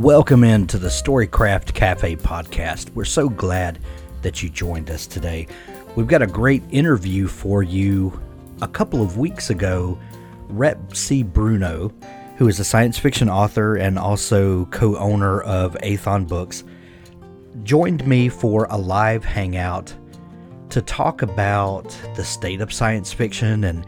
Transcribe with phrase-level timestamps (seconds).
[0.00, 2.88] Welcome into the Storycraft Cafe podcast.
[2.94, 3.80] We're so glad
[4.22, 5.46] that you joined us today.
[5.94, 8.18] We've got a great interview for you.
[8.62, 9.98] A couple of weeks ago,
[10.48, 11.22] Rhett C.
[11.22, 11.92] Bruno,
[12.38, 16.64] who is a science fiction author and also co owner of Aethon Books,
[17.62, 19.94] joined me for a live hangout
[20.70, 23.84] to talk about the state of science fiction and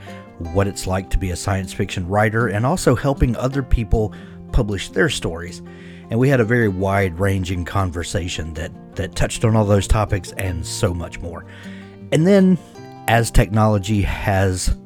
[0.52, 4.13] what it's like to be a science fiction writer, and also helping other people
[4.52, 5.63] publish their stories
[6.12, 10.30] and we had a very wide ranging conversation that, that touched on all those topics
[10.32, 11.46] and so much more.
[12.13, 12.59] And then,
[13.09, 14.77] as technology has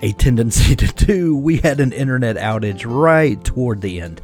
[0.00, 4.22] a tendency to do, we had an internet outage right toward the end.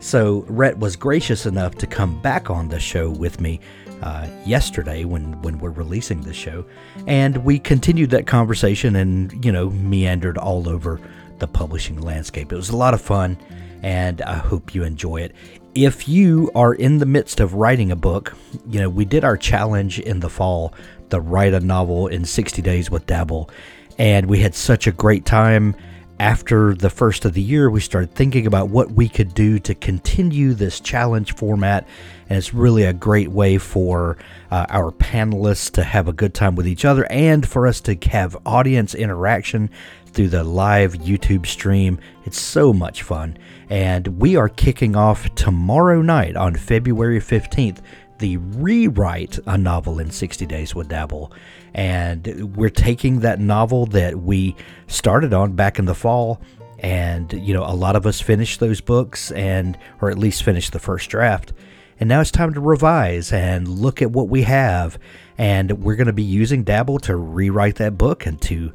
[0.00, 3.58] So, Rhett was gracious enough to come back on the show with me
[4.02, 6.66] uh, yesterday when, when we're releasing the show.
[7.06, 11.00] And we continued that conversation and, you know, meandered all over
[11.38, 12.52] the publishing landscape.
[12.52, 13.38] It was a lot of fun
[13.82, 15.34] and I hope you enjoy it.
[15.74, 18.34] If you are in the midst of writing a book,
[18.68, 20.74] you know, we did our challenge in the fall,
[21.12, 23.50] to write a novel in 60 days with Dabble,
[23.98, 25.76] and we had such a great time.
[26.18, 29.74] After the first of the year, we started thinking about what we could do to
[29.74, 31.86] continue this challenge format.
[32.28, 34.16] And it's really a great way for
[34.50, 37.96] uh, our panelists to have a good time with each other and for us to
[38.08, 39.68] have audience interaction
[40.06, 41.98] through the live YouTube stream.
[42.24, 43.36] It's so much fun.
[43.72, 47.78] And we are kicking off tomorrow night on February 15th
[48.18, 51.32] the rewrite a novel in 60 days with Dabble.
[51.72, 54.56] And we're taking that novel that we
[54.88, 56.42] started on back in the fall
[56.80, 60.72] and you know a lot of us finished those books and or at least finished
[60.72, 61.54] the first draft.
[61.98, 64.98] And now it's time to revise and look at what we have.
[65.38, 68.70] And we're going to be using dabble to rewrite that book and to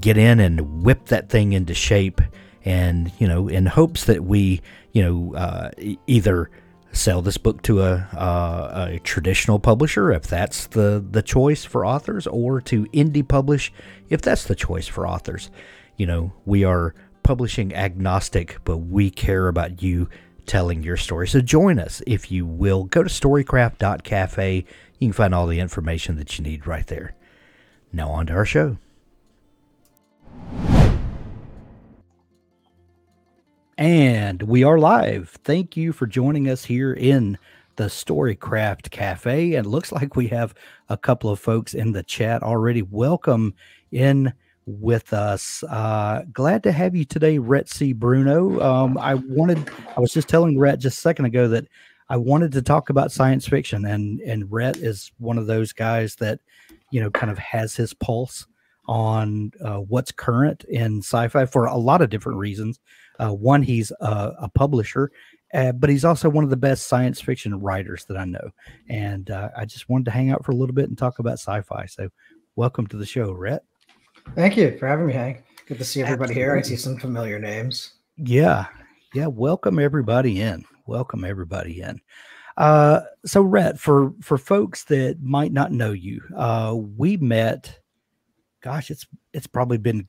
[0.00, 2.20] get in and whip that thing into shape
[2.66, 4.60] and you know in hopes that we
[4.92, 5.70] you know uh,
[6.06, 6.50] either
[6.92, 11.86] sell this book to a, uh, a traditional publisher if that's the the choice for
[11.86, 13.72] authors or to indie publish
[14.08, 15.50] if that's the choice for authors.
[15.96, 20.08] You know we are publishing agnostic but we care about you
[20.44, 21.26] telling your story.
[21.28, 22.84] So join us if you will.
[22.84, 24.64] Go to storycraft.cafe
[24.98, 27.14] you can find all the information that you need right there.
[27.92, 28.78] Now on to our show
[33.78, 35.36] And we are live.
[35.44, 37.36] Thank you for joining us here in
[37.76, 39.54] the Storycraft Cafe.
[39.54, 40.54] And it looks like we have
[40.88, 42.80] a couple of folks in the chat already.
[42.80, 43.54] Welcome
[43.92, 44.32] in
[44.64, 45.62] with us.
[45.64, 47.92] Uh, glad to have you today, Rhett C.
[47.92, 48.58] Bruno.
[48.62, 51.66] Um, I wanted, I was just telling Rhett just a second ago that
[52.08, 56.14] I wanted to talk about science fiction, and and Rhett is one of those guys
[56.16, 56.40] that,
[56.90, 58.46] you know, kind of has his pulse
[58.88, 62.80] on uh, what's current in sci-fi for a lot of different reasons.
[63.18, 65.10] Uh, one, he's a, a publisher,
[65.54, 68.50] uh, but he's also one of the best science fiction writers that I know.
[68.88, 71.34] And uh, I just wanted to hang out for a little bit and talk about
[71.34, 71.86] sci-fi.
[71.86, 72.08] So,
[72.56, 73.64] welcome to the show, Rhett.
[74.34, 75.44] Thank you for having me, Hank.
[75.66, 76.42] Good to see everybody Absolutely.
[76.42, 76.56] here.
[76.56, 77.92] I see some familiar names.
[78.16, 78.66] Yeah,
[79.14, 79.26] yeah.
[79.26, 80.64] Welcome everybody in.
[80.86, 82.00] Welcome everybody in.
[82.56, 87.78] Uh, so, Rhett, for for folks that might not know you, uh, we met.
[88.66, 90.08] Gosh, it's it's probably been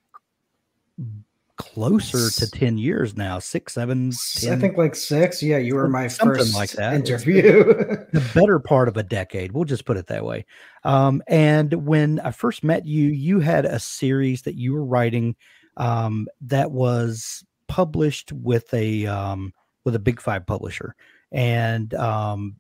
[1.58, 5.42] closer to 10 years now six seven ten, i think like six.
[5.42, 6.94] Yeah you were my first like that.
[6.94, 7.42] Interview.
[8.14, 10.46] the better part of a decade we'll just put it that way.
[10.84, 15.36] Um, and when i first met you you had a series that you were writing
[15.78, 19.54] um, that was published with a um,
[19.84, 20.96] with a big five publisher.
[21.32, 22.56] And um,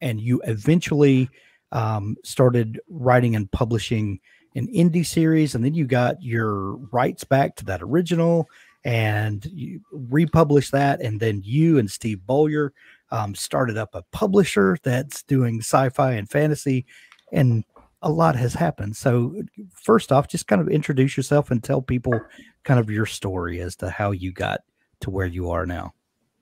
[0.00, 1.30] and you eventually
[1.70, 4.20] um, started writing and publishing
[4.54, 8.48] an indie series, and then you got your rights back to that original,
[8.84, 12.70] and you republished that, and then you and Steve Beaulieu
[13.10, 16.86] um, started up a publisher that's doing sci-fi and fantasy,
[17.32, 17.64] and
[18.02, 18.96] a lot has happened.
[18.96, 22.20] So, first off, just kind of introduce yourself and tell people
[22.64, 24.60] kind of your story as to how you got
[25.00, 25.94] to where you are now.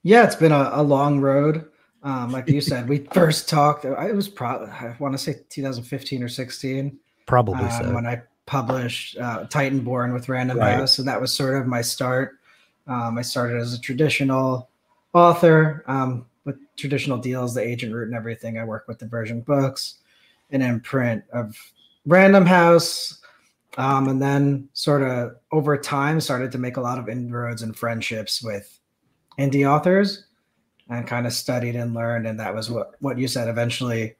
[0.03, 1.65] Yeah, it's been a, a long road.
[2.03, 3.85] Um, like you said, we first talked.
[3.85, 6.97] It was probably I want to say 2015 or 16.
[7.25, 7.93] Probably um, so.
[7.93, 10.75] When I published uh, Titanborn with Random right.
[10.75, 12.37] House, and that was sort of my start.
[12.87, 14.69] Um, I started as a traditional
[15.13, 18.57] author um, with traditional deals, the agent route and everything.
[18.57, 19.99] I work with Divergent Books,
[20.49, 21.55] an imprint of
[22.05, 23.21] Random House,
[23.77, 27.75] um, and then sort of over time started to make a lot of inroads and
[27.75, 28.79] friendships with
[29.39, 30.25] indie authors
[30.89, 32.27] and kind of studied and learned.
[32.27, 33.47] And that was what, what you said.
[33.47, 34.15] Eventually,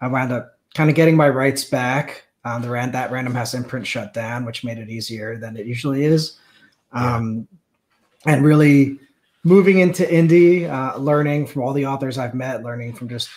[0.00, 2.24] I wound up kind of getting my rights back.
[2.44, 5.66] Um, the ran that Random House imprint shut down, which made it easier than it
[5.66, 6.38] usually is.
[6.92, 7.48] Um,
[8.26, 8.34] yeah.
[8.34, 8.98] And really
[9.44, 13.28] moving into indie, uh, learning from all the authors I've met, learning from just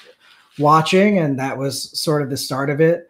[0.58, 3.10] watching, and that was sort of the start of it.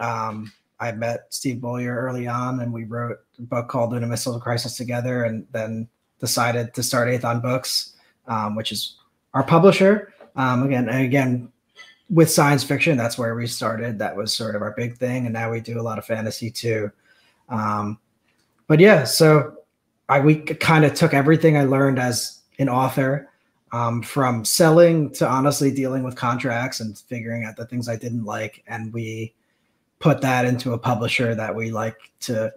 [0.00, 4.40] Um, I met Steve Beaulieu early on, and we wrote a book called Luna Missile
[4.40, 5.88] Crisis together, and then
[6.20, 7.94] decided to start Aethon Books,
[8.26, 8.96] um, which is
[9.32, 10.12] our publisher.
[10.36, 11.52] Um, again, again,
[12.10, 13.98] with science fiction, that's where we started.
[13.98, 16.50] That was sort of our big thing, and now we do a lot of fantasy
[16.50, 16.90] too.
[17.48, 17.98] Um,
[18.66, 19.56] but yeah, so
[20.08, 23.30] I we kind of took everything I learned as an author,
[23.72, 28.24] um, from selling to honestly dealing with contracts and figuring out the things I didn't
[28.24, 29.34] like, and we
[29.98, 32.52] put that into a publisher that we like to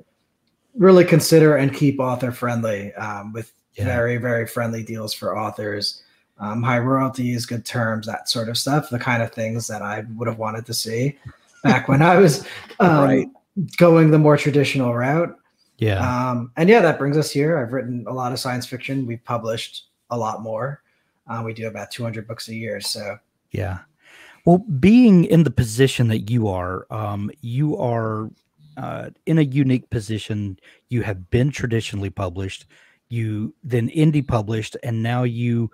[0.75, 3.85] really consider and keep author friendly um, with yeah.
[3.85, 6.03] very very friendly deals for authors
[6.39, 10.03] um, high royalties good terms that sort of stuff the kind of things that i
[10.15, 11.17] would have wanted to see
[11.63, 12.45] back when i was
[12.79, 13.27] um, right.
[13.77, 15.35] going the more traditional route.
[15.77, 15.99] Yeah.
[15.99, 17.57] Um, and yeah that brings us here.
[17.57, 19.05] I've written a lot of science fiction.
[19.05, 20.81] We've published a lot more.
[21.27, 23.17] Uh, we do about 200 books a year so.
[23.51, 23.79] Yeah.
[24.45, 28.29] Well, being in the position that you are, um, you are
[28.77, 30.57] uh, in a unique position.
[30.89, 32.65] You have been traditionally published,
[33.09, 35.69] you then indie published, and now you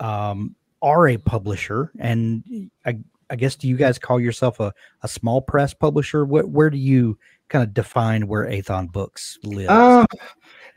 [0.00, 1.92] um, are a publisher.
[1.98, 2.98] And I,
[3.30, 4.72] I guess, do you guys call yourself a,
[5.02, 6.24] a small press publisher?
[6.24, 7.18] Where, where do you
[7.48, 9.70] kind of define where Aethon Books lives?
[9.70, 10.06] Um,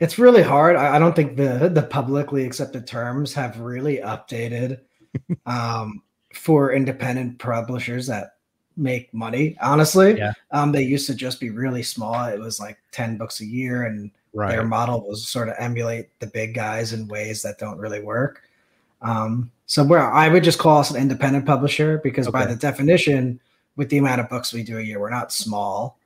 [0.00, 0.76] it's really hard.
[0.76, 4.80] I, I don't think the the publicly accepted terms have really updated.
[5.46, 6.02] um,
[6.34, 8.36] for independent publishers that
[8.76, 9.56] make money.
[9.60, 10.32] Honestly, yeah.
[10.50, 12.24] um, they used to just be really small.
[12.26, 14.50] It was like ten books a year, and right.
[14.50, 18.42] their model was sort of emulate the big guys in ways that don't really work.
[19.02, 22.40] Um, so where I would just call us an independent publisher because okay.
[22.40, 23.40] by the definition,
[23.76, 25.98] with the amount of books we do a year, we're not small.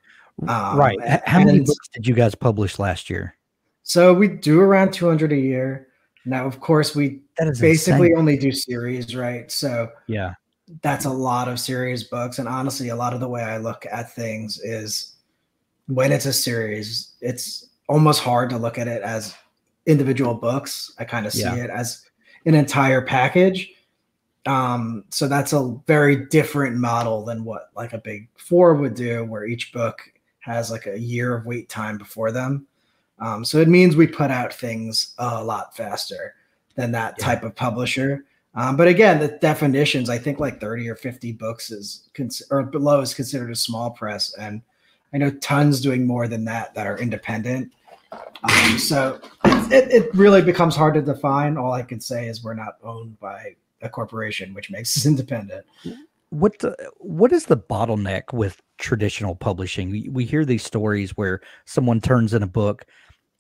[0.47, 0.99] Um, right.
[1.27, 3.35] How many books did you guys publish last year?
[3.83, 5.89] So we do around 200 a year.
[6.25, 7.21] Now, of course, we
[7.61, 8.19] basically insane.
[8.19, 9.51] only do series, right?
[9.51, 10.35] So yeah,
[10.83, 12.39] that's a lot of series books.
[12.39, 15.15] And honestly, a lot of the way I look at things is
[15.87, 19.35] when it's a series, it's almost hard to look at it as
[19.87, 20.93] individual books.
[20.99, 21.55] I kind of see yeah.
[21.55, 22.06] it as
[22.47, 23.73] an entire package.
[24.47, 29.25] Um, so that's a very different model than what like a big four would do,
[29.25, 30.01] where each book
[30.39, 32.67] has like a year of wait time before them.
[33.19, 36.35] Um, so it means we put out things a lot faster
[36.77, 37.25] than that yeah.
[37.25, 38.25] type of publisher.
[38.55, 42.63] Um, but again, the definitions, I think like 30 or 50 books is cons- or
[42.63, 44.35] below is considered a small press.
[44.39, 44.63] And
[45.13, 47.73] I know tons doing more than that that are independent.
[48.43, 51.57] Um, so it, it really becomes hard to define.
[51.57, 55.65] All I can say is we're not owned by a corporation, which makes us independent.
[56.31, 59.91] What the, what is the bottleneck with traditional publishing?
[59.91, 62.87] We, we hear these stories where someone turns in a book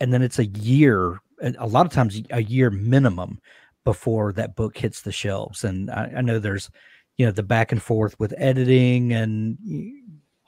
[0.00, 3.40] and then it's a year, a lot of times a year minimum
[3.84, 5.64] before that book hits the shelves.
[5.64, 6.70] And I, I know there's,
[7.16, 9.56] you know, the back and forth with editing and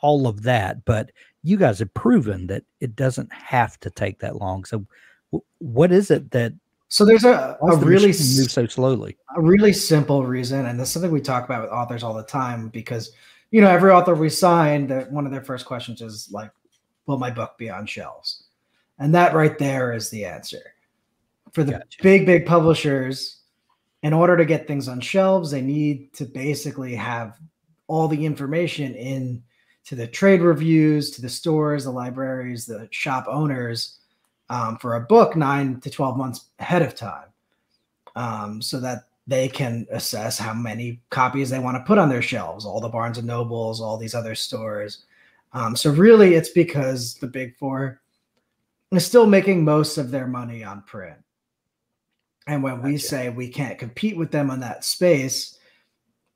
[0.00, 1.10] all of that, but
[1.42, 4.64] you guys have proven that it doesn't have to take that long.
[4.64, 4.84] So,
[5.32, 6.52] w- what is it that?
[6.88, 9.16] So there's a, a the really move so slowly.
[9.36, 12.22] A really simple reason, and this is something we talk about with authors all the
[12.22, 13.12] time because
[13.50, 16.50] you know every author we sign, that one of their first questions is like,
[17.06, 18.44] "Will my book be on shelves?"
[18.98, 20.74] And that right there is the answer.
[21.52, 22.02] For the gotcha.
[22.02, 23.38] big, big publishers,
[24.02, 27.38] in order to get things on shelves, they need to basically have
[27.86, 29.42] all the information in
[29.88, 34.00] to the trade reviews, to the stores, the libraries, the shop owners
[34.50, 37.28] um, for a book nine to 12 months ahead of time
[38.14, 42.20] um, so that they can assess how many copies they want to put on their
[42.20, 45.04] shelves, all the Barnes and Nobles, all these other stores.
[45.54, 48.02] Um, so really, it's because the big four
[48.92, 51.16] is still making most of their money on print.
[52.46, 52.88] And when gotcha.
[52.88, 55.58] we say we can't compete with them on that space,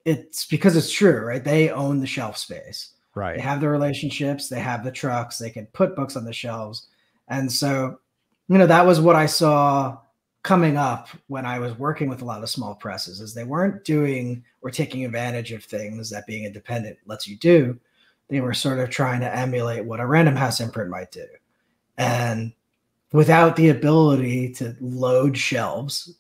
[0.07, 1.45] it's because it's true, right?
[1.45, 2.95] They own the shelf space.
[3.15, 3.37] Right.
[3.37, 6.89] They have the relationships, they have the trucks, they can put books on the shelves.
[7.29, 7.99] And so,
[8.49, 9.99] you know, that was what I saw
[10.43, 13.85] coming up when I was working with a lot of small presses is they weren't
[13.85, 17.79] doing or taking advantage of things that being independent lets you do.
[18.29, 21.27] They were sort of trying to emulate what a random house imprint might do.
[21.99, 22.53] And
[23.13, 26.15] without the ability to load shelves,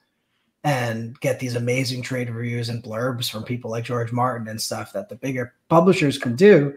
[0.64, 4.92] and get these amazing trade reviews and blurbs from people like George Martin and stuff
[4.92, 6.74] that the bigger publishers can do,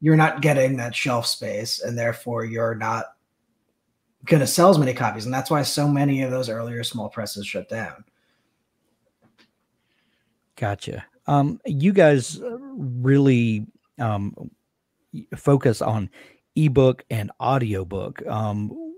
[0.00, 3.16] you're not getting that shelf space and therefore you're not
[4.24, 5.26] going to sell as many copies.
[5.26, 8.04] And that's why so many of those earlier small presses shut down.
[10.56, 11.04] Gotcha.
[11.26, 13.66] Um, you guys really
[13.98, 14.50] um,
[15.36, 16.08] focus on
[16.54, 18.26] ebook and audiobook.
[18.26, 18.94] Um,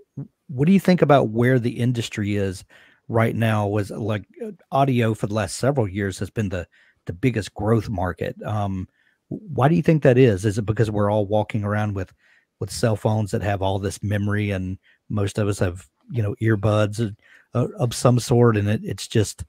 [0.47, 2.63] what do you think about where the industry is
[3.09, 3.67] right now?
[3.67, 4.23] Was like
[4.71, 6.65] audio for the last several years has been the
[7.05, 8.41] the biggest growth market.
[8.43, 8.87] Um,
[9.27, 10.45] why do you think that is?
[10.45, 12.13] Is it because we're all walking around with
[12.59, 14.77] with cell phones that have all this memory, and
[15.09, 17.15] most of us have you know earbuds
[17.53, 19.43] of, of some sort, and it, it's just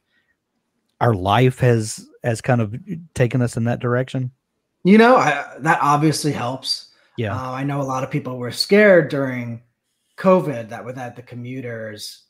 [1.00, 2.74] our life has has kind of
[3.14, 4.30] taken us in that direction.
[4.84, 6.88] You know, I, that obviously helps.
[7.16, 9.62] Yeah, uh, I know a lot of people were scared during
[10.16, 12.24] COVID that without the commuters,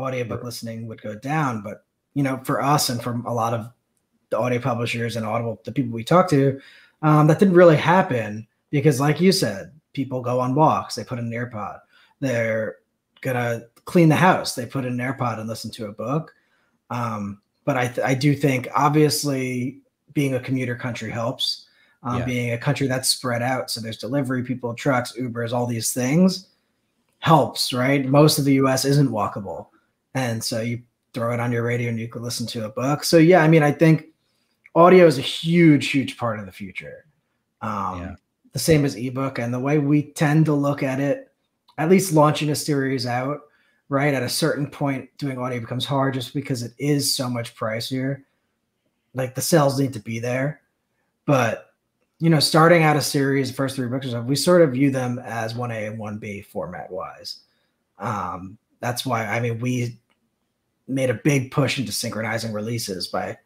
[0.00, 1.62] audiobook listening would go down.
[1.62, 3.70] But you know, for us and from a lot of
[4.30, 6.60] the audio publishers and audible the people we talk to,
[7.02, 11.18] um, that didn't really happen because, like you said, people go on walks, they put
[11.18, 11.80] in an AirPod,
[12.20, 12.76] they're
[13.20, 16.32] gonna clean the house, they put in an AirPod and listen to a book.
[16.90, 19.80] Um, but I, th- I do think obviously
[20.12, 21.66] being a commuter country helps.
[22.02, 22.24] Um, yeah.
[22.24, 26.48] Being a country that's spread out, so there's delivery people, trucks, Ubers, all these things
[27.18, 28.06] helps, right?
[28.06, 28.84] Most of the U.S.
[28.84, 29.66] isn't walkable,
[30.14, 33.04] and so you throw it on your radio and you can listen to a book.
[33.04, 34.06] So yeah, I mean, I think
[34.74, 37.06] audio is a huge, huge part of the future.
[37.60, 38.14] Um, yeah.
[38.52, 41.30] The same as ebook, and the way we tend to look at it,
[41.78, 43.42] at least launching a series out,
[43.88, 47.54] right at a certain point, doing audio becomes hard just because it is so much
[47.54, 48.22] pricier.
[49.14, 50.62] Like the sales need to be there,
[51.26, 51.74] but
[52.18, 54.90] you know, starting out a series, first three books or so, we sort of view
[54.90, 57.40] them as one A and one B format wise.
[57.98, 59.98] Um, that's why I mean we
[60.90, 63.38] made a big push into synchronizing releases by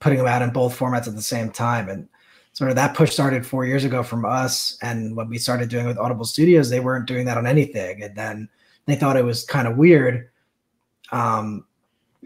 [0.00, 1.88] putting them out in both formats at the same time.
[1.88, 2.08] And
[2.52, 4.78] sort of that push started four years ago from us.
[4.82, 8.02] And when we started doing with Audible Studios, they weren't doing that on anything.
[8.02, 8.48] And then
[8.86, 10.30] they thought it was kind of weird
[11.12, 11.64] um,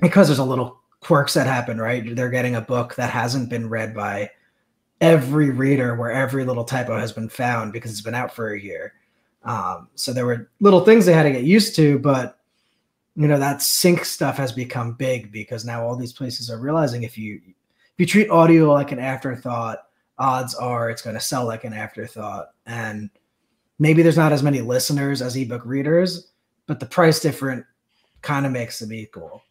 [0.01, 2.15] because there's a little quirks that happen, right?
[2.15, 4.31] They're getting a book that hasn't been read by
[5.01, 8.61] every reader where every little typo has been found because it's been out for a
[8.61, 8.95] year.
[9.45, 12.40] Um, so there were little things they had to get used to, but
[13.17, 17.03] you know that sync stuff has become big because now all these places are realizing
[17.03, 19.81] if you if you treat audio like an afterthought,
[20.19, 22.51] odds are it's going to sell like an afterthought.
[22.67, 23.11] And
[23.79, 26.31] maybe there's not as many listeners as ebook readers,
[26.67, 27.65] but the price different
[28.23, 29.43] kind of makes them equal.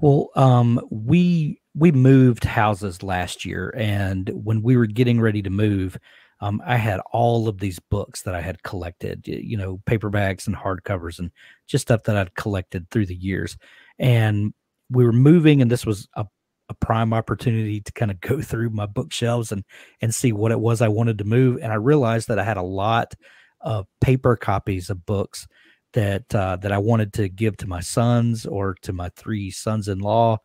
[0.00, 5.50] Well, um, we we moved houses last year, and when we were getting ready to
[5.50, 5.96] move,
[6.40, 10.56] um, I had all of these books that I had collected, you know, paperbacks and
[10.56, 11.30] hardcovers and
[11.66, 13.58] just stuff that I'd collected through the years.
[13.98, 14.54] And
[14.90, 16.26] we were moving, and this was a,
[16.70, 19.64] a prime opportunity to kind of go through my bookshelves and
[20.00, 21.58] and see what it was I wanted to move.
[21.62, 23.14] And I realized that I had a lot
[23.60, 25.46] of paper copies of books
[25.92, 30.38] that uh, that I wanted to give to my sons or to my three sons-in-law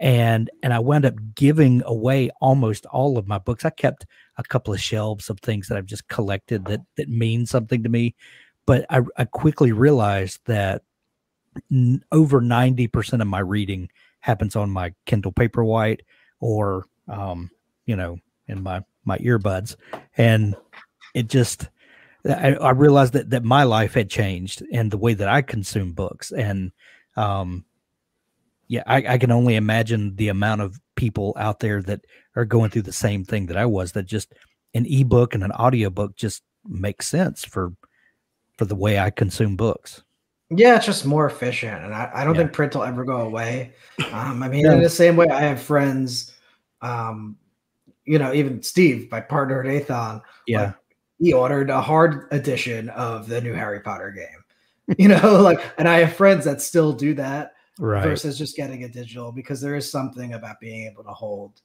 [0.00, 3.64] and and I wound up giving away almost all of my books.
[3.64, 7.46] I kept a couple of shelves of things that I've just collected that that mean
[7.46, 8.14] something to me,
[8.66, 10.82] but I, I quickly realized that
[11.70, 13.88] n- over ninety percent of my reading
[14.20, 16.00] happens on my Kindle Paperwhite
[16.40, 17.50] or um,
[17.86, 19.74] you know in my my earbuds,
[20.16, 20.54] and
[21.14, 21.68] it just
[22.24, 25.92] I, I realized that that my life had changed and the way that I consume
[25.92, 26.72] books and
[27.16, 27.64] um
[28.68, 32.04] yeah, I, I, can only imagine the amount of people out there that
[32.36, 33.92] are going through the same thing that I was.
[33.92, 34.34] That just
[34.74, 37.72] an ebook and an audiobook just makes sense for
[38.58, 40.02] for the way I consume books.
[40.50, 42.42] Yeah, it's just more efficient, and I, I don't yeah.
[42.42, 43.72] think print will ever go away.
[44.12, 44.72] Um, I mean, yeah.
[44.72, 46.34] in the same way, I have friends,
[46.80, 47.36] um,
[48.04, 50.74] you know, even Steve, my partner at Aethon, yeah, like,
[51.18, 54.26] he ordered a hard edition of the new Harry Potter game.
[54.98, 58.04] You know, like, and I have friends that still do that right.
[58.04, 61.60] versus just getting a digital because there is something about being able to hold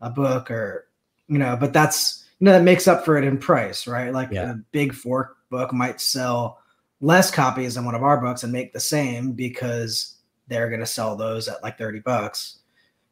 [0.00, 0.88] a book or
[1.28, 4.30] you know but that's you know that makes up for it in price right like
[4.30, 4.52] yeah.
[4.52, 6.58] a big four book might sell
[7.00, 10.86] less copies than one of our books and make the same because they're going to
[10.86, 12.58] sell those at like 30 bucks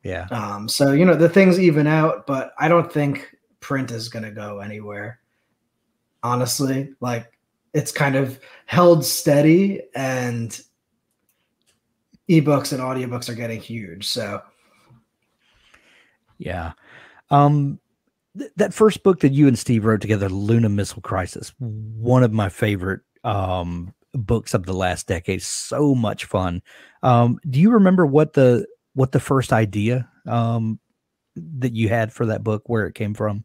[0.03, 4.09] yeah um so you know the things even out but i don't think print is
[4.09, 5.21] going to go anywhere
[6.23, 7.39] honestly like
[7.73, 10.63] it's kind of held steady and
[12.31, 14.07] ebooks and audiobooks are getting huge.
[14.07, 14.41] So,
[16.39, 16.73] yeah.
[17.31, 17.81] Um,
[18.39, 22.33] th- that first book that you and Steve wrote together, Luna Missile Crisis, one of
[22.33, 25.43] my favorite um, books of the last decade.
[25.43, 26.63] So much fun.
[27.03, 30.79] Um, do you remember what the what the first idea um,
[31.37, 33.45] that you had for that book, where it came from?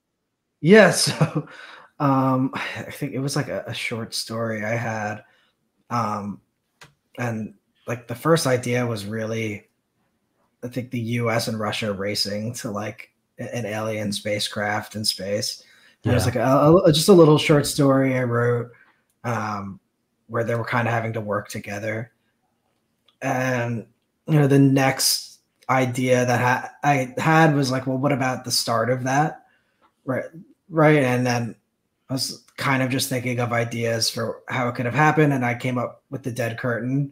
[0.61, 1.47] Yeah, so
[1.99, 5.23] um, I think it was like a, a short story I had,
[5.89, 6.41] um,
[7.17, 7.55] and
[7.87, 9.67] like the first idea was really,
[10.63, 11.47] I think the U.S.
[11.47, 15.63] and Russia racing to like an alien spacecraft in space.
[16.03, 16.11] Yeah.
[16.11, 18.71] It was like a, a, just a little short story I wrote
[19.23, 19.79] um,
[20.27, 22.11] where they were kind of having to work together.
[23.21, 23.85] And
[24.27, 25.39] you know, the next
[25.69, 29.45] idea that ha- I had was like, well, what about the start of that?
[30.05, 30.25] Right,
[30.69, 31.55] right, and then
[32.09, 35.43] I was kind of just thinking of ideas for how it could have happened, and
[35.45, 37.11] I came up with the dead curtain,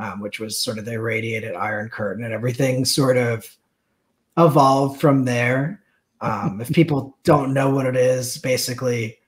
[0.00, 3.56] um, which was sort of the irradiated iron curtain, and everything sort of
[4.38, 5.82] evolved from there.
[6.22, 9.18] Um, if people don't know what it is, basically,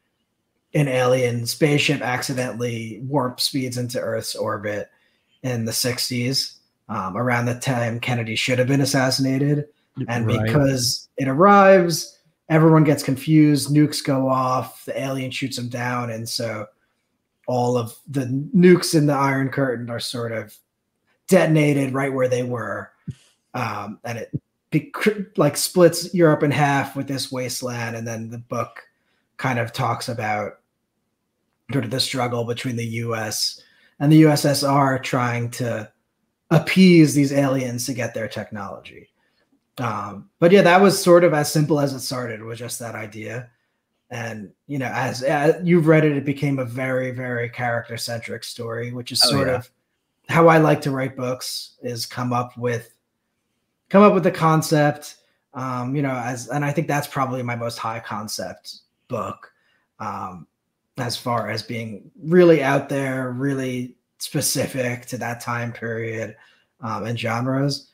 [0.74, 4.90] an alien spaceship accidentally warp speeds into Earth's orbit
[5.42, 6.56] in the 60s,
[6.88, 9.66] um, around the time Kennedy should have been assassinated.
[10.08, 10.42] And right.
[10.42, 16.10] because it arrives, everyone gets confused, nukes go off, the alien shoots them down.
[16.10, 16.66] And so
[17.46, 18.24] all of the
[18.54, 20.56] nukes in the Iron Curtain are sort of
[21.32, 22.90] detonated right where they were.
[23.54, 24.30] Um, and it
[24.70, 24.92] be,
[25.36, 27.96] like splits Europe in half with this wasteland.
[27.96, 28.82] And then the book
[29.38, 30.60] kind of talks about
[31.72, 33.60] sort of the struggle between the US
[33.98, 35.90] and the USSR trying to
[36.50, 39.08] appease these aliens to get their technology.
[39.78, 42.94] Um, but yeah, that was sort of as simple as it started was just that
[42.94, 43.48] idea.
[44.10, 48.44] And you know, as, as you've read it, it became a very, very character centric
[48.44, 49.54] story, which is oh, sort yeah.
[49.54, 49.70] of
[50.32, 51.76] how I like to write books.
[51.82, 52.94] Is come up with
[53.88, 55.16] come up with the concept,
[55.54, 59.52] um, you know, as and I think that's probably my most high concept book.
[60.00, 60.46] Um,
[60.98, 66.36] as far as being really out there, really specific to that time period
[66.80, 67.88] um, and genres.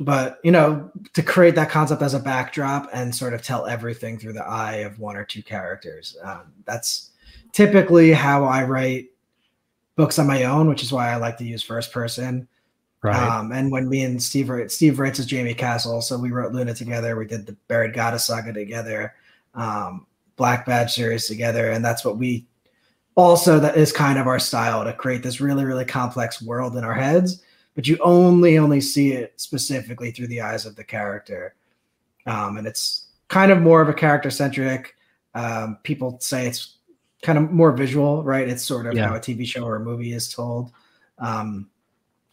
[0.00, 4.18] But you know, to create that concept as a backdrop and sort of tell everything
[4.18, 6.16] through the eye of one or two characters.
[6.22, 7.10] Um, that's
[7.52, 9.10] typically how I write
[9.96, 12.48] books on my own, which is why I like to use first person.
[13.02, 13.16] Right.
[13.16, 16.52] Um, and when me and Steve write, Steve writes as Jaime Castle, so we wrote
[16.52, 17.16] Luna together.
[17.16, 19.14] We did the Buried Goddess saga together.
[19.54, 22.46] Um, Black Badge series together, and that's what we
[23.14, 26.82] also that is kind of our style to create this really really complex world in
[26.82, 27.42] our heads,
[27.74, 31.54] but you only only see it specifically through the eyes of the character,
[32.26, 34.96] um, and it's kind of more of a character centric.
[35.34, 36.73] Um, people say it's
[37.24, 38.48] kind of more visual, right?
[38.48, 39.08] It's sort of yeah.
[39.08, 40.72] how a TV show or a movie is told,
[41.18, 41.68] um,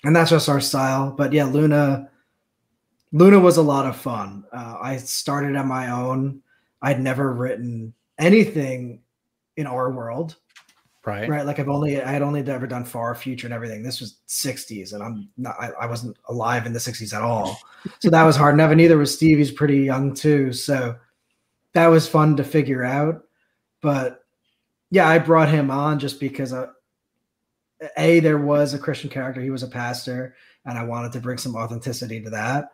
[0.03, 1.11] and that's just our style.
[1.11, 2.09] But yeah, Luna.
[3.13, 4.45] Luna was a lot of fun.
[4.53, 6.41] Uh, I started on my own.
[6.81, 9.01] I'd never written anything
[9.57, 10.37] in our world.
[11.05, 11.27] Right.
[11.27, 11.45] Right.
[11.45, 13.81] Like I've only I had only ever done far future and everything.
[13.81, 17.59] This was 60s and I'm not I, I wasn't alive in the 60s at all.
[17.99, 18.55] So that was hard.
[18.55, 19.39] Never neither was Steve.
[19.39, 20.53] He's pretty young too.
[20.53, 20.95] So
[21.73, 23.23] that was fun to figure out.
[23.81, 24.20] But
[24.91, 26.67] yeah, I brought him on just because uh,
[27.97, 29.41] a there was a Christian character.
[29.41, 32.73] He was a pastor, and I wanted to bring some authenticity to that.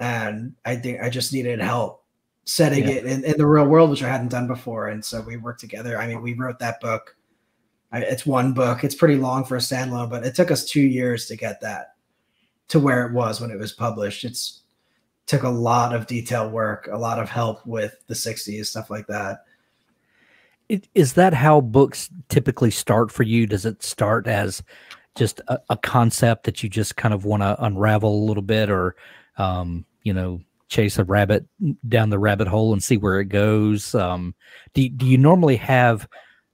[0.00, 2.04] And I think I just needed help
[2.44, 2.94] setting yeah.
[2.94, 4.88] it in, in, the real world, which I hadn't done before.
[4.88, 5.98] And so we worked together.
[5.98, 7.14] I mean, we wrote that book.
[7.92, 8.84] I, it's one book.
[8.84, 11.94] It's pretty long for a standalone, but it took us two years to get that
[12.68, 14.24] to where it was when it was published.
[14.24, 14.62] It's
[15.26, 19.06] took a lot of detail work, a lot of help with the 60s, stuff like
[19.08, 19.40] that.
[20.68, 23.46] It, is that how books typically start for you?
[23.46, 24.62] Does it start as
[25.16, 28.70] just a, a concept that you just kind of want to unravel a little bit,
[28.70, 28.94] or
[29.36, 31.46] um, you know, chase a rabbit
[31.88, 33.94] down the rabbit hole and see where it goes.
[33.94, 34.34] Um,
[34.74, 36.06] do do you normally have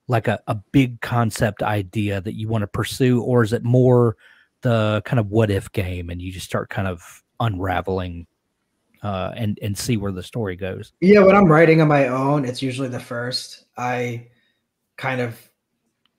[0.07, 4.17] like a, a big concept idea that you want to pursue, or is it more
[4.63, 8.27] the kind of what if game and you just start kind of unraveling
[9.05, 10.93] uh, and and see where the story goes?
[11.01, 13.67] Yeah, when I'm writing on my own, it's usually the first.
[13.77, 14.27] I
[14.97, 15.39] kind of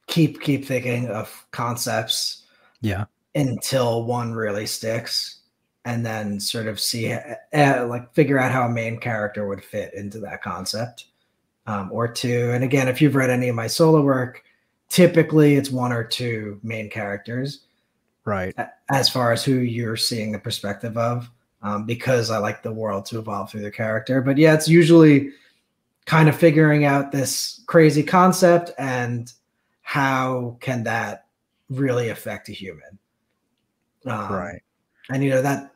[0.07, 2.43] keep keep thinking of concepts.
[2.81, 3.05] Yeah.
[3.33, 5.41] Until one really sticks
[5.83, 9.93] and then sort of see uh, like figure out how a main character would fit
[9.93, 11.05] into that concept
[11.67, 14.43] um, or two and again if you've read any of my solo work
[14.89, 17.65] typically it's one or two main characters
[18.23, 18.55] right
[18.89, 21.29] as far as who you're seeing the perspective of
[21.65, 25.31] um, because i like the world to evolve through the character but yeah it's usually
[26.05, 29.33] kind of figuring out this crazy concept and
[29.81, 31.25] how can that
[31.69, 32.99] really affect a human
[34.05, 34.61] um, right
[35.09, 35.71] and you know that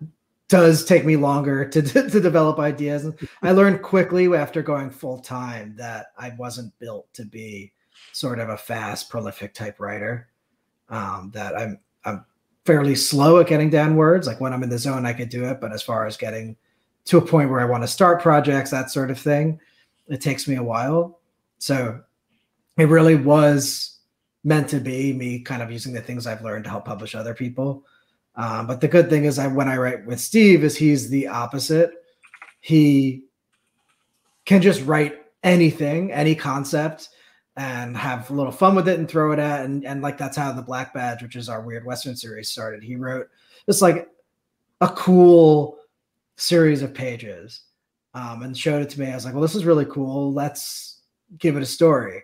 [0.50, 3.08] does take me longer to, to, to develop ideas.
[3.42, 7.72] I learned quickly after going full time that I wasn't built to be
[8.12, 10.28] sort of a fast, prolific type writer.
[10.90, 11.80] Um, that I'm
[12.70, 14.28] fairly slow at getting down words.
[14.28, 15.60] Like when I'm in the zone, I could do it.
[15.60, 16.56] But as far as getting
[17.06, 19.60] to a point where I want to start projects, that sort of thing,
[20.08, 21.20] it takes me a while.
[21.58, 22.00] So
[22.78, 23.98] it really was
[24.44, 27.34] meant to be me kind of using the things I've learned to help publish other
[27.34, 27.84] people.
[28.36, 31.26] Um, but the good thing is, I when I write with Steve, is he's the
[31.26, 31.92] opposite.
[32.62, 33.24] He
[34.46, 37.10] can just write anything, any concept,
[37.60, 39.66] and have a little fun with it and throw it at.
[39.66, 42.82] And, and like that's how the Black Badge, which is our weird Western series, started.
[42.82, 43.28] He wrote
[43.66, 44.08] just like
[44.80, 45.78] a cool
[46.38, 47.64] series of pages
[48.14, 49.08] um, and showed it to me.
[49.08, 50.32] I was like, well, this is really cool.
[50.32, 51.02] Let's
[51.38, 52.24] give it a story.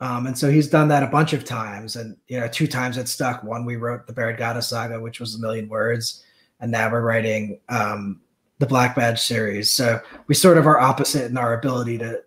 [0.00, 1.96] Um, and so he's done that a bunch of times.
[1.96, 3.44] And, you know, two times it stuck.
[3.44, 6.24] One, we wrote the Buried Goddess Saga, which was a million words.
[6.60, 8.22] And now we're writing um,
[8.60, 9.70] the Black Badge series.
[9.70, 12.22] So we sort of are opposite in our ability to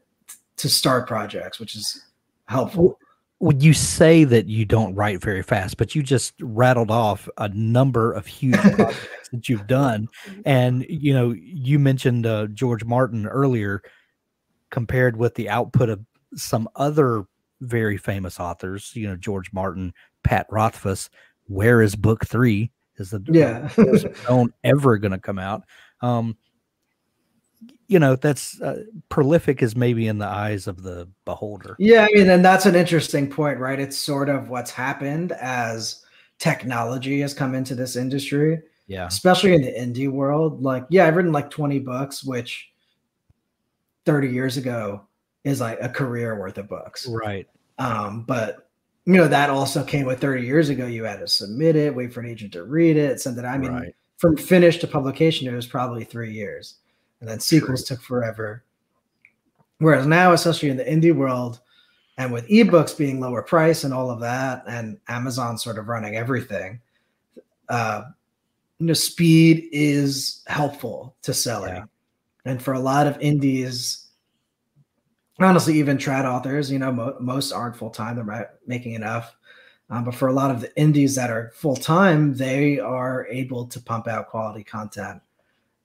[0.58, 2.06] to start projects, which is
[2.47, 2.99] helpful.
[3.39, 7.49] Would you say that you don't write very fast, but you just rattled off a
[7.49, 10.07] number of huge projects that you've done,
[10.43, 13.83] and you know you mentioned uh, George Martin earlier,
[14.71, 16.03] compared with the output of
[16.36, 17.25] some other
[17.62, 18.91] very famous authors.
[18.95, 21.10] You know George Martin, Pat Rothfuss.
[21.45, 22.71] Where is book three?
[22.95, 23.69] Is the yeah
[24.27, 25.62] don't ever going to come out?
[26.01, 26.38] Um,
[27.88, 31.76] you know, that's uh, prolific is maybe in the eyes of the beholder.
[31.80, 33.80] Yeah, I mean, and that's an interesting point, right?
[33.80, 36.04] It's sort of what's happened as
[36.39, 38.62] technology has come into this industry.
[38.88, 39.08] Yeah.
[39.08, 40.62] Especially in the indie world.
[40.62, 42.71] Like, yeah, I've written like 20 books, which
[44.06, 45.02] 30 years ago
[45.43, 47.06] is like a career worth of books.
[47.08, 47.47] Right.
[47.80, 48.69] Um, but
[49.06, 50.86] you know, that also came with 30 years ago.
[50.86, 53.45] You had to submit it, wait for an agent to read it, send it.
[53.45, 56.76] I mean, right from finish to publication, it was probably three years.
[57.19, 57.95] And then sequels True.
[57.95, 58.63] took forever.
[59.80, 61.60] Whereas now, especially in the indie world,
[62.17, 66.15] and with ebooks being lower price and all of that, and Amazon sort of running
[66.15, 66.80] everything,
[67.69, 68.03] uh,
[68.80, 71.75] you know, speed is helpful to selling.
[71.75, 71.86] Yeah.
[72.45, 74.08] And for a lot of indies,
[75.39, 79.36] honestly, even trad authors, you know, mo- most aren't full time; they're making enough
[79.89, 83.65] um, but for a lot of the indies that are full time, they are able
[83.67, 85.21] to pump out quality content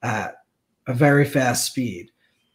[0.03, 0.42] at
[0.87, 2.11] a very fast speed.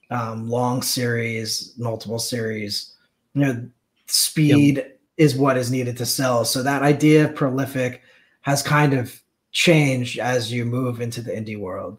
[0.10, 2.96] Um, long series, multiple series,
[3.34, 3.70] you know,
[4.06, 5.00] speed yep.
[5.18, 6.46] is what is needed to sell.
[6.46, 8.02] So that idea of prolific
[8.42, 11.98] has kind of changed as you move into the indie world.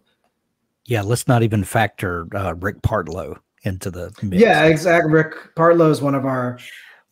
[0.86, 4.40] Yeah, let's not even factor uh, Rick Partlow into the mix.
[4.40, 5.12] Yeah, exactly.
[5.12, 6.58] Rick Partlow is one of our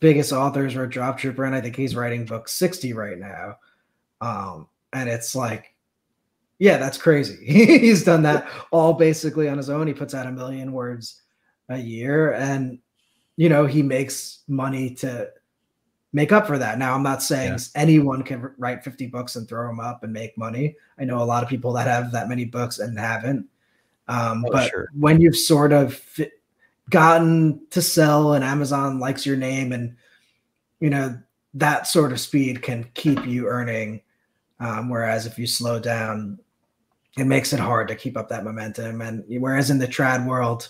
[0.00, 3.56] biggest authors Drop Trooper, and I think he's writing book 60 right now.
[4.22, 5.74] Um, and it's like,
[6.58, 7.44] yeah, that's crazy.
[7.44, 9.86] he's done that all basically on his own.
[9.86, 11.22] He puts out a million words
[11.68, 12.78] a year, and
[13.36, 15.28] you know, he makes money to
[16.12, 16.78] make up for that.
[16.78, 17.58] Now, I'm not saying yeah.
[17.74, 20.74] anyone can write 50 books and throw them up and make money.
[20.98, 23.46] I know a lot of people that have that many books and haven't.
[24.08, 24.88] Um, oh, but sure.
[24.94, 26.00] when you've sort of
[26.90, 29.96] gotten to sell and Amazon likes your name and
[30.80, 31.18] you know
[31.54, 34.00] that sort of speed can keep you earning
[34.60, 36.38] um, whereas if you slow down
[37.16, 40.68] it makes it hard to keep up that momentum and whereas in the trad world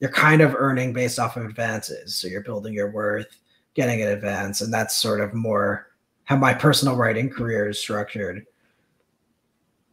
[0.00, 3.38] you're kind of earning based off of advances so you're building your worth
[3.74, 5.88] getting an advance and that's sort of more
[6.24, 8.44] how my personal writing career is structured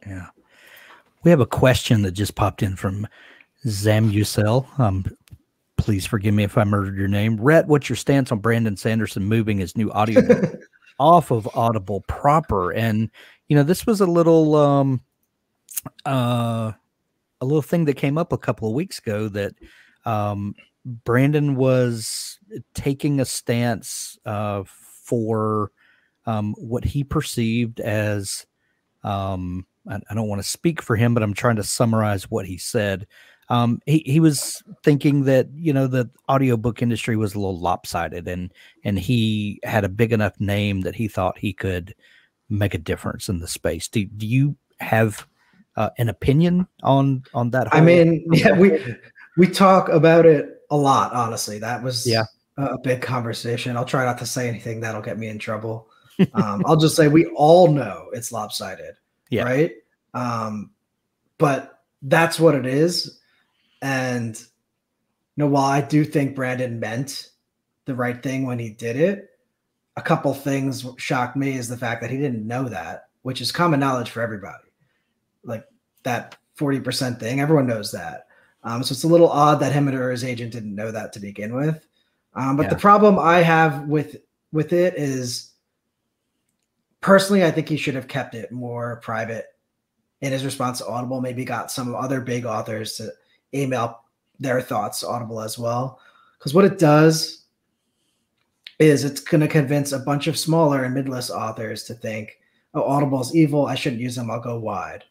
[0.06, 0.26] yeah
[1.24, 3.06] we have a question that just popped in from
[3.66, 4.66] Zamusel.
[4.78, 5.04] Um,
[5.76, 7.40] please forgive me if I murdered your name.
[7.40, 10.22] Rhett, what's your stance on Brandon Sanderson moving his new audio
[10.98, 12.72] off of Audible proper?
[12.72, 13.10] And
[13.48, 15.00] you know, this was a little um
[16.06, 16.72] uh
[17.40, 19.54] a little thing that came up a couple of weeks ago that
[20.04, 22.38] um Brandon was
[22.74, 25.70] taking a stance uh for
[26.26, 28.46] um what he perceived as
[29.04, 32.46] um I, I don't want to speak for him, but I'm trying to summarize what
[32.46, 33.06] he said.
[33.50, 38.28] Um, he, he was thinking that you know the audiobook industry was a little lopsided
[38.28, 38.52] and
[38.84, 41.94] and he had a big enough name that he thought he could
[42.50, 43.88] make a difference in the space.
[43.88, 45.26] Do, do you have
[45.78, 48.78] uh, an opinion on on that i mean yeah we
[49.38, 51.58] we talk about it a lot honestly.
[51.58, 52.24] That was yeah.
[52.56, 53.76] a big conversation.
[53.76, 55.88] I'll try not to say anything that'll get me in trouble.
[56.34, 58.96] Um, i'll just say we all know it's lopsided
[59.30, 59.44] yeah.
[59.44, 59.72] right?
[60.14, 60.70] Um,
[61.38, 63.20] but that's what it is.
[63.82, 67.30] And you know, while I do think Brandon meant
[67.84, 69.30] the right thing when he did it,
[69.96, 73.52] a couple things shocked me is the fact that he didn't know that, which is
[73.52, 74.67] common knowledge for everybody.
[75.48, 75.64] Like
[76.04, 78.26] that 40% thing, everyone knows that.
[78.64, 81.20] Um, so it's a little odd that him or his agent didn't know that to
[81.20, 81.86] begin with.
[82.34, 82.68] Um, but yeah.
[82.70, 84.16] the problem I have with
[84.52, 85.52] with it is
[87.00, 89.46] personally, I think he should have kept it more private
[90.20, 91.20] in his response to Audible.
[91.20, 93.12] Maybe got some other big authors to
[93.54, 94.00] email
[94.38, 96.00] their thoughts to Audible as well.
[96.38, 97.44] Because what it does
[98.78, 102.38] is it's going to convince a bunch of smaller and midlist authors to think,
[102.74, 103.66] oh, Audible's evil.
[103.66, 104.30] I shouldn't use them.
[104.30, 105.04] I'll go wide.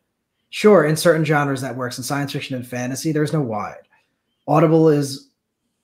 [0.49, 3.87] Sure, in certain genres that works in science fiction and fantasy, there's no wide.
[4.47, 5.29] Audible is,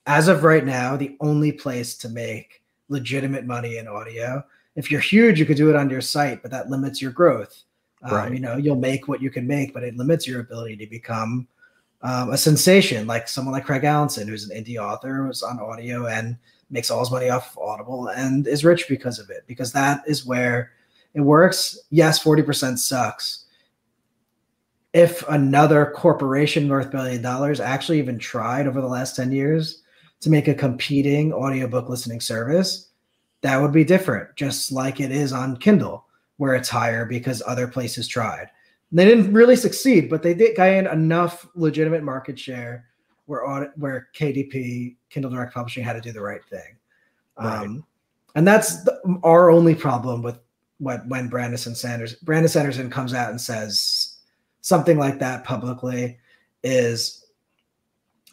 [0.06, 4.42] as of right now, the only place to make legitimate money in audio.
[4.74, 7.62] If you're huge, you could do it on your site, but that limits your growth.
[8.02, 8.32] Um, right.
[8.32, 11.46] You know, you'll make what you can make, but it limits your ability to become
[12.02, 16.06] um, a sensation, like someone like Craig Alanson, who's an indie author, who's on audio
[16.06, 16.36] and
[16.70, 19.44] makes all his money off of Audible and is rich because of it.
[19.46, 20.72] Because that is where
[21.14, 21.78] it works.
[21.90, 23.43] Yes, forty percent sucks.
[24.94, 29.82] If another corporation worth billion dollars actually even tried over the last ten years
[30.20, 32.88] to make a competing audiobook listening service,
[33.42, 34.34] that would be different.
[34.36, 36.06] Just like it is on Kindle,
[36.38, 38.48] where it's higher because other places tried.
[38.90, 42.86] They didn't really succeed, but they did gain enough legitimate market share
[43.26, 46.76] where where KDP Kindle Direct Publishing had to do the right thing.
[47.38, 47.64] Right.
[47.64, 47.84] Um,
[48.34, 50.38] and that's the, our only problem with
[50.78, 54.13] what when Brandon Sanders Brandon Sanderson comes out and says
[54.64, 56.16] something like that publicly
[56.62, 57.26] is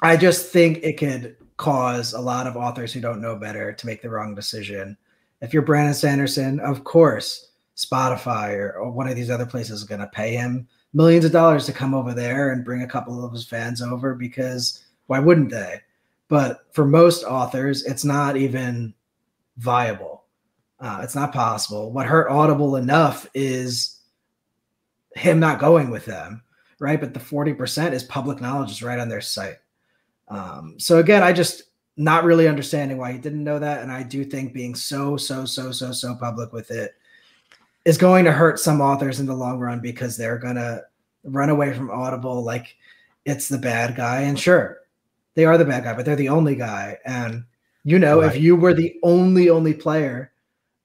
[0.02, 3.86] I just think it could cause a lot of authors who don't know better to
[3.86, 4.98] make the wrong decision.
[5.42, 9.84] If you're Brandon Sanderson, of course, Spotify or, or one of these other places is
[9.84, 13.26] going to pay him millions of dollars to come over there and bring a couple
[13.26, 15.82] of his fans over because why wouldn't they?
[16.30, 18.94] But for most authors, it's not even
[19.58, 20.24] viable.
[20.80, 21.92] Uh, it's not possible.
[21.92, 24.01] What hurt Audible enough is
[25.16, 26.44] him not going with them,
[26.80, 27.00] right?
[27.00, 29.58] But the 40% is public knowledge, is right on their site.
[30.28, 31.64] Um, so again, I just
[31.98, 33.82] not really understanding why he didn't know that.
[33.82, 36.96] And I do think being so, so, so, so, so public with it
[37.86, 40.82] is going to hurt some authors in the long run because they're gonna
[41.24, 42.76] run away from Audible like
[43.26, 44.22] it's the bad guy.
[44.22, 44.80] And sure,
[45.36, 46.98] they are the bad guy, but they're the only guy.
[47.06, 47.44] And
[47.84, 48.34] you know, right.
[48.36, 50.32] if you were the only only player,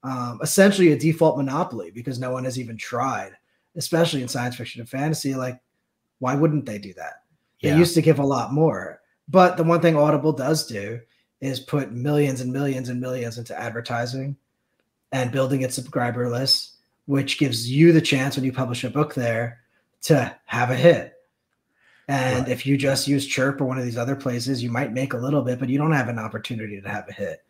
[0.03, 3.33] um, essentially a default monopoly because no one has even tried,
[3.77, 5.35] especially in science fiction and fantasy.
[5.35, 5.59] Like,
[6.19, 7.23] why wouldn't they do that?
[7.61, 7.77] They yeah.
[7.77, 9.01] used to give a lot more.
[9.27, 10.99] But the one thing Audible does do
[11.41, 14.35] is put millions and millions and millions into advertising
[15.11, 19.15] and building its subscriber list which gives you the chance when you publish a book
[19.15, 19.61] there
[20.01, 21.13] to have a hit.
[22.09, 22.49] And right.
[22.49, 25.17] if you just use Chirp or one of these other places, you might make a
[25.17, 27.43] little bit, but you don't have an opportunity to have a hit.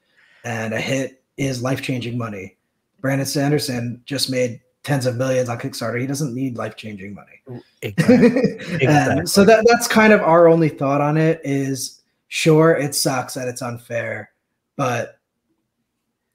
[0.44, 2.56] And a hit is life changing money.
[3.02, 6.00] Brandon Sanderson just made tens of millions on Kickstarter.
[6.00, 7.62] He doesn't need life changing money.
[7.82, 8.52] Exactly.
[8.82, 9.26] exactly.
[9.26, 13.50] so that, that's kind of our only thought on it is sure, it sucks that
[13.50, 14.32] it's unfair,
[14.78, 15.20] but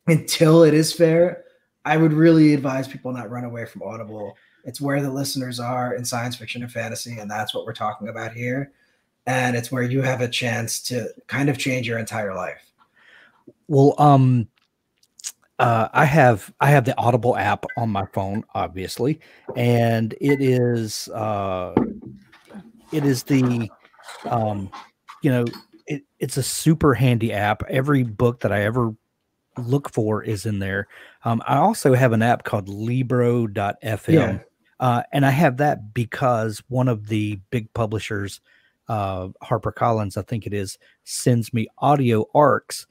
[0.06, 1.44] until it is fair,
[1.86, 4.36] I would really advise people not run away from Audible.
[4.64, 8.08] It's where the listeners are in science fiction and fantasy, and that's what we're talking
[8.08, 8.72] about here.
[9.26, 12.70] And it's where you have a chance to kind of change your entire life.
[13.66, 14.46] Well, um,
[15.62, 19.20] uh, I have I have the Audible app on my phone, obviously,
[19.54, 21.72] and it is uh,
[22.90, 23.70] it is the
[24.24, 24.70] um,
[25.22, 25.44] you know
[25.86, 27.62] it, it's a super handy app.
[27.68, 28.92] Every book that I ever
[29.56, 30.88] look for is in there.
[31.24, 34.12] Um, I also have an app called Libro.fm.
[34.12, 34.38] Yeah.
[34.80, 38.40] Uh, and I have that because one of the big publishers,
[38.88, 42.88] uh, HarperCollins, I think it is, sends me audio arcs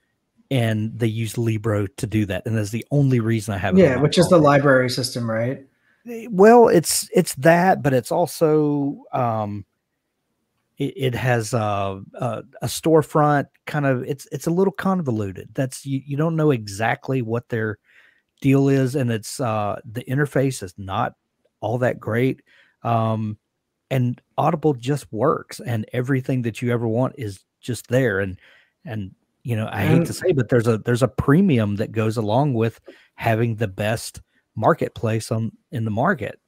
[0.52, 2.46] and they use Libro to do that.
[2.46, 3.82] And that's the only reason I have it.
[3.82, 5.66] Yeah, which is the library system, right?
[6.08, 9.66] Eh, well, it's it's that, but it's also um,
[10.78, 15.86] it, it has a, a, a storefront kind of it's it's a little convoluted that's
[15.86, 17.78] you, you don't know exactly what their
[18.42, 21.14] deal is and it's uh the interface is not
[21.60, 22.42] all that great
[22.84, 23.38] um
[23.92, 28.40] and audible just works and everything that you ever want is just there and
[28.84, 32.18] and you know i hate to say but there's a there's a premium that goes
[32.18, 32.80] along with
[33.16, 34.22] having the best
[34.56, 36.40] marketplace on in the market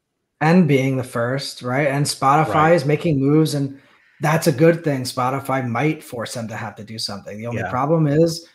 [0.41, 2.73] and being the first right and spotify right.
[2.73, 3.79] is making moves and
[4.23, 5.03] that's a good thing.
[5.03, 7.37] Spotify might force them to have to do something.
[7.37, 7.69] The only yeah.
[7.69, 8.47] problem is,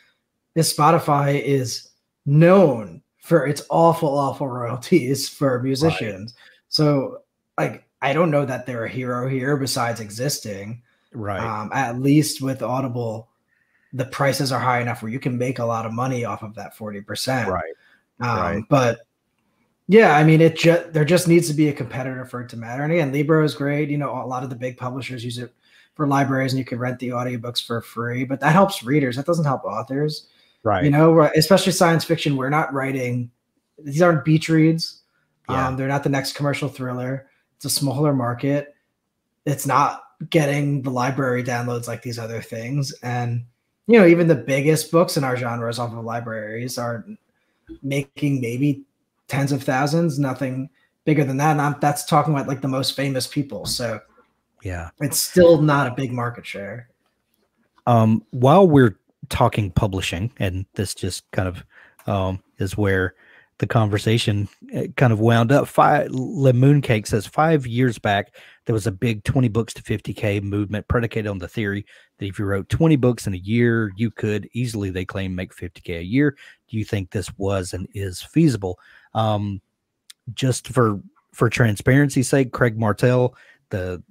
[0.55, 1.91] is Spotify is
[2.25, 6.33] known for its awful, awful royalties for musicians.
[6.35, 6.43] Right.
[6.69, 7.19] So,
[7.59, 10.83] like, I don't know that they're a hero here besides existing.
[11.13, 11.41] Right.
[11.41, 13.28] Um, at least with Audible,
[13.93, 16.55] the prices are high enough where you can make a lot of money off of
[16.55, 17.47] that 40%.
[17.47, 17.73] Right.
[18.21, 18.65] Um, right.
[18.69, 19.01] But
[19.87, 22.57] yeah, I mean, it just there just needs to be a competitor for it to
[22.57, 22.83] matter.
[22.83, 23.89] And again, Libro is great.
[23.89, 25.55] You know, a lot of the big publishers use it
[25.95, 28.25] for libraries, and you can rent the audiobooks for free.
[28.25, 29.17] But that helps readers.
[29.17, 30.27] That doesn't help authors.
[30.63, 30.85] Right.
[30.85, 32.37] You know, especially science fiction.
[32.37, 33.31] We're not writing
[33.79, 35.03] these aren't beach reads.
[35.49, 35.69] Yeah.
[35.69, 37.29] Um, they're not the next commercial thriller.
[37.57, 38.75] It's a smaller market.
[39.47, 42.93] It's not getting the library downloads like these other things.
[43.03, 43.47] And
[43.89, 47.07] you know, even the biggest books in our genres off of libraries are
[47.83, 48.85] making maybe
[49.29, 50.69] tens of thousands, nothing
[51.05, 51.53] bigger than that.
[51.53, 53.65] And I'm, that's talking about like the most famous people.
[53.65, 53.99] So
[54.63, 54.91] Yeah.
[55.01, 56.91] it's still not a big market share.
[57.87, 58.99] Um, while we're
[59.31, 61.65] talking publishing, and this just kind of
[62.07, 63.15] um, is where
[63.59, 64.49] the conversation
[64.97, 65.67] kind of wound up.
[65.69, 68.35] Five Le Mooncake says five years back
[68.67, 71.87] there was a big 20 books to 50k movement predicated on the theory
[72.19, 75.55] that if you wrote 20 books in a year, you could easily, they claim, make
[75.55, 76.37] 50k a year.
[76.69, 78.79] Do you think this was and is feasible?
[79.15, 79.61] Um,
[80.35, 81.01] just for
[81.33, 83.35] for transparency's sake, Craig Martelle,
[83.71, 84.03] the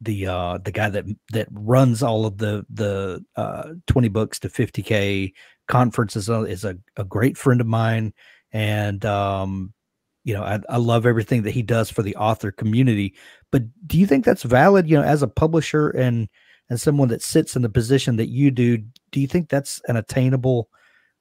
[0.00, 4.48] the uh the guy that that runs all of the the uh 20 books to
[4.48, 5.34] 50k
[5.68, 8.14] conferences uh, is a, a great friend of mine
[8.52, 9.72] and um
[10.24, 13.14] you know I, I love everything that he does for the author community
[13.50, 16.28] but do you think that's valid you know as a publisher and
[16.68, 18.78] and someone that sits in the position that you do
[19.10, 20.68] do you think that's an attainable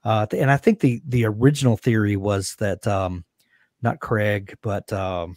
[0.04, 3.24] uh th- and i think the the original theory was that um
[3.82, 5.36] not craig but um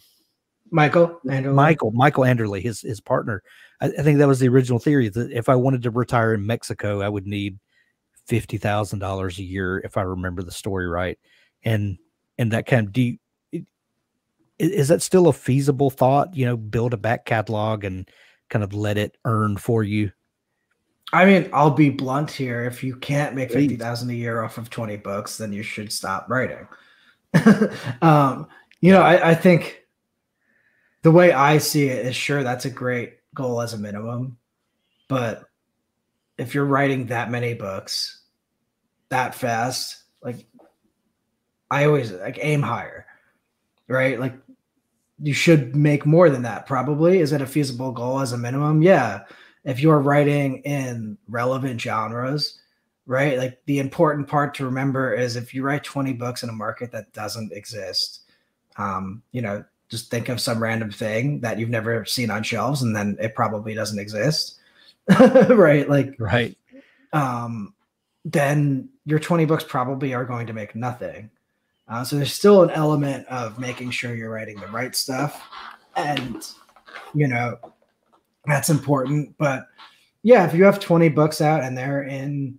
[0.73, 1.53] Michael, Anderle?
[1.53, 3.43] Michael, Michael Anderle, his his partner.
[3.79, 6.47] I, I think that was the original theory that if I wanted to retire in
[6.47, 7.59] Mexico, I would need
[8.25, 11.19] fifty thousand dollars a year, if I remember the story right.
[11.63, 11.97] And
[12.37, 13.17] and that kind of do you,
[14.59, 16.35] is that still a feasible thought?
[16.35, 18.09] You know, build a back catalog and
[18.49, 20.11] kind of let it earn for you.
[21.11, 22.65] I mean, I'll be blunt here.
[22.65, 25.91] If you can't make fifty thousand a year off of twenty books, then you should
[25.91, 26.67] stop writing.
[28.01, 28.47] um,
[28.81, 29.83] you know, I, I think
[31.03, 34.37] the way I see it is sure that's a great goal as a minimum,
[35.07, 35.43] but
[36.37, 38.21] if you're writing that many books
[39.09, 40.45] that fast, like
[41.73, 43.07] I always like aim higher,
[43.87, 44.19] right?
[44.19, 44.35] Like
[45.21, 46.67] you should make more than that.
[46.67, 48.83] Probably is it a feasible goal as a minimum?
[48.83, 49.21] Yeah,
[49.63, 52.59] if you're writing in relevant genres,
[53.07, 53.39] right?
[53.39, 56.91] Like the important part to remember is if you write 20 books in a market
[56.91, 58.21] that doesn't exist,
[58.77, 62.83] um, you know, just think of some random thing that you've never seen on shelves
[62.83, 64.59] and then it probably doesn't exist.
[65.19, 65.89] right?
[65.89, 66.55] Like Right.
[67.13, 67.73] um,
[68.25, 71.29] then your 20 books probably are going to make nothing.
[71.87, 75.41] Uh, so there's still an element of making sure you're writing the right stuff.
[75.95, 76.45] And,
[77.13, 77.57] you know,
[78.45, 79.35] that's important.
[79.37, 79.67] But
[80.23, 82.57] yeah, if you have 20 books out and they're in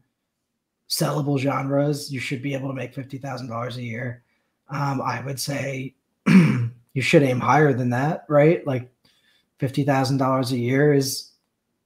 [0.89, 4.23] sellable genres, you should be able to make $50,000 a year.
[4.69, 5.95] Um, I would say
[6.27, 8.67] you should aim higher than that, right?
[8.67, 8.91] Like
[9.61, 11.33] $50,000 a year is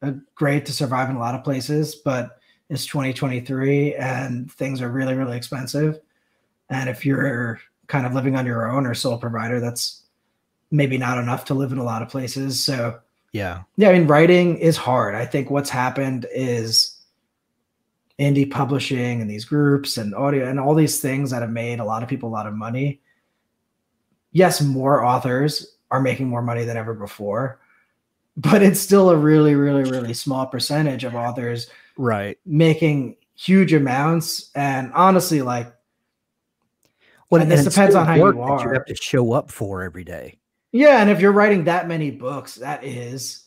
[0.03, 4.91] uh, great to survive in a lot of places, but it's 2023 and things are
[4.91, 6.01] really, really expensive.
[6.71, 10.03] And if you're kind of living on your own or sole provider, that's
[10.71, 12.63] maybe not enough to live in a lot of places.
[12.63, 12.99] So,
[13.33, 13.63] Yeah.
[13.77, 15.15] yeah, I mean, writing is hard.
[15.15, 16.95] I think what's happened is
[18.19, 21.85] indie publishing and these groups and audio and all these things that have made a
[21.85, 23.01] lot of people a lot of money.
[24.33, 27.61] Yes, more authors are making more money than ever before,
[28.37, 32.39] but it's still a really, really, really small percentage of authors Right.
[32.45, 34.51] making huge amounts.
[34.55, 35.73] And honestly, like,
[37.31, 38.67] Well, And this it's depends on how you are.
[38.67, 40.39] You have to show up for every day.
[40.73, 43.47] Yeah, and if you're writing that many books, that is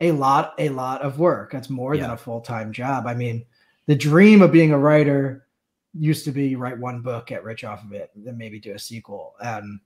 [0.00, 1.52] a lot, a lot of work.
[1.52, 3.06] That's more than a full time job.
[3.06, 3.44] I mean,
[3.86, 5.46] the dream of being a writer
[5.94, 8.74] used to be you write one book, get rich off of it, then maybe do
[8.74, 9.34] a sequel.
[9.40, 9.80] And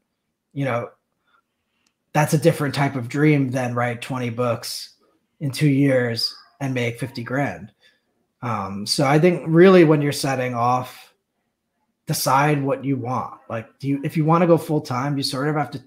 [0.52, 0.90] you know,
[2.12, 4.94] that's a different type of dream than write 20 books
[5.40, 7.72] in two years and make 50 grand.
[8.40, 11.12] Um, so I think really when you're setting off,
[12.06, 13.40] decide what you want.
[13.48, 15.82] Like, do you if you want to go full time, you sort of have to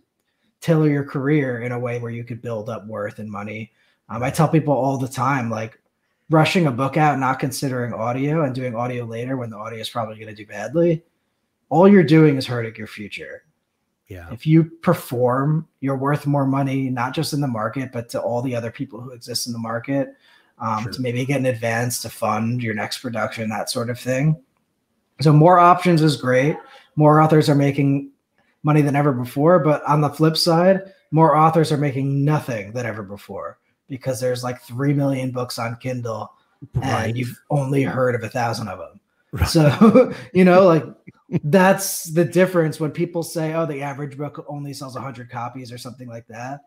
[0.62, 3.72] tailor your career in a way where you could build up worth and money.
[4.10, 5.80] Um, I tell people all the time, like
[6.30, 9.90] rushing a book out, not considering audio and doing audio later when the audio is
[9.90, 11.04] probably going to do badly.
[11.70, 13.44] All you're doing is hurting your future.
[14.08, 14.28] Yeah.
[14.32, 18.42] If you perform, you're worth more money, not just in the market, but to all
[18.42, 20.16] the other people who exist in the market.
[20.58, 20.92] Um, Sure.
[20.92, 24.36] To maybe get an advance to fund your next production, that sort of thing.
[25.22, 26.58] So more options is great.
[26.96, 28.12] More authors are making
[28.64, 32.86] money than ever before, but on the flip side, more authors are making nothing than
[32.86, 33.58] ever before
[33.88, 36.32] because there's like 3 million books on Kindle
[36.82, 39.00] and you've only heard of a thousand of them.
[39.32, 39.48] Right.
[39.48, 40.86] So, you know, like
[41.44, 45.78] that's the difference when people say, oh, the average book only sells 100 copies or
[45.78, 46.62] something like that.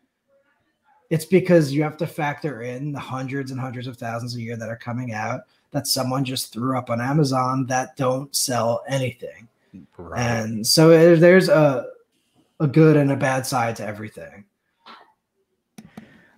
[1.11, 4.57] It's because you have to factor in the hundreds and hundreds of thousands a year
[4.57, 5.43] that are coming out
[5.73, 9.49] that someone just threw up on Amazon that don't sell anything.
[9.99, 10.21] right.
[10.21, 11.87] and so it, there's a
[12.61, 14.45] a good and a bad side to everything.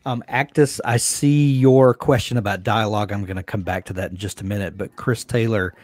[0.07, 3.13] Um, Actus, I see your question about dialogue.
[3.13, 4.77] I'm going to come back to that in just a minute.
[4.77, 5.75] But Chris Taylor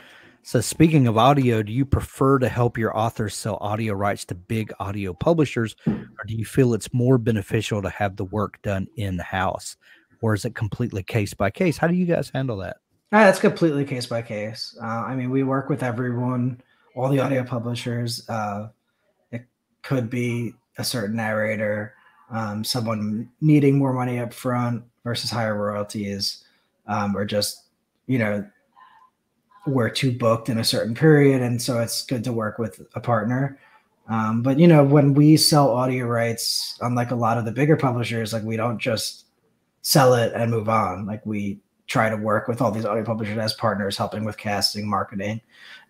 [0.42, 4.34] says, speaking of audio, do you prefer to help your authors sell audio rights to
[4.34, 8.86] big audio publishers, or do you feel it's more beneficial to have the work done
[8.96, 9.76] in house,
[10.20, 11.78] or is it completely case by case?
[11.78, 12.78] How do you guys handle that?
[13.12, 14.76] Uh, that's completely case by case.
[14.80, 16.60] Uh, I mean, we work with everyone,
[16.94, 18.28] all the audio publishers.
[18.28, 18.68] Uh,
[19.32, 19.46] it
[19.82, 21.94] could be a certain narrator
[22.30, 26.44] um, someone needing more money up front versus higher royalties,
[26.86, 27.64] um, or just
[28.06, 28.44] you know
[29.66, 33.00] we're too booked in a certain period, and so it's good to work with a
[33.00, 33.58] partner.
[34.08, 37.76] Um, but you know, when we sell audio rights, unlike a lot of the bigger
[37.76, 39.26] publishers, like we don't just
[39.82, 41.06] sell it and move on.
[41.06, 41.58] Like we
[41.90, 45.40] try to work with all these audio publishers as partners, helping with casting, marketing,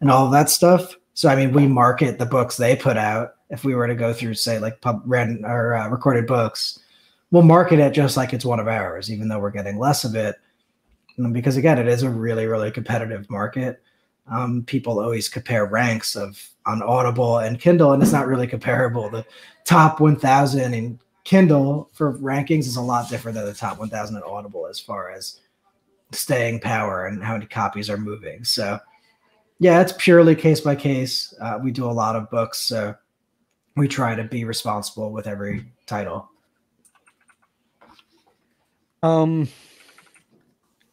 [0.01, 0.97] and all that stuff.
[1.13, 3.35] So I mean, we market the books they put out.
[3.51, 6.81] If we were to go through, say, like pub read or uh, recorded books,
[7.31, 10.15] we'll market it just like it's one of ours, even though we're getting less of
[10.15, 10.37] it.
[11.33, 13.83] Because again, it is a really, really competitive market.
[14.31, 19.11] Um, people always compare ranks of on Audible and Kindle, and it's not really comparable.
[19.11, 19.27] The
[19.65, 24.23] top 1,000 in Kindle for rankings is a lot different than the top 1,000 in
[24.23, 25.41] Audible as far as
[26.13, 28.45] staying power and how many copies are moving.
[28.45, 28.79] So
[29.59, 31.35] yeah, it's purely case by case.
[31.41, 32.95] Uh, we do a lot of books, so
[33.77, 36.29] we try to be responsible with every title.
[39.03, 39.49] Um,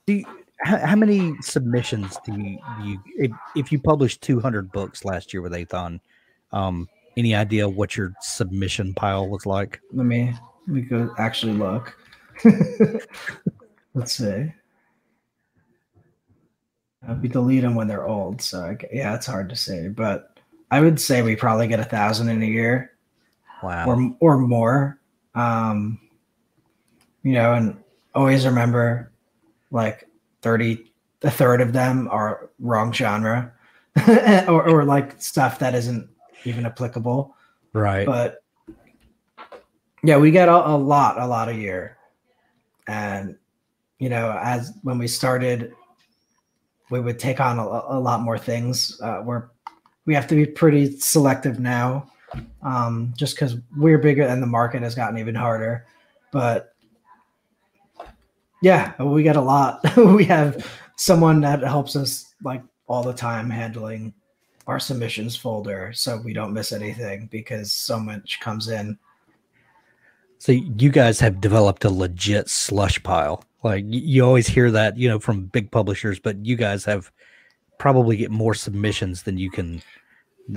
[0.06, 0.26] do you,
[0.62, 5.34] how, how, many submissions do you, do you if, if, you published 200 books last
[5.34, 6.00] year with Aethon,
[6.54, 6.88] um,
[7.18, 9.82] any idea what your submission pile was like?
[9.92, 10.34] Let me
[10.68, 11.98] let me go actually look.
[13.94, 14.54] Let's see.
[17.08, 19.88] Uh, we delete them when they're old, so I, yeah, it's hard to say.
[19.88, 20.38] But
[20.72, 22.92] I would say we probably get a thousand in a year,
[23.64, 25.00] wow, or or more.
[25.34, 26.00] Um,
[27.24, 27.78] you know, and
[28.14, 29.12] always remember,
[29.72, 30.08] like
[30.42, 30.92] thirty,
[31.24, 33.54] a third of them are wrong genre,
[34.48, 36.10] or or like stuff that isn't
[36.44, 37.34] even applicable.
[37.72, 38.06] Right.
[38.06, 38.44] But
[40.04, 41.98] yeah, we get a, a lot, a lot a year,
[42.88, 43.38] and
[43.98, 45.74] you know, as when we started
[46.90, 49.00] we would take on a, a lot more things.
[49.02, 49.50] Uh, we're
[50.06, 52.10] we have to be pretty selective now,
[52.64, 55.86] um, just because we're bigger and the market has gotten even harder.
[56.32, 56.74] But
[58.62, 59.82] yeah, we get a lot.
[59.98, 60.66] we have
[60.96, 64.14] someone that helps us like all the time handling
[64.66, 68.98] our submissions folder so we don't miss anything because so much comes in.
[70.40, 73.44] So you guys have developed a legit slush pile.
[73.64, 77.12] Like you always hear that, you know, from big publishers, but you guys have
[77.78, 79.82] probably get more submissions than you can.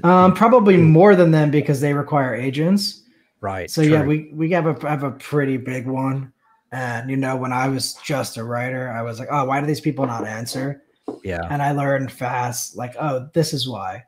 [0.05, 3.03] Um, probably more than them because they require agents.
[3.41, 3.71] Right.
[3.71, 3.93] So true.
[3.93, 6.33] yeah, we we have a have a pretty big one,
[6.73, 9.67] and you know, when I was just a writer, I was like, oh, why do
[9.67, 10.83] these people not answer?
[11.25, 11.41] Yeah.
[11.51, 14.05] And I learned fast, like, oh, this is why.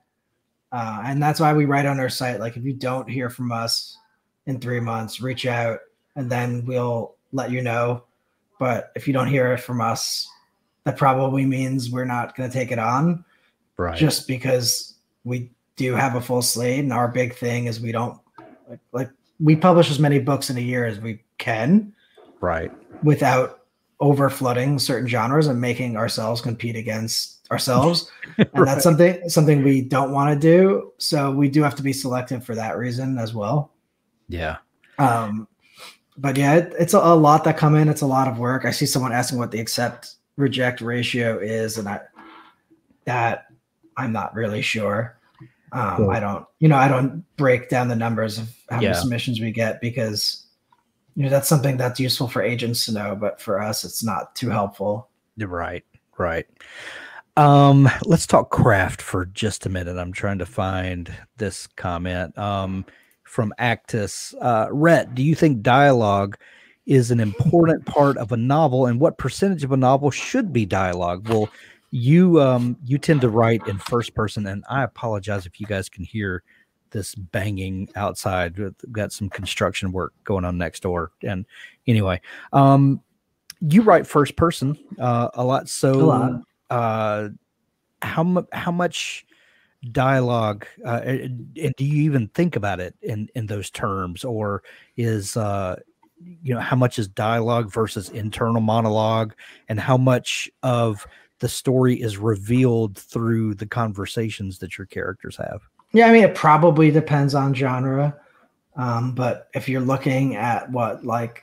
[0.70, 3.53] Uh, and that's why we write on our site, like, if you don't hear from
[3.53, 3.99] us
[4.47, 5.80] in three months, reach out,
[6.16, 8.05] and then we'll let you know
[8.62, 10.30] but if you don't hear it from us,
[10.84, 13.24] that probably means we're not going to take it on.
[13.76, 13.98] Right.
[13.98, 14.94] Just because
[15.24, 18.20] we do have a full slate, and our big thing is we don't
[18.68, 19.10] like, like
[19.40, 21.92] we publish as many books in a year as we can.
[22.40, 22.70] Right.
[23.02, 23.64] Without
[23.98, 28.12] over flooding certain genres and making ourselves compete against ourselves.
[28.38, 28.64] and right.
[28.64, 30.92] that's something something we don't want to do.
[30.98, 33.72] So we do have to be selective for that reason as well.
[34.28, 34.58] Yeah.
[35.00, 35.48] Um,
[36.16, 37.88] but yeah, it, it's a, a, lot that come in.
[37.88, 38.64] It's a lot of work.
[38.64, 42.00] I see someone asking what the accept reject ratio is, and I
[43.04, 43.46] that
[43.96, 45.18] I'm not really sure.
[45.72, 46.10] Um, cool.
[46.10, 48.90] I don't, you know, I don't break down the numbers of how yeah.
[48.90, 50.46] many submissions we get because
[51.14, 54.34] you know that's something that's useful for agents to know, but for us, it's not
[54.34, 55.08] too helpful.
[55.38, 55.84] Right,
[56.18, 56.46] right.
[57.36, 59.96] Um, let's talk craft for just a minute.
[59.96, 62.36] I'm trying to find this comment.
[62.36, 62.84] Um,
[63.33, 64.35] from Actus.
[64.43, 66.37] Uh, Rhett, do you think dialogue
[66.85, 70.66] is an important part of a novel, and what percentage of a novel should be
[70.66, 71.26] dialogue?
[71.30, 71.49] Well,
[71.91, 75.89] you um, you tend to write in first person, and I apologize if you guys
[75.89, 76.43] can hear
[76.91, 78.59] this banging outside.
[78.59, 81.47] We've got some construction work going on next door, and
[81.87, 82.20] anyway,
[82.53, 83.01] um,
[83.62, 85.70] you write first person uh, a lot.
[85.70, 86.33] So, a lot.
[86.68, 87.28] Uh,
[88.03, 89.24] how mu- how much
[89.91, 94.24] dialogue uh, and, do you even think about it in in those terms?
[94.24, 94.62] Or
[94.97, 95.76] is uh
[96.20, 99.35] you know how much is dialogue versus internal monologue?
[99.68, 101.07] And how much of
[101.41, 105.62] the story is revealed through the conversations that your characters have?
[105.93, 108.16] Yeah, I mean, it probably depends on genre.
[108.76, 111.43] Um, but if you're looking at what like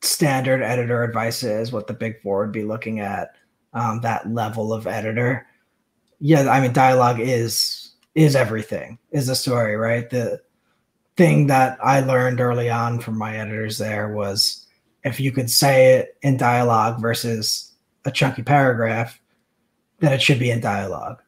[0.00, 3.34] standard editor advice is, what the big four would be looking at,
[3.74, 5.46] um, that level of editor,
[6.20, 10.08] yeah, I mean, dialogue is is everything, is the story, right?
[10.08, 10.40] The
[11.16, 14.66] thing that I learned early on from my editors there was
[15.04, 17.72] if you could say it in dialogue versus
[18.04, 19.18] a chunky paragraph,
[20.00, 21.20] then it should be in dialogue.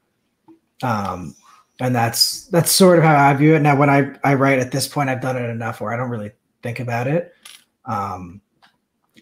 [0.83, 1.35] Um,
[1.81, 3.61] and that's that's sort of how I view it.
[3.61, 6.11] Now, when I I write at this point, I've done it enough where I don't
[6.11, 6.33] really
[6.63, 7.35] think about it.
[7.87, 8.41] Um,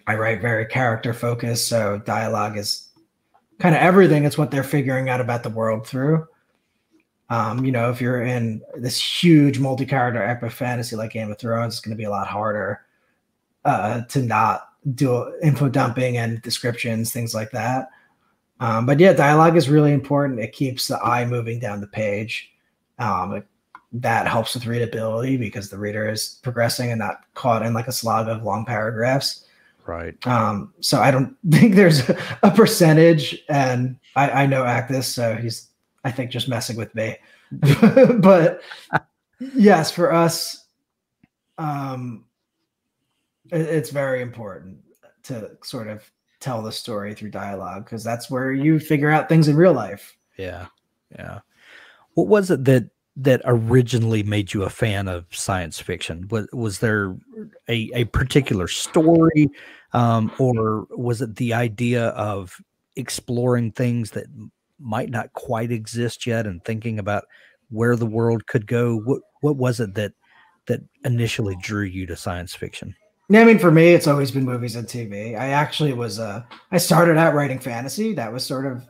[0.07, 2.90] I write very character focused, so dialogue is
[3.61, 4.25] kind of everything.
[4.25, 6.27] It's what they're figuring out about the world through.
[7.29, 11.75] Um, you know, if you're in this huge multi-character epic fantasy like Game of Thrones,
[11.75, 12.81] it's going to be a lot harder
[13.65, 17.89] uh, to not do info dumping and descriptions, things like that.
[18.59, 20.41] Um, but yeah, dialogue is really important.
[20.41, 22.53] It keeps the eye moving down the page.
[22.99, 23.47] Um, it,
[23.93, 27.93] that helps with readability because the reader is progressing and not caught in like a
[27.93, 29.47] slog of long paragraphs.
[29.91, 30.25] Right.
[30.25, 35.69] Um, so I don't think there's a percentage, and I, I know Actus, so he's
[36.05, 37.17] I think just messing with me.
[38.21, 38.63] but
[39.41, 40.65] yes, for us,
[41.59, 42.25] um,
[43.51, 44.79] it, it's very important
[45.25, 49.49] to sort of tell the story through dialogue because that's where you figure out things
[49.49, 50.17] in real life.
[50.37, 50.67] Yeah,
[51.19, 51.41] yeah.
[52.15, 52.89] What was it that
[53.23, 56.27] that originally made you a fan of science fiction?
[56.31, 57.17] Was was there
[57.69, 59.49] a a particular story,
[59.93, 62.57] um, or was it the idea of
[62.97, 64.27] exploring things that
[64.79, 67.25] might not quite exist yet and thinking about
[67.69, 68.97] where the world could go?
[68.97, 70.13] What what was it that
[70.67, 72.95] that initially drew you to science fiction?
[73.33, 75.39] I mean, for me, it's always been movies and TV.
[75.39, 76.43] I actually was uh
[76.73, 78.15] I started out writing fantasy.
[78.15, 78.89] That was sort of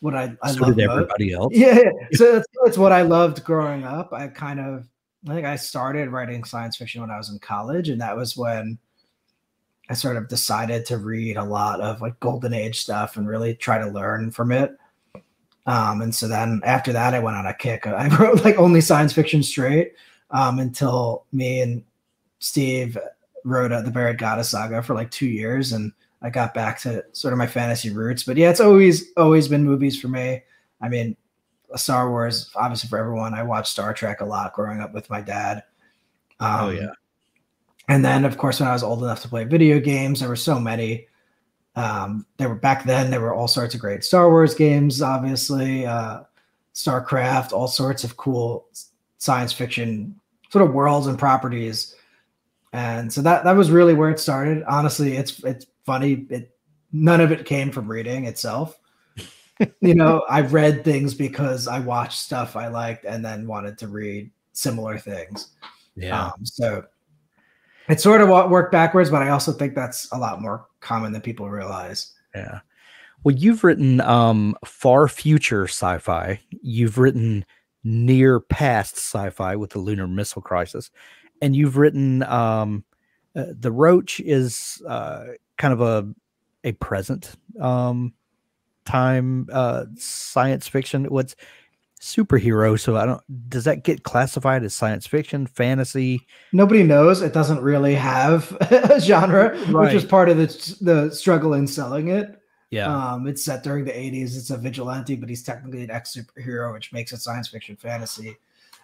[0.00, 0.80] what I, I so loved.
[0.80, 1.52] everybody else.
[1.54, 1.78] Yeah.
[2.12, 4.12] So that's, that's what I loved growing up.
[4.12, 4.86] I kind of
[5.28, 8.36] I think I started writing science fiction when I was in college, and that was
[8.36, 8.78] when
[9.88, 13.54] I sort of decided to read a lot of like golden age stuff and really
[13.54, 14.76] try to learn from it.
[15.66, 17.86] Um, and so then after that, I went on a kick.
[17.86, 19.92] I wrote like only science fiction straight
[20.30, 21.84] um, until me and
[22.38, 22.96] Steve
[23.44, 25.92] wrote uh, the Buried Goddess saga for like two years, and
[26.22, 28.24] I got back to sort of my fantasy roots.
[28.24, 30.42] But yeah, it's always always been movies for me.
[30.80, 31.16] I mean,
[31.74, 33.34] Star Wars, obviously for everyone.
[33.34, 35.62] I watched Star Trek a lot growing up with my dad.
[36.40, 36.90] Oh, um, oh yeah.
[37.88, 40.36] And then, of course, when I was old enough to play video games, there were
[40.36, 41.06] so many.
[41.76, 43.10] Um, there were back then.
[43.10, 46.22] There were all sorts of great Star Wars games, obviously, uh,
[46.74, 48.66] StarCraft, all sorts of cool
[49.18, 50.18] science fiction
[50.50, 51.94] sort of worlds and properties.
[52.72, 54.64] And so that that was really where it started.
[54.68, 56.26] Honestly, it's it's funny.
[56.28, 56.56] It
[56.92, 58.78] none of it came from reading itself.
[59.80, 63.88] you know, I read things because I watched stuff I liked and then wanted to
[63.88, 65.48] read similar things.
[65.94, 66.26] Yeah.
[66.26, 66.84] Um, so
[67.88, 71.12] it's sort of what worked backwards, but I also think that's a lot more common
[71.12, 72.12] than people realize.
[72.34, 72.60] Yeah.
[73.24, 76.40] Well, you've written um, far future sci-fi.
[76.62, 77.44] You've written
[77.82, 80.90] near past sci-fi with the Luna missile crisis,
[81.40, 82.84] and you've written um,
[83.36, 85.24] uh, the Roach is uh,
[85.58, 86.12] kind of a
[86.64, 88.12] a present um,
[88.84, 91.04] time uh, science fiction.
[91.04, 91.36] What's
[92.00, 92.78] superhero.
[92.78, 93.50] So I don't.
[93.50, 96.26] Does that get classified as science fiction, fantasy?
[96.52, 97.22] Nobody knows.
[97.22, 99.86] It doesn't really have a genre, right.
[99.86, 102.40] which is part of the the struggle in selling it.
[102.70, 103.12] Yeah.
[103.12, 104.36] Um, it's set during the 80s.
[104.36, 108.36] It's a vigilante, but he's technically an ex superhero, which makes it science fiction fantasy.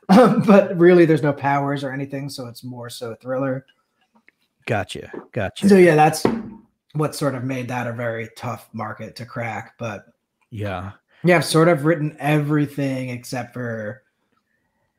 [0.09, 3.67] Um, but really, there's no powers or anything, so it's more so thriller.
[4.67, 5.11] Gotcha.
[5.33, 5.69] Gotcha.
[5.69, 6.25] So yeah, that's
[6.95, 9.75] what sort of made that a very tough market to crack.
[9.79, 10.07] But
[10.51, 10.93] yeah,
[11.25, 14.03] yeah, I've sort of written everything except for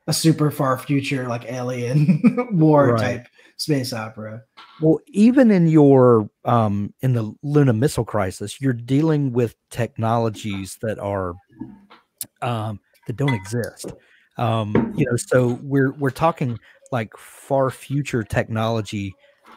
[0.06, 3.00] a super far future like alien war right.
[3.00, 4.42] type space opera.
[4.80, 10.98] Well, even in your um in the Luna missile crisis, you're dealing with technologies that
[10.98, 11.34] are
[12.42, 13.92] um that don't exist.
[14.36, 16.58] Um, you know, so we're we're talking
[16.90, 19.14] like far future technology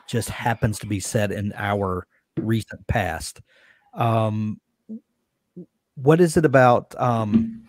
[0.08, 3.42] just happens to be set in our recent past.
[3.94, 4.60] Um
[5.98, 7.68] what is it about um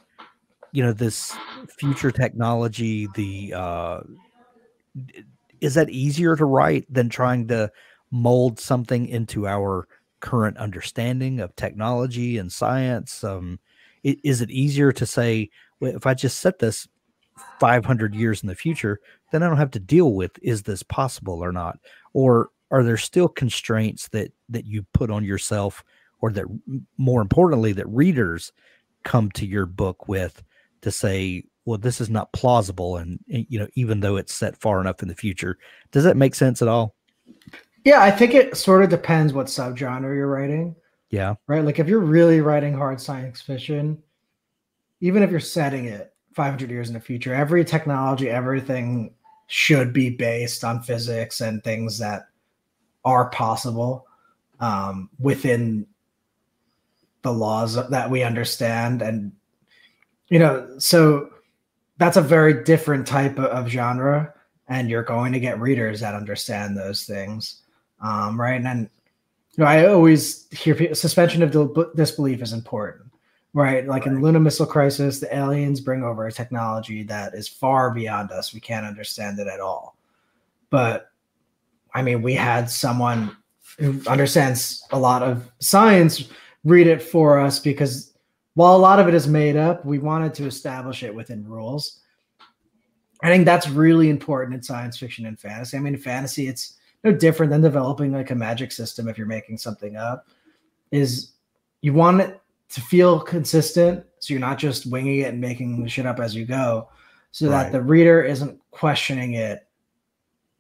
[0.73, 1.35] you know this
[1.79, 4.01] future technology the uh
[5.61, 7.71] is that easier to write than trying to
[8.11, 9.89] mold something into our
[10.21, 13.59] current understanding of technology and science um
[14.03, 15.49] is it easier to say
[15.81, 16.87] if i just set this
[17.61, 21.43] 500 years in the future then i don't have to deal with is this possible
[21.43, 21.79] or not
[22.13, 25.83] or are there still constraints that that you put on yourself
[26.21, 26.47] or that
[26.97, 28.53] more importantly that readers
[29.05, 30.43] come to your book with
[30.81, 34.81] to say well, this is not plausible, and you know, even though it's set far
[34.81, 35.59] enough in the future,
[35.93, 36.95] does that make sense at all?
[37.85, 40.75] Yeah, I think it sort of depends what subgenre you're writing.
[41.11, 41.35] Yeah.
[41.47, 41.63] Right.
[41.63, 44.03] Like if you're really writing hard science fiction,
[45.03, 49.13] even if you're setting it 500 years in the future, every technology, everything
[49.49, 52.29] should be based on physics and things that
[53.05, 54.07] are possible
[54.61, 55.87] um, within
[57.23, 59.03] the laws that we understand.
[59.03, 59.33] And,
[60.29, 61.31] you know, so
[61.97, 64.33] that's a very different type of genre.
[64.69, 67.63] And you're going to get readers that understand those things
[68.01, 68.55] um, right?
[68.55, 68.91] And then,
[69.53, 73.08] you know, I always hear suspension of disbelief is important,
[73.55, 73.87] right?
[73.87, 74.15] Like right.
[74.15, 78.53] in Luna Missile Crisis, the aliens bring over a technology that is far beyond us.
[78.53, 79.97] We can't understand it at all.
[80.71, 81.11] But
[81.95, 83.37] I mean, we had someone
[83.79, 86.29] who understands a lot of science
[86.65, 88.13] read it for us because
[88.55, 92.01] while a lot of it is made up, we wanted to establish it within rules.
[93.23, 95.77] I think that's really important in science fiction and fantasy.
[95.77, 99.59] I mean, fantasy, it's no different than developing like a magic system if you're making
[99.59, 100.29] something up
[100.91, 101.33] is
[101.83, 102.41] you want it
[102.71, 106.35] to feel consistent so you're not just winging it and making the shit up as
[106.35, 106.89] you go
[107.31, 107.65] so right.
[107.65, 109.67] that the reader isn't questioning it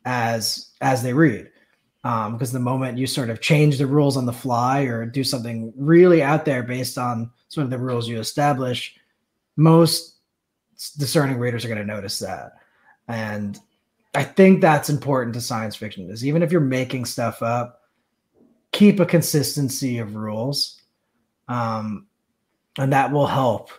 [0.04, 1.50] as as they read
[2.04, 5.24] um, because the moment you sort of change the rules on the fly or do
[5.24, 8.96] something really out there based on sort of the rules you establish
[9.56, 10.16] most
[10.98, 12.52] discerning readers are going to notice that
[13.08, 13.58] and
[14.14, 17.82] I think that's important to science fiction is even if you're making stuff up,
[18.72, 20.77] keep a consistency of rules.
[21.48, 22.06] Um,
[22.78, 23.70] and that will help,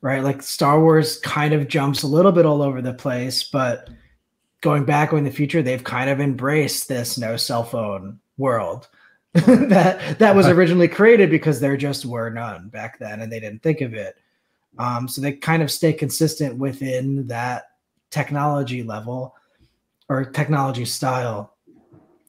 [0.00, 0.22] right?
[0.22, 3.90] Like Star Wars kind of jumps a little bit all over the place, but
[4.60, 8.88] going back in the future, they've kind of embraced this no cell phone world
[9.34, 13.62] that that was originally created because there just were none back then and they didn't
[13.62, 14.16] think of it.
[14.78, 17.64] Um, so they kind of stay consistent within that
[18.10, 19.34] technology level
[20.08, 21.54] or technology style.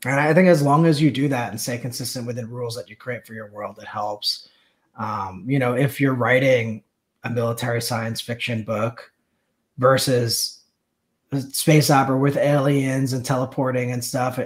[0.06, 2.90] And I think as long as you do that and stay consistent within rules that
[2.90, 4.49] you create for your world, it helps.
[4.98, 6.84] Um, you know, if you're writing
[7.24, 9.12] a military science fiction book
[9.78, 10.62] versus
[11.32, 14.40] a space opera with aliens and teleporting and stuff,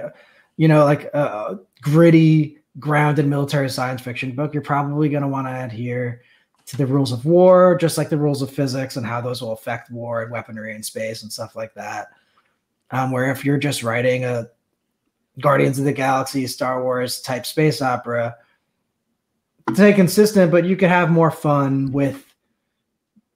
[0.58, 5.48] you know, like a gritty, grounded military science fiction book, you're probably going to want
[5.48, 6.22] to adhere
[6.66, 9.52] to the rules of war, just like the rules of physics and how those will
[9.52, 12.10] affect war and weaponry in space and stuff like that.
[12.91, 14.48] Um, where if you're just writing a
[15.39, 18.36] Guardians of the Galaxy, Star Wars type space opera,
[19.74, 22.26] stay consistent, but you can have more fun with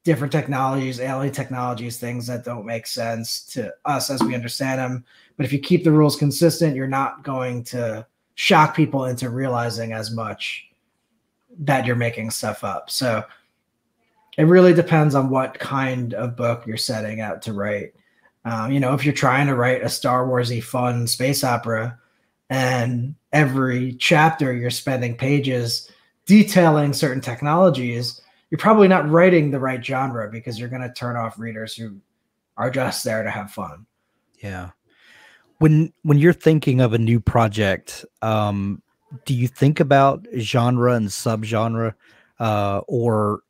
[0.04, 5.06] different technologies, alien technologies, things that don't make sense to us as we understand them.
[5.36, 8.06] But if you keep the rules consistent, you're not going to
[8.36, 10.70] shock people into realizing as much
[11.60, 12.90] that you're making stuff up.
[12.90, 13.24] So
[14.38, 17.94] it really depends on what kind of book you're setting out to write.
[18.46, 22.00] Um, you know, if you're trying to write a Star Warsy fun space opera,
[22.50, 25.92] and every chapter you're spending pages
[26.28, 31.16] detailing certain technologies, you're probably not writing the right genre because you're going to turn
[31.16, 31.98] off readers who
[32.56, 33.86] are just there to have fun.
[34.40, 34.72] Yeah.
[35.60, 38.84] When when you're thinking of a new project, um,
[39.26, 41.96] do you think about genre and subgenre,
[42.40, 43.42] uh, or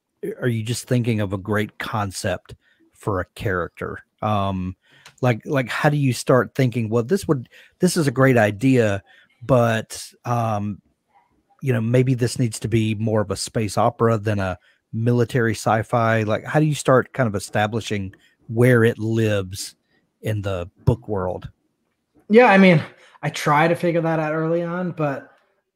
[0.41, 2.55] are you just thinking of a great concept
[2.93, 4.05] for a character?
[4.21, 4.77] Um,
[5.21, 7.49] like like how do you start thinking well this would
[7.79, 9.03] this is a great idea
[9.41, 10.81] but um
[11.61, 14.57] you know maybe this needs to be more of a space opera than a
[14.93, 18.13] military sci-fi like how do you start kind of establishing
[18.47, 19.75] where it lives
[20.21, 21.49] in the book world?
[22.29, 22.81] Yeah i mean
[23.21, 25.33] i try to figure that out early on but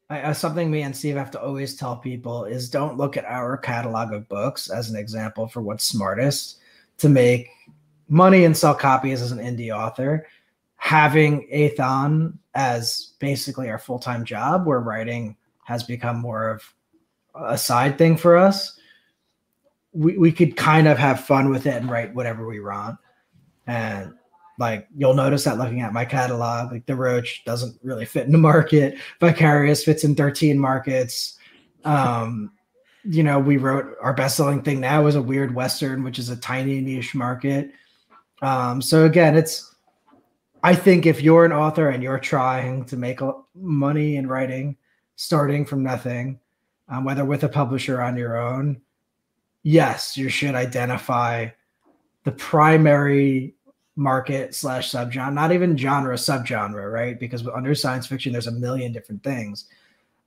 [0.09, 3.25] I, uh, something me and steve have to always tell people is don't look at
[3.25, 6.59] our catalog of books as an example for what's smartest
[6.97, 7.49] to make
[8.11, 10.27] money and sell copies as an indie author,
[10.75, 15.35] having Aethon as basically our full time job, we're writing
[15.65, 16.73] has become more of
[17.35, 18.77] a side thing for us.
[19.93, 22.97] We, we could kind of have fun with it and write whatever we want.
[23.67, 24.13] And
[24.57, 28.31] like you'll notice that looking at my catalog, like the Roach doesn't really fit in
[28.31, 28.97] the market.
[29.19, 31.37] Vicarious fits in 13 markets.
[31.83, 32.51] Um,
[33.03, 36.29] you know, we wrote our best selling thing now is a weird Western, which is
[36.29, 37.71] a tiny niche market.
[38.41, 39.75] Um, so again, it's
[40.63, 43.19] I think if you're an author and you're trying to make
[43.55, 44.77] money in writing,
[45.21, 46.39] starting from nothing,
[46.89, 48.81] um, whether with a publisher on your own,
[49.61, 51.47] yes, you should identify
[52.23, 53.53] the primary
[53.95, 57.19] market slash subgenre, not even genre, subgenre, right?
[57.19, 59.65] Because under science fiction, there's a million different things.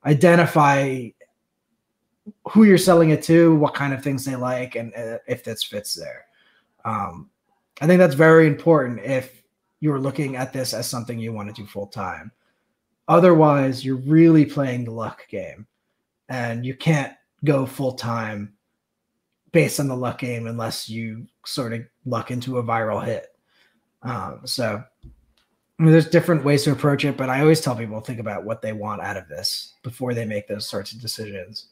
[0.06, 1.08] Identify
[2.52, 5.64] who you're selling it to, what kind of things they like, and uh, if this
[5.64, 6.26] fits there.
[6.84, 7.30] Um,
[7.80, 9.42] I think that's very important if
[9.80, 12.30] you're looking at this as something you want to do full time.
[13.08, 15.66] Otherwise, you're really playing the luck game,
[16.28, 17.12] and you can't
[17.44, 18.54] go full time
[19.52, 23.28] based on the luck game unless you sort of luck into a viral hit.
[24.02, 24.82] Um, so
[25.78, 28.44] I mean, there's different ways to approach it, but I always tell people think about
[28.44, 31.68] what they want out of this before they make those sorts of decisions.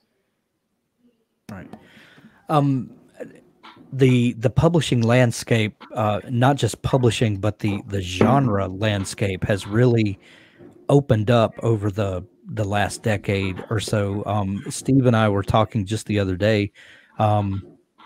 [1.51, 1.69] Right.
[2.49, 2.95] Um,
[3.93, 10.19] the the publishing landscape, uh, not just publishing, but the the genre landscape has really
[10.89, 14.25] opened up over the the last decade or so.
[14.27, 16.73] Um, Steve and I were talking just the other day.
[17.19, 17.63] Um,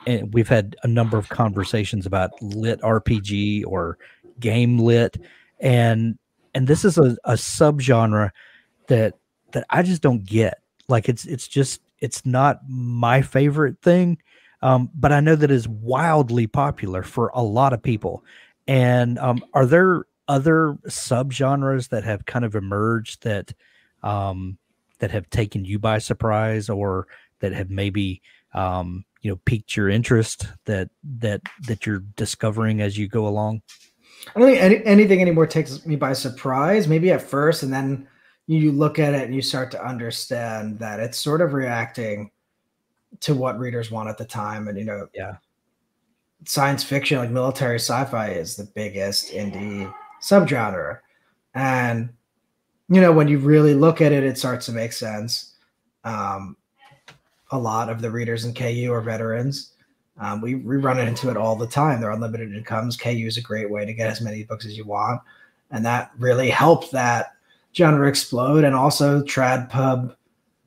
[0.07, 3.99] and we've had a number of conversations about lit RPG or
[4.39, 5.17] game lit,
[5.59, 6.19] and
[6.55, 8.31] and this is a, a subgenre
[8.89, 9.15] that
[9.53, 10.61] that I just don't get.
[10.89, 14.19] Like it's it's just it's not my favorite thing,
[14.63, 18.25] um, but I know that is wildly popular for a lot of people.
[18.69, 23.53] And um, are there other subgenres that have kind of emerged that
[24.03, 24.59] um,
[24.99, 27.07] that have taken you by surprise, or
[27.41, 28.23] that have maybe
[28.55, 33.63] um, you know piqued your interest that that that you're discovering as you go along?
[34.35, 36.89] I don't think any, anything anymore takes me by surprise.
[36.89, 38.09] Maybe at first, and then
[38.47, 42.31] you look at it and you start to understand that it's sort of reacting
[43.21, 44.69] to what readers want at the time.
[44.69, 45.37] And you know, yeah,
[46.45, 51.01] science fiction, like military sci-fi, is the biggest indie subgenre,
[51.55, 52.11] and
[52.89, 55.55] you know when you really look at it, it starts to make sense.
[56.05, 56.57] Um,
[57.51, 59.73] a lot of the readers in KU are veterans.
[60.19, 62.01] Um, we, we run into it all the time.
[62.01, 62.97] They're unlimited incomes.
[62.97, 65.21] KU is a great way to get as many books as you want.
[65.71, 67.35] And that really helped that
[67.75, 68.65] genre explode.
[68.65, 70.17] And also, Trad Pub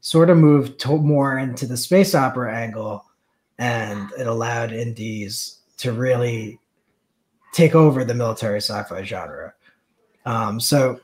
[0.02, 3.06] sort of moved to more into the space opera angle.
[3.58, 6.60] And it allowed indies to really
[7.54, 9.54] take over the military sci fi genre.
[10.26, 11.00] Um, so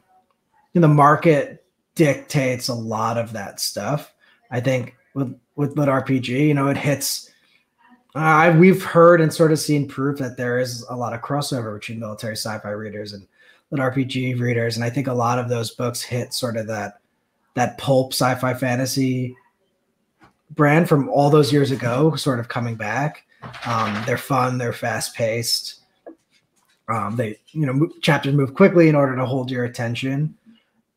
[0.73, 1.65] the market
[1.95, 4.13] dictates a lot of that stuff.
[4.51, 6.47] I think with with lit RPG.
[6.47, 7.31] You know, it hits.
[8.13, 11.77] Uh, we've heard and sort of seen proof that there is a lot of crossover
[11.77, 13.27] between military sci-fi readers and
[13.71, 16.99] lit RPG readers, and I think a lot of those books hit sort of that
[17.55, 19.35] that pulp sci-fi fantasy
[20.51, 23.25] brand from all those years ago, sort of coming back.
[23.65, 25.81] Um, they're fun, they're fast paced.
[26.87, 30.35] Um, they, you know, chapters move quickly in order to hold your attention,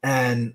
[0.02, 0.54] and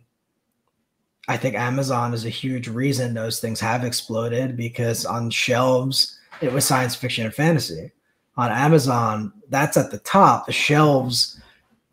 [1.27, 6.51] I think Amazon is a huge reason those things have exploded because on shelves it
[6.51, 7.91] was science fiction and fantasy.
[8.35, 10.47] On Amazon, that's at the top.
[10.47, 11.39] The shelves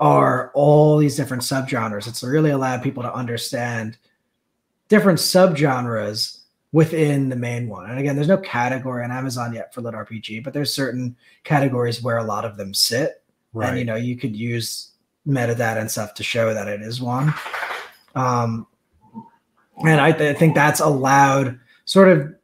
[0.01, 2.09] are all these different subgenres.
[2.09, 3.99] It's really allowed people to understand
[4.89, 6.39] different subgenres
[6.73, 7.91] within the main one.
[7.91, 12.03] And again, there's no category on Amazon yet for lit RPG, but there's certain categories
[12.03, 13.20] where a lot of them sit.
[13.53, 13.71] Right.
[13.71, 14.93] And you know, you could use
[15.27, 17.35] metadata and stuff to show that it is one.
[18.15, 18.67] Um,
[19.85, 22.35] and I, th- I think that's allowed sort of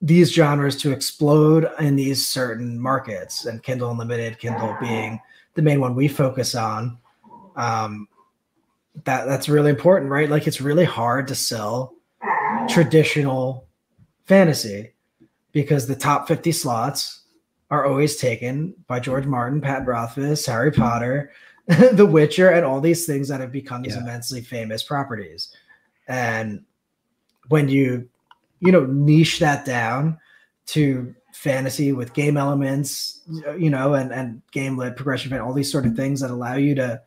[0.00, 5.20] these genres to explode in these certain markets and kindle unlimited kindle being
[5.54, 6.96] the main one we focus on
[7.56, 8.06] um,
[9.04, 11.94] that that's really important right like it's really hard to sell
[12.68, 13.66] traditional
[14.26, 14.92] fantasy
[15.52, 17.17] because the top 50 slots
[17.70, 19.32] are always taken by george mm-hmm.
[19.32, 21.30] martin pat rothfuss harry potter
[21.92, 24.00] the witcher and all these things that have become these yeah.
[24.00, 25.54] immensely famous properties
[26.08, 26.64] and
[27.48, 28.08] when you
[28.60, 30.18] you know niche that down
[30.66, 33.20] to fantasy with game elements
[33.58, 36.54] you know and and game lit progression and all these sort of things that allow
[36.54, 37.00] you to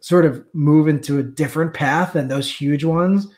[0.00, 3.28] sort of move into a different path than those huge ones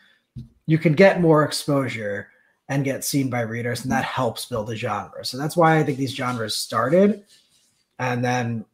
[0.66, 2.28] you can get more exposure
[2.68, 5.82] and get seen by readers and that helps build a genre so that's why i
[5.82, 7.24] think these genres started
[7.98, 8.64] and then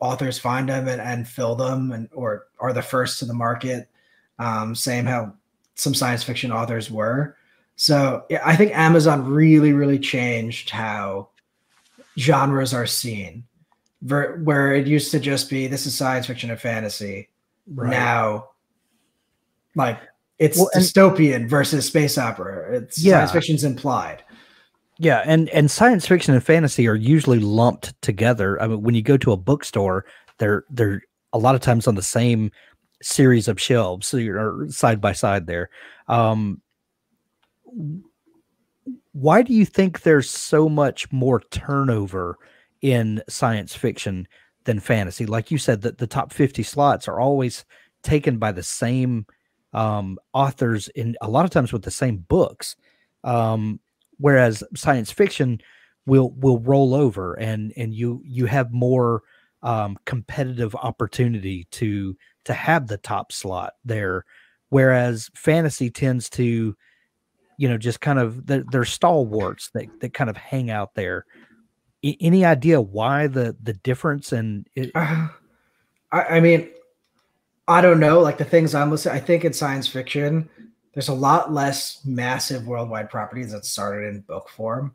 [0.00, 3.88] authors find them and, and fill them and or are the first to the market
[4.38, 5.34] um, same how
[5.80, 7.36] some science fiction authors were.
[7.76, 11.28] So yeah, I think Amazon really, really changed how
[12.18, 13.44] genres are seen.
[14.02, 17.28] Where it used to just be this is science fiction and fantasy.
[17.66, 17.90] Right.
[17.90, 18.50] Now,
[19.74, 19.98] like
[20.40, 22.74] it's well, dystopian versus space opera.
[22.74, 23.18] It's yeah.
[23.18, 24.24] science fiction's implied.
[24.98, 28.60] Yeah, and and science fiction and fantasy are usually lumped together.
[28.60, 30.04] I mean, when you go to a bookstore,
[30.38, 32.50] they're they're a lot of times on the same
[33.02, 35.70] series of shelves so you're side by side there
[36.08, 36.60] um,
[39.12, 42.36] why do you think there's so much more turnover
[42.82, 44.26] in science fiction
[44.64, 47.64] than fantasy like you said that the top 50 slots are always
[48.02, 49.24] taken by the same
[49.72, 52.76] um, authors in a lot of times with the same books
[53.24, 53.80] um,
[54.18, 55.60] whereas science fiction
[56.06, 59.22] will will roll over and and you you have more
[59.62, 64.24] um, competitive opportunity to to have the top slot there.
[64.70, 66.76] Whereas fantasy tends to
[67.58, 71.26] you know just kind of they're, they're stalwarts that, that kind of hang out there.
[72.04, 75.28] I, any idea why the the difference and uh,
[76.12, 76.70] I, I mean
[77.68, 80.48] i don't know like the things i'm listening i think in science fiction
[80.94, 84.94] there's a lot less massive worldwide properties that started in book form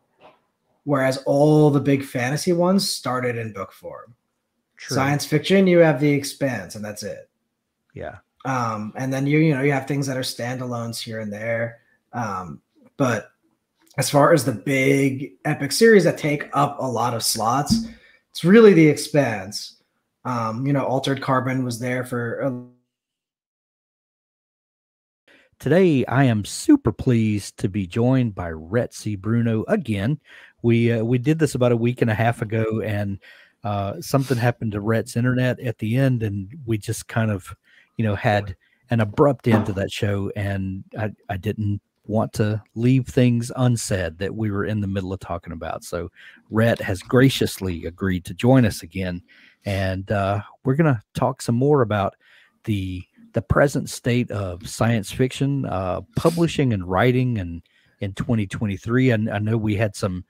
[0.84, 4.14] whereas all the big fantasy ones started in book form
[4.78, 4.96] True.
[4.96, 7.30] science fiction you have the expanse and that's it
[7.94, 11.34] yeah um, and then you you know you have things that are standalones here and
[11.34, 11.80] there.
[12.14, 12.62] Um,
[12.96, 13.32] but
[13.98, 17.88] as far as the big epic series that take up a lot of slots,
[18.32, 19.75] it's really the expanse.
[20.26, 22.66] Um, you know, Altered Carbon was there for a
[25.58, 29.16] Today, I am super pleased to be joined by Rhett C.
[29.16, 30.20] Bruno again.
[30.64, 33.20] We uh, we did this about a week and a half ago, and
[33.64, 37.56] uh, something happened to Rhett's internet at the end, and we just kind of
[37.98, 38.56] you know, had
[38.90, 44.20] an abrupt end to that show, and I, I didn't want to leave things unsaid
[44.20, 45.84] that we were in the middle of talking about.
[45.84, 46.12] So,
[46.50, 49.22] Rhett has graciously agreed to join us again,
[49.66, 52.16] and uh, we're going to talk some more about
[52.64, 53.04] the
[53.34, 57.62] the present state of science fiction uh, publishing and writing, and
[58.00, 59.12] in 2023.
[59.12, 60.26] And I know we had some.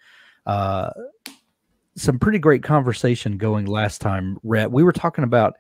[0.45, 0.91] Uh,
[1.97, 4.69] some pretty great conversation going last time, Rhett.
[4.69, 5.55] We were talking about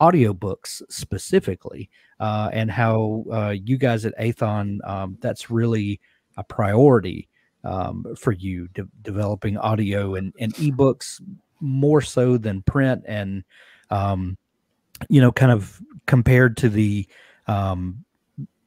[0.00, 6.00] audiobooks specifically uh, and how uh, you guys at Aethon, um, that's really
[6.36, 7.28] a priority
[7.64, 11.20] um, for you de- developing audio and, and ebooks
[11.60, 13.44] more so than print and
[13.90, 14.36] um,
[15.08, 17.06] you know kind of compared to the
[17.46, 18.04] um,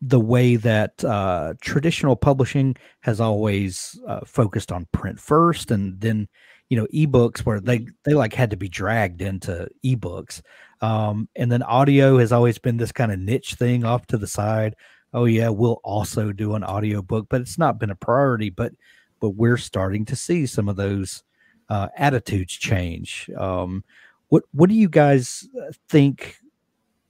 [0.02, 6.28] the way that uh, traditional publishing has always uh, focused on print first and then
[6.70, 10.42] you know ebooks where they they like had to be dragged into ebooks
[10.84, 14.28] um, and then audio has always been this kind of niche thing off to the
[14.28, 14.76] side.
[15.14, 18.50] Oh yeah, we'll also do an audio book, but it's not been a priority.
[18.50, 18.74] But
[19.22, 21.24] but we're starting to see some of those
[21.70, 23.30] uh, attitudes change.
[23.38, 23.84] Um,
[24.30, 26.38] what what do you guys uh, think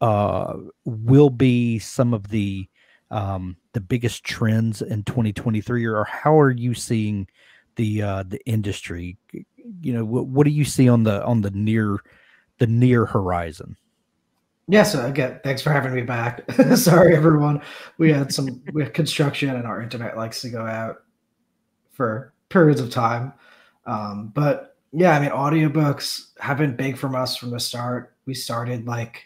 [0.01, 0.53] uh,
[0.85, 2.67] will be some of the
[3.11, 7.27] um, the biggest trends in 2023, or how are you seeing
[7.75, 9.17] the uh, the industry?
[9.81, 11.99] You know, what, what do you see on the on the near
[12.63, 13.75] the near horizon.
[14.67, 16.49] Yeah, so again, thanks for having me back.
[16.75, 17.61] Sorry, everyone.
[17.97, 21.03] We had some we had construction and our internet likes to go out
[21.91, 23.33] for periods of time.
[23.85, 28.15] Um, but yeah, I mean, audiobooks have been big from us from the start.
[28.25, 29.25] We started like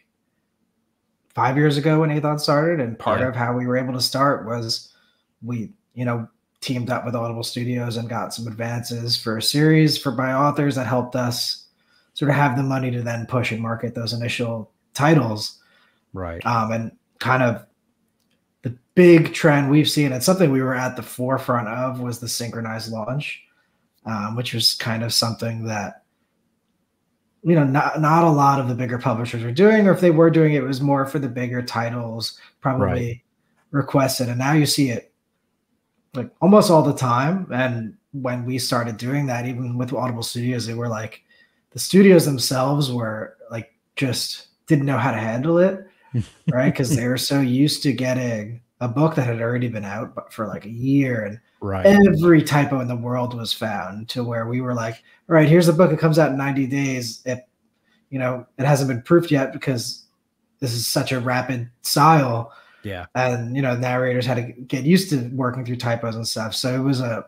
[1.36, 3.28] five years ago when Aethon started, and part yeah.
[3.28, 4.94] of how we were able to start was
[5.44, 6.28] we, you know,
[6.62, 10.76] teamed up with Audible Studios and got some advances for a series for by authors
[10.76, 11.66] that helped us
[12.14, 15.62] sort of have the money to then push and market those initial titles.
[16.14, 16.44] Right.
[16.46, 17.64] Um, and kind of
[18.64, 22.28] the big trend we've seen, and something we were at the forefront of, was the
[22.28, 23.44] synchronized launch,
[24.08, 26.04] um, which was kind of something that
[27.44, 30.12] you know not not a lot of the bigger publishers were doing, or if they
[30.12, 33.22] were doing it, it was more for the bigger titles, probably right.
[33.72, 34.30] requested.
[34.30, 35.14] And now you see it
[36.14, 37.48] like almost all the time.
[37.52, 41.24] And when we started doing that, even with Audible Studios, they were like,
[41.72, 45.86] the studios themselves were like just didn't know how to handle it,
[46.52, 46.72] right?
[46.72, 50.48] Because they were so used to getting a book that had already been out for
[50.48, 51.86] like a year and right.
[51.86, 54.96] every typo in the world was found to where we were like,
[55.30, 55.92] all right, here's a book.
[55.92, 57.22] It comes out in 90 days.
[57.26, 57.48] It,
[58.10, 60.06] you know, it hasn't been proofed yet because
[60.60, 62.54] this is such a rapid style.
[62.84, 63.06] Yeah.
[63.16, 66.56] And, you know, narrators had to get used to working through typos and stuff.
[66.56, 67.26] So it was a,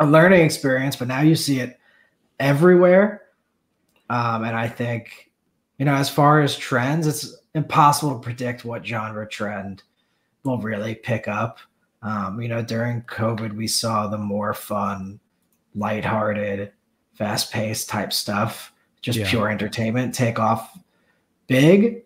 [0.00, 1.78] a learning experience, but now you see it
[2.38, 3.22] everywhere.
[4.08, 5.30] Um, and I think,
[5.78, 9.82] you know, as far as trends, it's impossible to predict what genre trend
[10.44, 11.58] will really pick up.
[12.02, 15.20] Um, you know, during COVID, we saw the more fun,
[15.74, 16.72] lighthearted,
[17.14, 18.72] fast paced type stuff,
[19.02, 19.28] just yeah.
[19.28, 20.78] pure entertainment take off
[21.46, 22.04] big.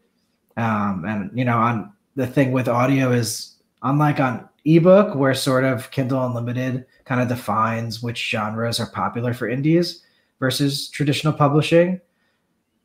[0.56, 5.64] Um, and, you know, on the thing with audio is unlike on ebook, where sort
[5.64, 10.02] of Kindle Unlimited kind of defines which genres are popular for indies
[10.40, 12.00] versus traditional publishing.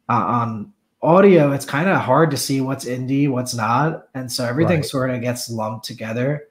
[0.09, 4.45] Uh, on audio, it's kind of hard to see what's indie, what's not, and so
[4.45, 4.85] everything right.
[4.85, 6.48] sort of gets lumped together.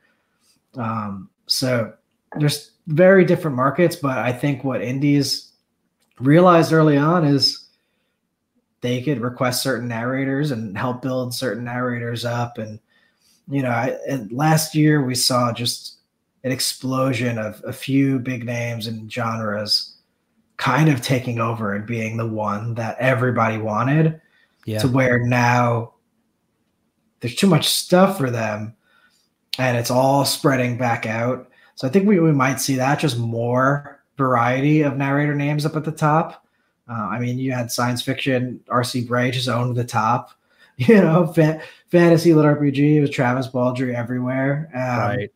[0.76, 1.92] Um, so
[2.38, 5.52] there's very different markets, but I think what indies
[6.20, 7.68] realized early on is
[8.80, 12.78] they could request certain narrators and help build certain narrators up and
[13.48, 15.98] you know I, and last year we saw just
[16.44, 19.96] an explosion of a few big names and genres
[20.56, 24.20] kind of taking over and being the one that everybody wanted
[24.64, 24.78] Yeah.
[24.80, 25.94] to where now
[27.20, 28.74] there's too much stuff for them
[29.58, 31.50] and it's all spreading back out.
[31.74, 35.76] So I think we, we might see that just more variety of narrator names up
[35.76, 36.46] at the top.
[36.88, 40.32] Uh, I mean, you had science fiction, RC Bray just owned the top.
[40.80, 44.70] You know, fa- fantasy lit RPG with Travis Baldree everywhere.
[44.72, 45.32] Um, right.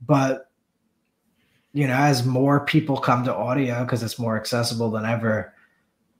[0.00, 0.48] but
[1.72, 5.52] you know as more people come to audio because it's more accessible than ever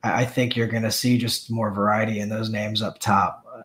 [0.04, 3.44] i I think you're going to see just more variety in those names up top
[3.52, 3.62] uh,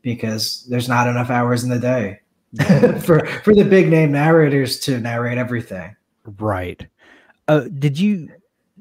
[0.00, 2.20] because there's not enough hours in the day
[3.02, 5.94] for for the big name narrators to narrate everything
[6.38, 6.86] Right.
[7.48, 8.28] Uh, did you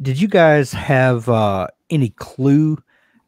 [0.01, 2.78] did you guys have uh, any clue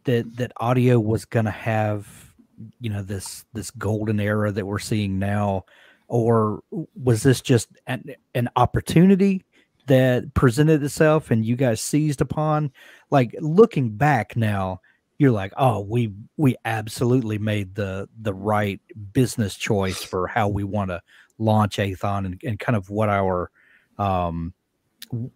[0.06, 2.34] that that audio was going to have
[2.80, 5.66] you know this this golden era that we're seeing now,
[6.08, 6.62] or
[6.96, 9.44] was this just an, an opportunity
[9.88, 12.72] that presented itself and you guys seized upon?
[13.12, 14.80] Like looking back now,
[15.18, 18.82] you're like, oh, we we absolutely made the the right
[19.14, 21.02] business choice for how we want to
[21.38, 23.52] launch Aethon and, and kind of what our
[23.98, 24.54] um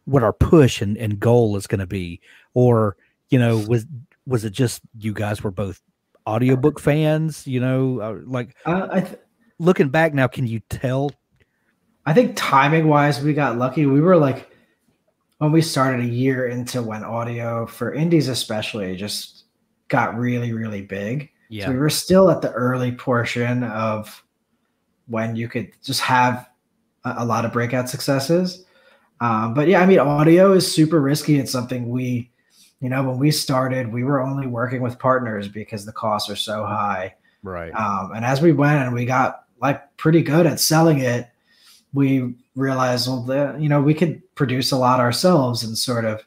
[0.05, 2.21] what our push and, and goal is going to be.
[2.53, 2.97] Or
[3.29, 3.85] you know was
[4.25, 5.81] was it just you guys were both
[6.27, 9.19] audiobook fans you know uh, like uh, I, th-
[9.57, 11.11] looking back now can you tell?
[12.05, 13.85] I think timing wise we got lucky.
[13.85, 14.49] We were like
[15.37, 19.38] when we started a year into when audio for indies especially just
[19.89, 24.23] got really really big yeah So we were still at the early portion of
[25.07, 26.47] when you could just have
[27.03, 28.63] a, a lot of breakout successes.
[29.19, 31.39] Um, but yeah, I mean, audio is super risky.
[31.39, 32.31] It's something we,
[32.79, 36.37] you know, when we started, we were only working with partners because the costs are
[36.37, 37.15] so high.
[37.43, 41.27] right Um, and as we went and we got like pretty good at selling it,
[41.91, 46.23] we realized, well, the, you know, we could produce a lot ourselves and sort of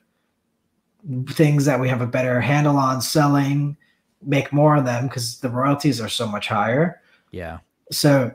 [1.31, 3.77] things that we have a better handle on selling,
[4.25, 7.01] make more of them because the royalties are so much higher.
[7.33, 7.59] yeah
[7.91, 8.33] So,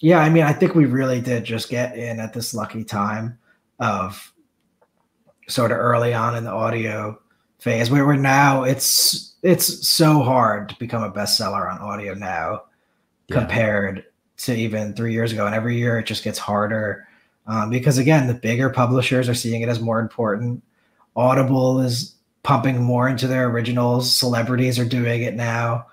[0.00, 3.38] yeah, I mean, I think we really did just get in at this lucky time
[3.80, 4.32] of
[5.48, 7.18] sort of early on in the audio
[7.58, 12.62] phase where we're now it's it's so hard to become a bestseller on audio now
[13.28, 13.38] Yeah.
[13.40, 14.04] compared
[14.38, 17.08] to even three years ago and every year it just gets harder
[17.46, 20.62] um, because again the bigger publishers are seeing it as more important
[21.16, 24.12] audible is pumping more into their originals.
[24.12, 25.86] Celebrities are doing it now.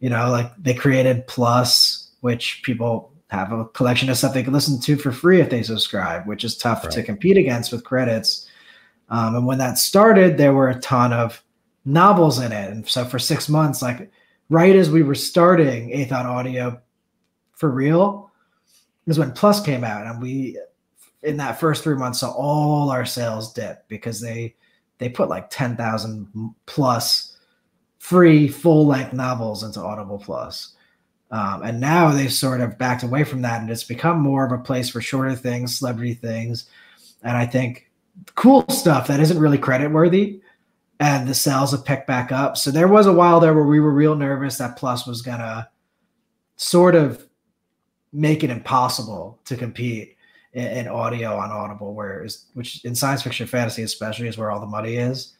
[0.00, 4.52] You know like they created plus which people have a collection of stuff they can
[4.52, 8.46] listen to for free if they subscribe which is tough to compete against with credits.
[9.10, 11.42] Um, and when that started there were a ton of
[11.84, 12.70] novels in it.
[12.70, 14.10] And so for six months like
[14.48, 16.80] right as we were starting Aethon audio
[17.52, 18.30] for real
[19.08, 20.06] is when plus came out.
[20.06, 20.58] And we
[21.22, 24.54] in that first three months saw all our sales dip because they
[24.98, 27.36] they put like 10,000 plus
[27.98, 30.74] free full length novels into Audible Plus.
[31.30, 34.52] Um, and now they've sort of backed away from that and it's become more of
[34.52, 36.68] a place for shorter things, celebrity things.
[37.22, 37.90] And I think
[38.34, 40.40] cool stuff that isn't really credit worthy.
[41.00, 42.56] And the sales have picked back up.
[42.56, 45.38] So there was a while there where we were real nervous that Plus was going
[45.38, 45.68] to
[46.56, 47.24] sort of
[48.12, 50.16] make it impossible to compete
[50.58, 54.50] in, in audio on Audible, where is which in science fiction fantasy especially is where
[54.50, 55.34] all the money is.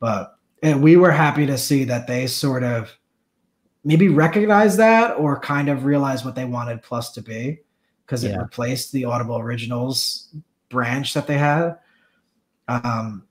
[0.00, 2.92] But and we were happy to see that they sort of
[3.84, 7.60] maybe recognize that or kind of realize what they wanted Plus to be
[8.04, 8.38] because it Yeah.
[8.38, 10.34] replaced the Audible Originals
[10.70, 11.76] branch that they had.
[12.68, 13.24] Um,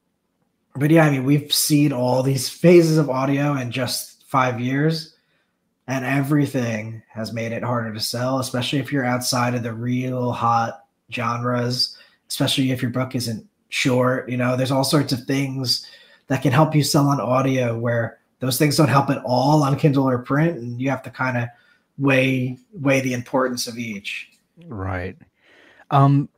[0.75, 5.15] but yeah, I mean, we've seen all these phases of audio in just five years,
[5.87, 10.31] and everything has made it harder to sell, especially if you're outside of the real
[10.31, 10.82] hot
[11.13, 11.97] genres,
[12.29, 14.29] especially if your book isn't short.
[14.29, 15.89] You know, there's all sorts of things
[16.27, 19.77] that can help you sell on audio where those things don't help at all on
[19.77, 21.49] Kindle or print, and you have to kind of
[21.97, 24.29] weigh weigh the importance of each.
[24.67, 25.17] Right.
[25.91, 26.29] Um,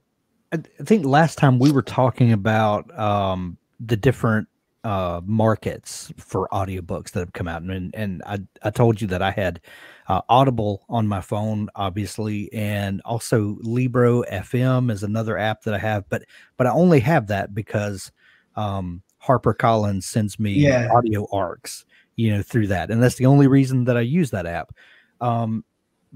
[0.52, 4.48] I, think last time we were talking about um, the different
[4.86, 9.22] uh, markets for audiobooks that have come out, and and I I told you that
[9.22, 9.60] I had
[10.08, 15.80] uh, Audible on my phone, obviously, and also Libro FM is another app that I
[15.80, 16.24] have, but
[16.56, 18.12] but I only have that because
[18.56, 20.88] um, HarperCollins sends me Yeah.
[20.96, 21.84] audio arcs,
[22.16, 24.72] you know, through that, and that's the only reason that I use that app.
[25.20, 25.66] Um,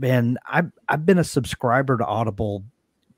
[0.03, 2.63] and I've I've been a subscriber to Audible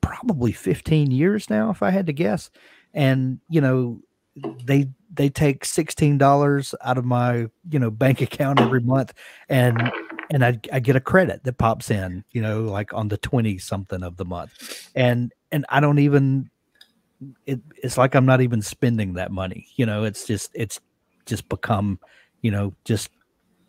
[0.01, 2.49] probably 15 years now, if I had to guess.
[2.93, 4.01] And you know,
[4.35, 9.13] they they take sixteen dollars out of my you know bank account every month,
[9.49, 9.91] and
[10.31, 13.57] and I, I get a credit that pops in, you know, like on the 20
[13.57, 16.49] something of the month, and and I don't even
[17.45, 19.67] it, it's like I'm not even spending that money.
[19.75, 20.79] You know, it's just it's
[21.25, 21.99] just become,
[22.41, 23.09] you know, just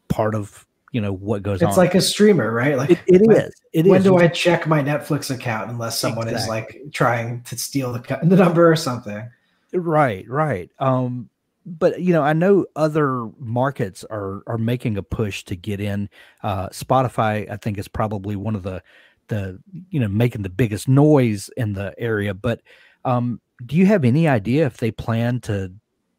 [0.08, 1.68] part of you know what goes it's on.
[1.70, 2.76] It's like a streamer, right?
[2.76, 3.54] Like it, it when, is.
[3.72, 4.04] It when is.
[4.04, 6.42] do I check my Netflix account unless someone exactly.
[6.42, 9.28] is like trying to steal the the number or something?
[9.72, 10.70] Right, right.
[10.78, 11.30] Um,
[11.64, 16.08] but you know, I know other markets are are making a push to get in.
[16.42, 18.82] Uh, Spotify, I think, is probably one of the
[19.28, 19.58] the
[19.90, 22.34] you know making the biggest noise in the area.
[22.34, 22.60] But
[23.04, 25.72] um, do you have any idea if they plan to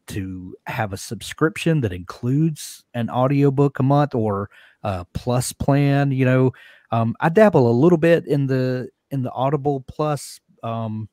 [0.08, 4.50] to have a subscription that includes an audiobook a month or
[4.82, 6.10] a plus plan?
[6.10, 6.52] You know,
[6.90, 11.08] um, I dabble a little bit in the in the Audible Plus, um,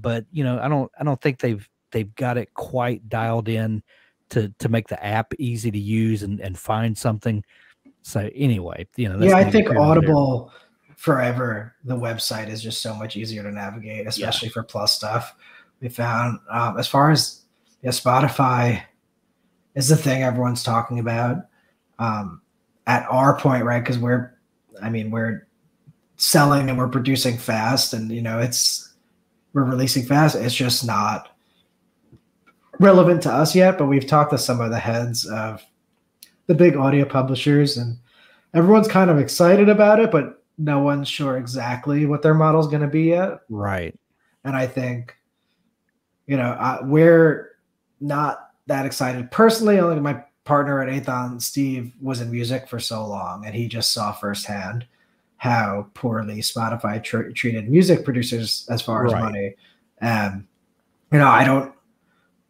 [0.00, 3.82] but you know, I don't I don't think they've they've got it quite dialed in
[4.30, 7.44] to to make the app easy to use and and find something.
[8.02, 10.52] So anyway, you know, yeah, I think Audible
[10.96, 14.52] forever the website is just so much easier to navigate, especially yeah.
[14.54, 15.34] for plus stuff.
[15.80, 17.42] We found um, as far as
[17.82, 18.82] yeah, Spotify
[19.74, 21.44] is the thing everyone's talking about.
[21.98, 22.42] Um,
[22.88, 23.80] at our point, right?
[23.80, 24.32] Because we're,
[24.82, 25.46] I mean, we're
[26.16, 28.87] selling and we're producing fast, and you know, it's
[29.58, 30.36] we're releasing fast.
[30.36, 31.30] It's just not
[32.78, 35.64] relevant to us yet, but we've talked to some of the heads of
[36.46, 37.98] the big audio publishers, and
[38.54, 42.68] everyone's kind of excited about it, but no one's sure exactly what their model is
[42.68, 43.40] going to be yet.
[43.48, 43.98] Right.
[44.44, 45.16] And I think,
[46.26, 47.56] you know, uh, we're
[48.00, 49.80] not that excited personally.
[49.80, 53.92] Only my partner at Aethon, Steve, was in music for so long, and he just
[53.92, 54.86] saw firsthand
[55.38, 59.22] how poorly Spotify tr- treated music producers as far as right.
[59.22, 59.54] money.
[60.00, 60.46] And
[61.10, 61.72] you know, I don't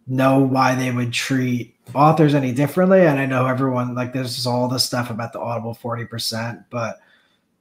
[0.06, 3.06] know why they would treat authors any differently.
[3.06, 6.98] And I know everyone like there's all this stuff about the Audible 40%, but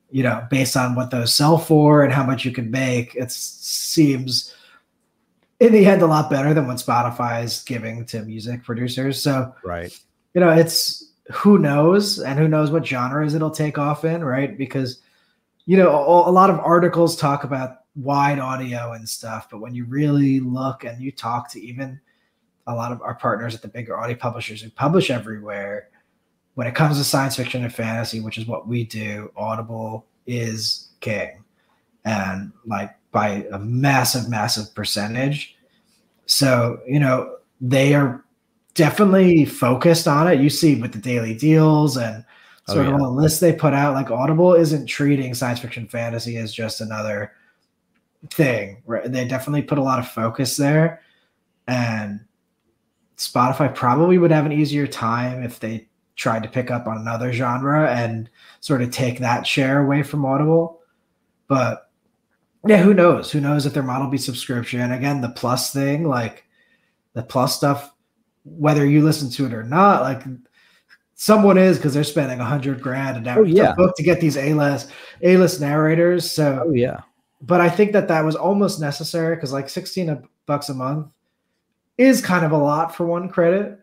[0.10, 3.32] you know, based on what those sell for and how much you can make, it
[3.32, 4.56] seems
[5.60, 9.22] in the end a lot better than what Spotify is giving to music producers.
[9.22, 9.98] So right.
[10.34, 14.58] You know, it's who knows and who knows what genres it'll take off in, right?
[14.58, 15.02] Because
[15.68, 19.76] you know, a, a lot of articles talk about wide audio and stuff, but when
[19.76, 22.00] you really look and you talk to even
[22.68, 25.90] a lot of our partners at the bigger audio publishers who publish everywhere.
[26.56, 30.90] When it comes to science fiction and fantasy, which is what we do, Audible is
[31.00, 31.44] king.
[32.04, 35.56] And like by a massive, massive percentage.
[36.26, 38.24] So, you know, they are
[38.74, 40.42] definitely focused on it.
[40.42, 42.26] You see with the daily deals and
[42.68, 42.96] sort oh, yeah.
[42.96, 46.82] of the lists they put out, like Audible isn't treating science fiction fantasy as just
[46.82, 47.32] another
[48.32, 48.82] thing.
[48.86, 49.10] Right?
[49.10, 51.02] They definitely put a lot of focus there.
[51.68, 52.22] And
[53.18, 57.32] Spotify probably would have an easier time if they tried to pick up on another
[57.32, 60.82] genre and sort of take that share away from Audible.
[61.48, 61.90] But
[62.66, 63.32] yeah, who knows?
[63.32, 64.92] Who knows if their model be subscription?
[64.92, 66.44] Again, the plus thing, like
[67.14, 67.94] the plus stuff,
[68.44, 70.24] whether you listen to it or not, like
[71.18, 73.74] someone is because they're spending a hundred grand a oh, yeah.
[73.76, 74.92] book to get these A-list
[75.22, 76.32] A-list narrators.
[76.32, 77.02] So oh, yeah.
[77.42, 81.08] But I think that that was almost necessary because like 16 bucks a month
[81.98, 83.80] is kind of a lot for one credit.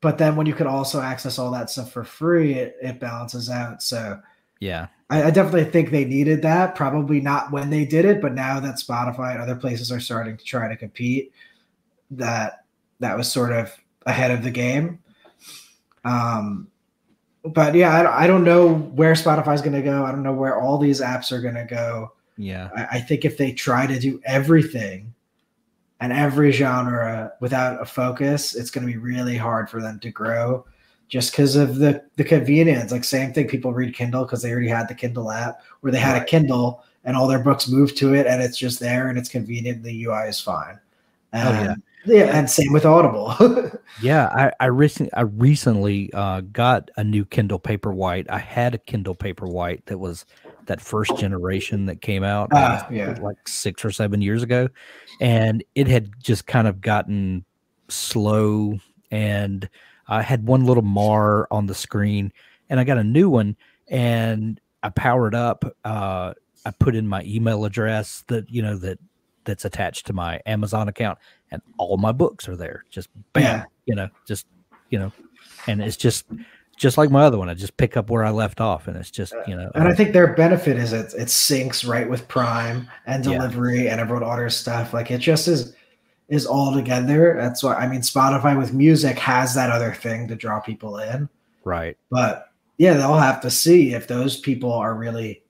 [0.00, 3.50] But then when you could also access all that stuff for free, it, it balances
[3.50, 3.82] out.
[3.82, 4.20] So
[4.58, 6.74] yeah, I, I definitely think they needed that.
[6.74, 10.36] Probably not when they did it, but now that Spotify and other places are starting
[10.36, 11.32] to try to compete,
[12.10, 12.64] that
[13.00, 13.74] that was sort of
[14.06, 14.98] ahead of the game.
[16.04, 16.68] Um,
[17.44, 20.04] but yeah, I, I don't know where Spotify's going to go.
[20.04, 22.12] I don't know where all these apps are going to go.
[22.36, 25.12] Yeah, I, I, think if they try to do everything
[26.00, 30.10] and every genre without a focus, it's going to be really hard for them to
[30.10, 30.64] grow
[31.08, 32.92] just because of the the convenience.
[32.92, 35.98] Like same thing, people read Kindle because they already had the Kindle app, where they
[35.98, 36.22] had right.
[36.22, 39.28] a Kindle and all their books moved to it, and it's just there and it's
[39.28, 39.82] convenient.
[39.82, 40.78] The UI is fine.
[41.32, 41.74] And, oh, yeah.
[42.04, 43.34] Yeah, and same with Audible.
[44.02, 48.26] yeah, I I recently I recently uh, got a new Kindle Paperwhite.
[48.30, 50.24] I had a Kindle Paperwhite that was
[50.66, 53.18] that first generation that came out uh, yeah.
[53.20, 54.68] like six or seven years ago,
[55.20, 57.44] and it had just kind of gotten
[57.88, 58.78] slow,
[59.10, 59.68] and
[60.08, 62.32] I had one little mar on the screen,
[62.70, 63.56] and I got a new one,
[63.88, 65.64] and I powered up.
[65.84, 66.32] Uh,
[66.64, 68.98] I put in my email address that you know that
[69.44, 71.18] that's attached to my Amazon account,
[71.50, 72.84] and all my books are there.
[72.90, 73.64] Just bam, yeah.
[73.86, 74.46] you know, just
[74.90, 75.12] you know,
[75.66, 76.26] and it's just
[76.76, 77.48] just like my other one.
[77.48, 79.70] I just pick up where I left off, and it's just uh, you know.
[79.74, 83.84] And I uh, think their benefit is it it syncs right with Prime and delivery,
[83.84, 83.92] yeah.
[83.92, 84.94] and everyone orders stuff.
[84.94, 85.74] Like it just is
[86.28, 87.34] is all together.
[87.36, 91.28] That's why I mean Spotify with music has that other thing to draw people in.
[91.64, 91.96] Right.
[92.10, 95.42] But yeah, they'll have to see if those people are really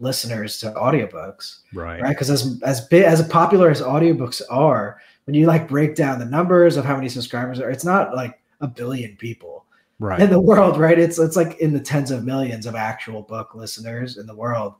[0.00, 2.00] listeners to audiobooks Right.
[2.02, 2.08] right?
[2.10, 6.24] Because as as big as popular as audiobooks are when you like break down the
[6.24, 9.66] numbers of how many subscribers are it's not like a billion people
[9.98, 10.18] Right.
[10.20, 10.98] in the world right?
[10.98, 14.74] It's it's like in the tens of millions of actual book listeners in the world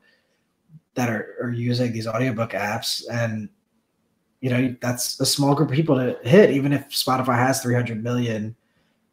[0.95, 3.03] that are, are using these audiobook apps.
[3.11, 3.47] And
[4.41, 6.49] you know that's a small group of people to hit.
[6.49, 8.55] Even if spotify has 300 million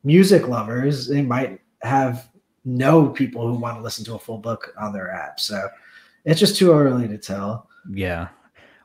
[0.04, 2.28] music lovers they might have
[2.64, 5.38] no people who want to listen to a full book on their app.
[5.40, 5.68] So
[6.28, 8.28] it's just too early to tell Yeah.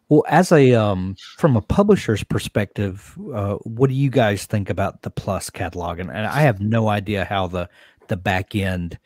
[0.09, 5.01] Well, as a um from a publisher's perspective, uh, what do you guys think about
[5.01, 5.99] the Plus catalog?
[5.99, 7.69] And, and I have no idea how the
[8.07, 8.99] the back end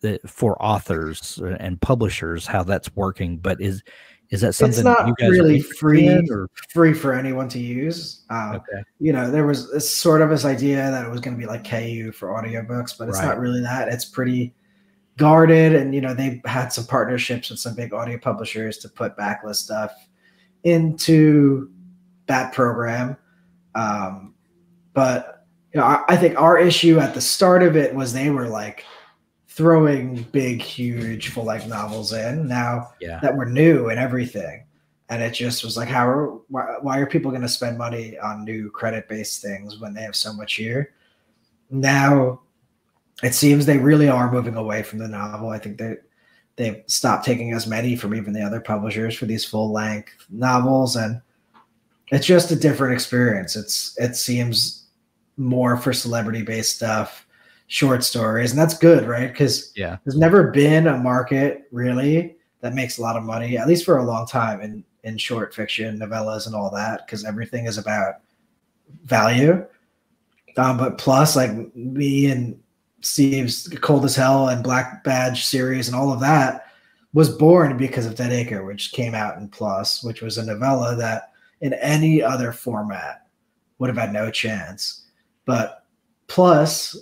[0.00, 3.38] the, for authors and publishers how that's working.
[3.38, 3.82] But is
[4.30, 8.24] is that something it's not you guys really free or free for anyone to use
[8.30, 11.34] um, okay, you know, there was this sort of this idea that it was going
[11.34, 13.28] to be like KU for audiobooks, but it's Right.
[13.28, 13.88] not really that.
[13.88, 14.54] It's pretty
[15.20, 15.76] guarded.
[15.76, 19.56] And, you know, they've had some partnerships with some big audio publishers to put backlist
[19.56, 19.92] stuff
[20.64, 21.70] into
[22.26, 23.16] that program.
[23.76, 24.34] Um,
[24.94, 28.30] but, you know, I, I think our issue at the start of it was they
[28.30, 28.84] were like
[29.46, 32.48] throwing big, huge full length novels in.
[32.48, 34.64] Now, yeah, that were new and everything.
[35.08, 38.18] And it just was like, how are why, why are people going to spend money
[38.18, 40.94] on new credit based things when they have so much here?
[41.68, 42.40] Now,
[43.22, 45.50] it seems they really are moving away from the novel.
[45.50, 45.96] I think they
[46.56, 50.96] they've stopped taking as many from even the other publishers for these full length novels,
[50.96, 51.20] and
[52.08, 53.56] it's just a different experience.
[53.56, 54.86] It's it seems
[55.36, 57.26] more for celebrity based stuff,
[57.66, 59.30] short stories, and that's good, right?
[59.30, 63.66] Because yeah, there's never been a market really that makes a lot of money, at
[63.66, 67.66] least for a long time in in short fiction, novellas, and all that, because everything
[67.66, 68.16] is about
[69.04, 69.64] value.
[70.56, 72.60] Um, but plus, like me and
[73.00, 76.66] Steve's Cold as Hell and Black Badge series and all of that
[77.12, 80.94] was born because of Dead Acre, which came out in Plus, which was a novella
[80.96, 83.26] that in any other format
[83.78, 85.04] would have had no chance.
[85.44, 85.84] But
[86.28, 86.96] Plus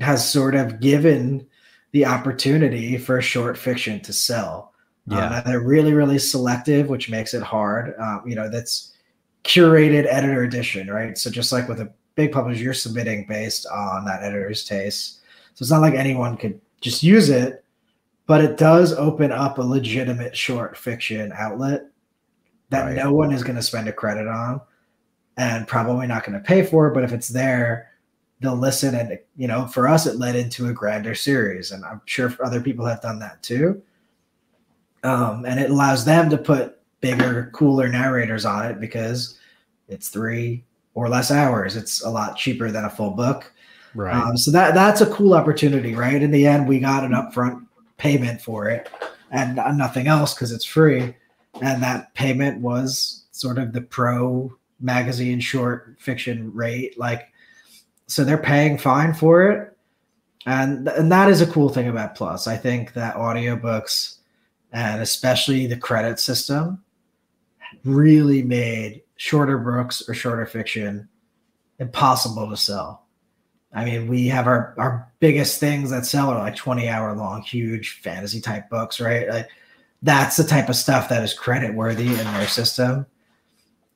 [0.00, 1.46] has sort of given
[1.92, 4.72] the opportunity for short fiction to sell.
[5.10, 7.94] Um, yeah, and they're really, really selective, which makes it hard.
[8.00, 8.94] Um, you know, that's
[9.44, 11.16] curated editor edition, right?
[11.16, 15.20] So just like with a big publisher, you're submitting based on that editor's taste.
[15.54, 17.64] So it's not like anyone could just use it,
[18.26, 21.86] but it does open up a legitimate short fiction outlet
[22.70, 22.96] that Right.
[22.96, 24.60] no one is going to spend a credit on
[25.36, 26.90] and probably not going to pay for.
[26.90, 27.90] But if it's there,
[28.40, 28.94] they'll listen.
[28.94, 31.70] And, you know, for us, it led into a grander series.
[31.72, 33.82] And I'm sure other people have done that too.
[35.02, 39.38] Um, and it allows them to put bigger, cooler narrators on it because
[39.88, 40.64] it's three
[40.94, 41.76] or less hours.
[41.76, 43.52] It's a lot cheaper than a full book.
[43.94, 46.22] Right, Um, so that that's a cool opportunity, right?
[46.22, 47.66] In the end, we got an upfront
[47.96, 48.88] payment for it
[49.30, 51.14] and nothing else because it's free.
[51.60, 56.98] And that payment was sort of the pro magazine short fiction rate.
[56.98, 57.32] Like,
[58.06, 59.76] so they're paying fine for it.
[60.46, 62.46] And, and that is a cool thing about Plus.
[62.46, 64.18] I think that audiobooks
[64.72, 66.82] and especially the credit system
[67.84, 71.08] really made shorter books or shorter fiction
[71.78, 73.03] impossible to sell.
[73.74, 77.42] I mean, we have our our biggest things that sell are like 20 hour long,
[77.42, 79.28] huge fantasy type books, right?
[79.28, 79.48] Like
[80.02, 83.06] that's the type of stuff that is credit worthy in their system.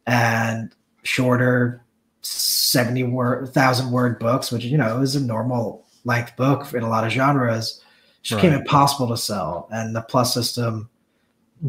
[0.07, 1.85] And shorter
[2.23, 6.89] 70 word thousand word books, which you know is a normal length book in a
[6.89, 7.83] lot of genres,
[8.23, 9.69] just became impossible to sell.
[9.71, 10.89] And the plus system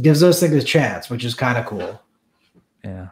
[0.01, 2.01] gives those things a chance, which is kind of cool.
[2.83, 3.09] yeah.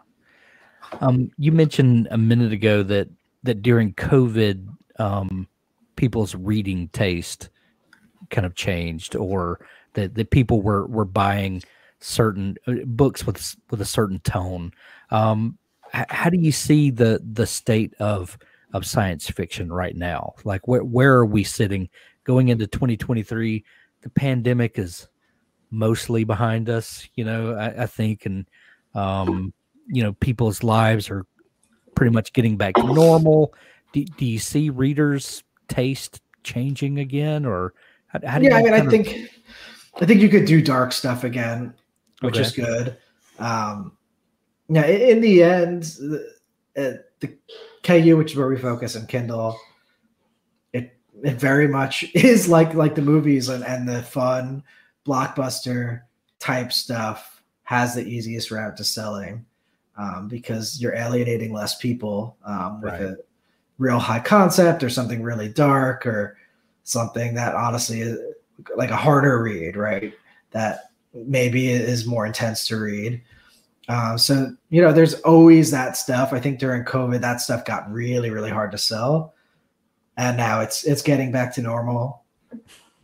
[1.01, 3.09] Um, you mentioned a minute ago that
[3.43, 4.67] that during COVID,
[4.99, 5.47] um,
[5.95, 7.49] people's reading taste
[8.29, 9.59] kind of changed, or
[9.93, 11.63] that that people were were buying
[11.99, 14.71] certain uh, books with with a certain tone.
[15.11, 15.57] Um,
[15.91, 18.37] how do you see the the state of
[18.73, 20.35] of science fiction right now?
[20.43, 21.89] Like where where are we sitting
[22.23, 23.63] going into 2023?
[24.01, 25.07] The pandemic is
[25.71, 28.45] mostly behind us, you know, I, I think, and
[28.95, 29.53] um,
[29.87, 31.25] you know, people's lives are
[31.95, 33.53] pretty much getting back to normal.
[33.93, 37.73] Do, do you see readers' taste changing again, or
[38.07, 39.29] how, how do yeah, you I mean, I kind of- think
[40.01, 41.73] I think you could do dark stuff again,
[42.21, 42.43] which Okay.
[42.43, 42.97] is good.
[43.39, 43.97] Um,
[44.69, 46.27] yeah, in, in the end, the,
[46.77, 47.35] uh, the
[47.83, 49.57] KU, which is where we focus, and Kindle,
[50.73, 54.63] it it very much is like like the movies and, and the fun
[55.07, 56.01] blockbuster
[56.39, 59.45] type stuff has the easiest route to selling
[59.97, 63.01] um, because you're alienating less people um, with Right.
[63.01, 63.17] a
[63.77, 66.37] real high concept or something really dark or
[66.83, 68.17] something that honestly is
[68.75, 70.13] like a harder read, right?
[70.51, 73.21] That maybe is more intense to read.
[73.87, 76.33] Uh, so you know, there's always that stuff.
[76.33, 79.33] I think during COVID, that stuff got really, really hard to sell,
[80.17, 82.23] and now it's it's getting back to normal.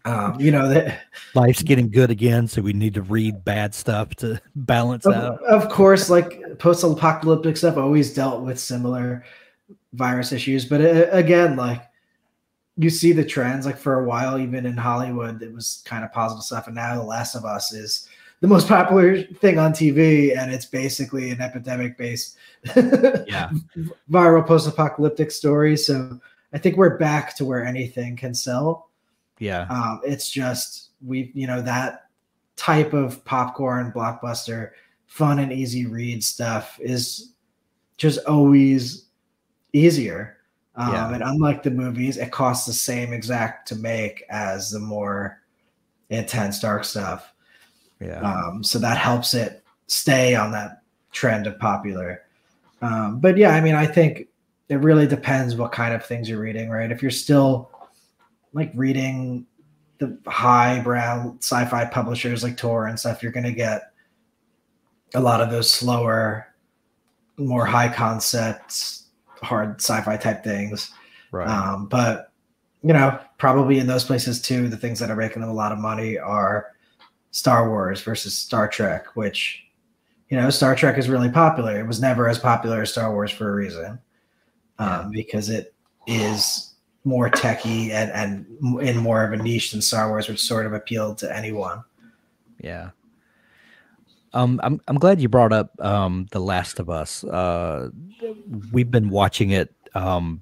[0.06, 1.00] Um, you know that
[1.36, 5.44] life's getting good again, so we need to read bad stuff to balance of, out.
[5.44, 9.24] Of course, like post-apocalyptic stuff always dealt with similar
[9.94, 11.82] virus issues, but it, uh, again, like
[12.78, 13.66] you see the trends.
[13.66, 16.96] Like for a while, even in Hollywood, it was kind of positive stuff, and now
[16.96, 18.08] The Last of Us is
[18.42, 22.36] the most popular thing on TV, and it's basically an epidemic-based,
[22.76, 23.50] yeah,
[24.12, 25.78] viral post-apocalyptic story.
[25.78, 26.20] So
[26.52, 28.90] I think we're back to where anything can sell.
[29.40, 32.08] Yeah, um, it's just we, you know, that
[32.56, 34.72] type of popcorn blockbuster,
[35.06, 37.34] fun and easy read stuff is
[37.98, 39.03] just always
[39.74, 40.38] easier.
[40.76, 41.14] Um, yeah.
[41.14, 45.42] And unlike the movies, it costs the same exact to make as the more
[46.10, 47.34] intense dark stuff.
[48.00, 48.22] Yeah.
[48.22, 50.82] Um, so that helps it stay on that
[51.12, 52.24] trend of popular.
[52.82, 54.28] Um, but yeah, I mean, I think
[54.70, 56.92] it really depends what kind of things you're reading, right?
[56.92, 57.70] If you're still
[58.54, 59.46] like reading
[60.00, 63.92] the highbrow sci-fi publishers like Tor and stuff, you're going to get
[65.14, 66.48] a lot of those slower,
[67.38, 69.03] more high concepts,
[69.44, 70.92] hard sci-fi type things.
[71.32, 71.48] Right.
[71.48, 72.32] Um, but
[72.84, 75.72] you know, probably in those places too, the things that are making them a lot
[75.72, 76.74] of money are
[77.32, 79.66] Star Wars versus Star Trek, which
[80.30, 81.80] you know Star Trek is really popular.
[81.80, 84.00] It was never as popular as Star Wars for a reason,
[84.80, 85.74] um, because it
[86.08, 86.74] is
[87.06, 90.74] more techy and and in more of a niche than Star Wars, which sort of
[90.74, 91.84] appealed to anyone.
[92.60, 92.92] Yeah.
[94.34, 97.24] Um, I'm I'm glad you brought up um, the Last of Us.
[97.24, 97.90] Uh,
[98.72, 100.42] we've been watching it um,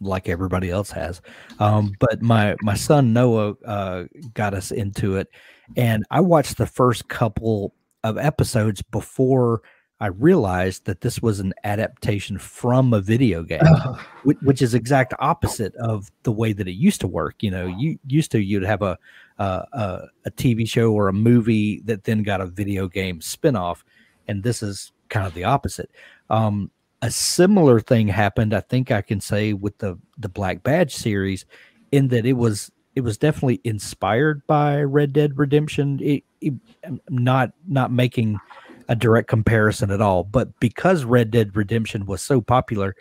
[0.00, 1.20] like everybody else has,
[1.58, 4.04] um, but my my son Noah uh,
[4.34, 5.28] got us into it,
[5.76, 9.62] and I watched the first couple of episodes before
[10.00, 13.60] I realized that this was an adaptation from a video game,
[14.24, 17.42] which, which, is exact opposite of the way that it used to work.
[17.42, 18.98] You know, you used to you'd have a
[19.38, 23.82] a, a TV show or a movie that then got a video game spinoff,
[24.28, 25.90] and this is kind of the opposite.
[26.28, 26.70] Um,
[27.02, 31.44] a similar thing happened, I think I can say, with the the Black Badge series,
[31.92, 36.00] in that it was it was definitely inspired by Red Dead Redemption.
[36.02, 36.54] It, it,
[37.08, 38.38] not not making
[38.90, 42.96] a direct comparison at all, but because Red Dead Redemption was so popular,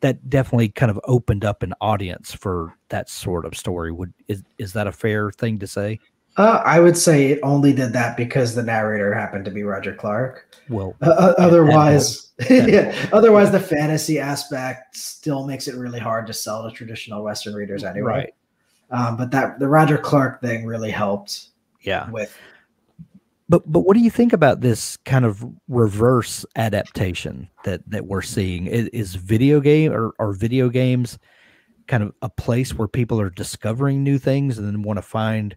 [0.00, 3.90] that definitely kind of opened up an audience for that sort of story.
[3.90, 5.98] Would is is that a fair thing to say?
[6.36, 9.94] Uh, I would say it only did that because the narrator happened to be Roger
[9.94, 10.54] Clark.
[10.68, 16.68] Well, uh, otherwise, yeah, otherwise the fantasy aspect still makes it really hard to sell
[16.68, 18.04] to traditional Western readers anyway.
[18.12, 18.34] Right.
[18.90, 21.48] Um, but that the Roger Clark thing really helped.
[21.80, 22.10] Yeah.
[22.10, 22.36] With.
[23.52, 28.22] But but what do you think about this kind of reverse adaptation that that we're
[28.22, 28.66] seeing?
[28.66, 31.18] Is, is video game or are video games
[31.86, 35.54] kind of a place where people are discovering new things and then want to find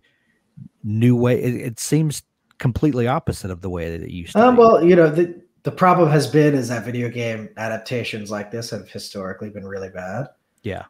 [0.83, 1.41] new way?
[1.41, 2.21] It, it seems
[2.57, 4.45] completely opposite of the way that it used to.
[4.45, 8.51] Um, well, you know the the problem has been is that video game adaptations like
[8.51, 10.27] this have historically been really bad.
[10.63, 10.83] Yeah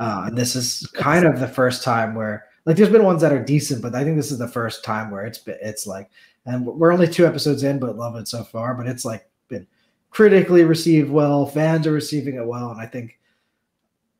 [0.00, 3.32] uh, and this is kind of the first time where like there's been ones that
[3.32, 6.10] are decent, but I think this is the first time where it's been, it's like,
[6.46, 8.74] and we're only two episodes in, but love it so far.
[8.74, 9.66] But it's like been
[10.10, 13.18] critically received well, fans are receiving it well, and I think,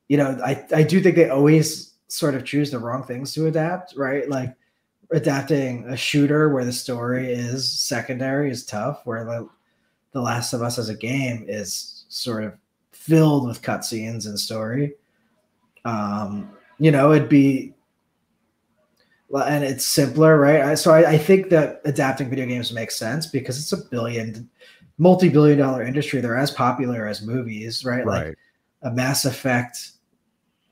[0.08, 3.46] you know, I I do think they always sort of choose the wrong things to
[3.46, 4.28] adapt, right?
[4.28, 4.54] Like
[5.10, 9.48] adapting a shooter where the story is secondary is tough, where the
[10.12, 12.54] the Last of Us as a game is sort of
[12.92, 14.94] filled with cutscenes and story
[15.84, 17.74] um, you know, it'd be
[19.40, 20.78] and it's simpler, right?
[20.78, 24.48] So I, I, think that adapting video games makes sense because it's a billion,
[24.98, 26.20] multi-billion dollar industry.
[26.20, 28.04] They're as popular as movies, right?
[28.04, 28.28] right.
[28.28, 28.38] Like
[28.82, 29.92] a Mass Effect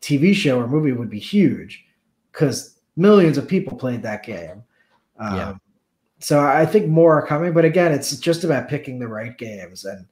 [0.03, 1.85] TV show or movie would be huge
[2.32, 4.62] because millions of people played that game.
[5.19, 5.55] Um, yeah.
[6.19, 9.87] So I think more are coming, but again, it's just about picking the right games,
[9.87, 10.05] and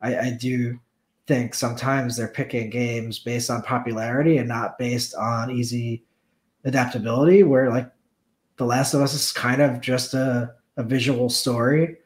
[0.00, 0.78] I, I do
[1.26, 6.04] think sometimes they're picking games based on popularity and not based on easy
[6.64, 7.90] adaptability where like
[8.56, 11.96] the last of us is kind of just a, a visual story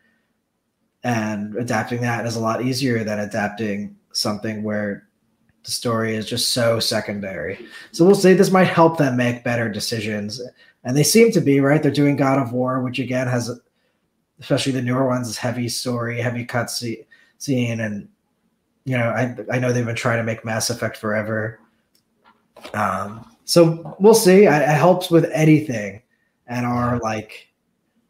[1.02, 5.08] and adapting that is a lot easier than adapting something where
[5.64, 9.68] the story is just so secondary so we'll say this might help them make better
[9.68, 10.40] decisions
[10.84, 13.60] and they seem to be right they're doing god of war which again has
[14.40, 17.04] especially the newer ones is heavy story heavy cutscene
[17.38, 18.08] scene and
[18.84, 21.60] you know, I I know they've been trying to make Mass Effect forever.
[22.74, 24.46] Um, so we'll see.
[24.46, 26.02] I, it helps with anything,
[26.50, 27.48] and our like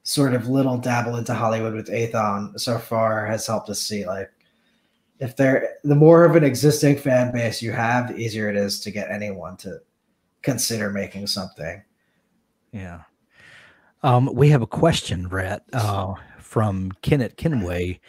[0.02, 4.32] sort of little dabble into Hollywood with Aethon so far has helped us see like
[5.20, 8.80] if there the more of an existing fan base you have, the easier it is
[8.80, 9.78] to get anyone to
[10.42, 11.82] consider making something.
[12.72, 13.02] Yeah.
[14.02, 18.00] Um, we have a question, Rhett, uh, from Kenneth Kenway.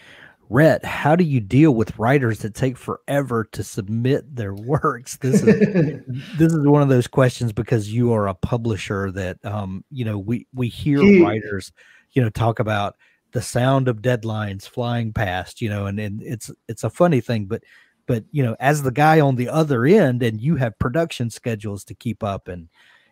[0.51, 5.15] Rhett, how do you deal with writers that take forever to submit their works?
[5.15, 6.03] This is
[6.37, 10.19] this is one of those questions because you are a publisher that um, you know
[10.19, 11.71] we we hear he, writers,
[12.11, 12.97] you know, talk about
[13.31, 17.45] the sound of deadlines flying past, you know, and, and it's it's a funny thing,
[17.45, 17.63] but
[18.05, 21.85] but you know, as the guy on the other end and you have production schedules
[21.85, 22.67] to keep up and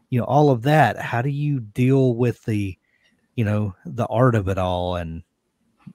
[0.09, 2.77] you know all of that, how do you deal with the
[3.37, 5.23] you know the art of it all and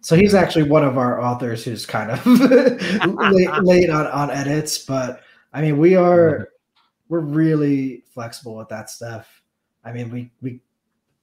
[0.01, 2.25] so he's actually one of our authors who's kind of
[3.33, 5.23] late, late on, on edits, but
[5.53, 6.49] I mean we are
[7.09, 9.43] we're really flexible with that stuff.
[9.85, 10.61] I mean we we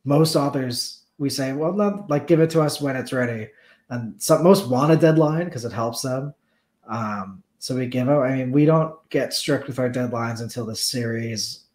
[0.04, 3.48] most authors we say, well, not like give it to us when it's ready.
[3.90, 6.34] And some most want a deadline because it helps them.
[6.90, 8.24] Um, so we give out.
[8.24, 11.66] I mean, we don't get strict with our deadlines until the series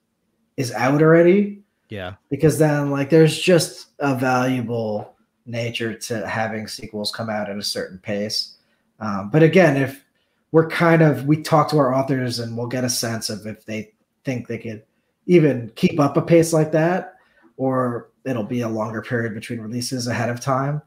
[0.56, 1.62] is out already.
[1.90, 2.14] Yeah.
[2.28, 5.15] Because then like there's just a valuable
[5.46, 8.56] nature to having sequels come out at a certain pace.
[9.00, 10.04] Um, but again, if
[10.52, 13.64] we're kind of we talk to our authors and we'll get a sense of if
[13.66, 13.92] they
[14.24, 14.82] think they could
[15.26, 17.14] even keep up a pace like that
[17.56, 20.82] or it'll be a longer period between releases ahead of time.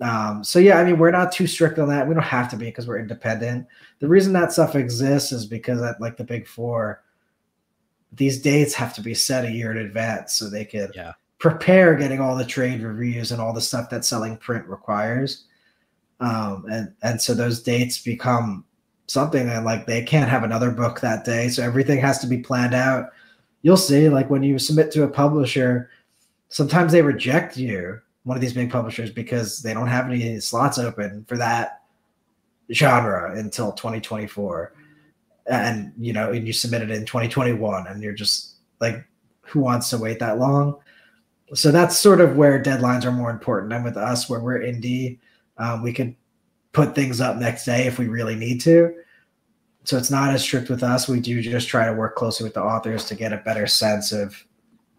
[0.00, 2.06] Um, so yeah, I mean, we're not too strict on that.
[2.08, 3.66] We don't have to be because we're independent.
[4.00, 7.02] The reason that stuff exists is because at like the big four,
[8.12, 11.12] these dates have to be set a year in advance so they could yeah.
[11.42, 15.46] Prepare getting all the trade reviews and all the stuff that selling print requires.
[16.20, 18.64] Um, and and so those dates become
[19.08, 22.38] something that like they can't have another book that day, so everything has to be
[22.38, 23.10] planned out.
[23.62, 25.90] You'll see, like when you submit to a publisher,
[26.48, 30.78] sometimes they reject you, one of these big publishers, because they don't have any slots
[30.78, 31.82] open for that
[32.72, 34.74] genre until 2024.
[35.48, 39.04] And you know, and you submit it in 2021, and you're just like,
[39.40, 40.78] who wants to wait that long?
[41.54, 43.72] So that's sort of where deadlines are more important.
[43.72, 45.18] And with us, where we're indie,
[45.58, 46.16] um, we can
[46.72, 48.94] put things up next day if we really need to.
[49.84, 51.08] So it's not as strict with us.
[51.08, 54.12] We do just try to work closely with the authors to get a better sense
[54.12, 54.42] of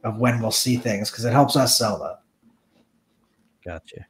[0.04, 2.16] of when we'll see things because it helps us sell them.
[3.64, 4.06] Gotcha.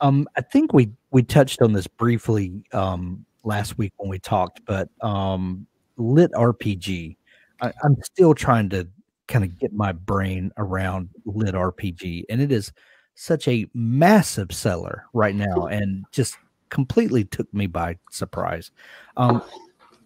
[0.00, 4.60] Um, I think we we touched on this briefly um, last week when we talked,
[4.64, 5.66] but um,
[5.96, 7.16] lit RPG.
[7.60, 8.86] I, I'm still trying to
[9.28, 12.72] kind of get my brain around lit RPG, and it is
[13.14, 16.36] such a massive seller right now, and just
[16.70, 18.70] completely took me by surprise.
[19.16, 19.42] Um,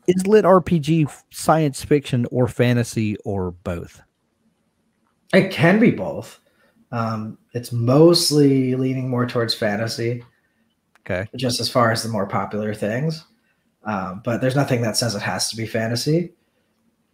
[0.07, 4.03] is lit RPG science fiction or fantasy or both?
[5.32, 6.40] It can be both.
[6.90, 10.24] Um, it's mostly leaning more towards fantasy.
[11.01, 11.28] Okay.
[11.36, 13.24] Just as far as the more popular things.
[13.85, 16.32] Um, but there's nothing that says it has to be fantasy.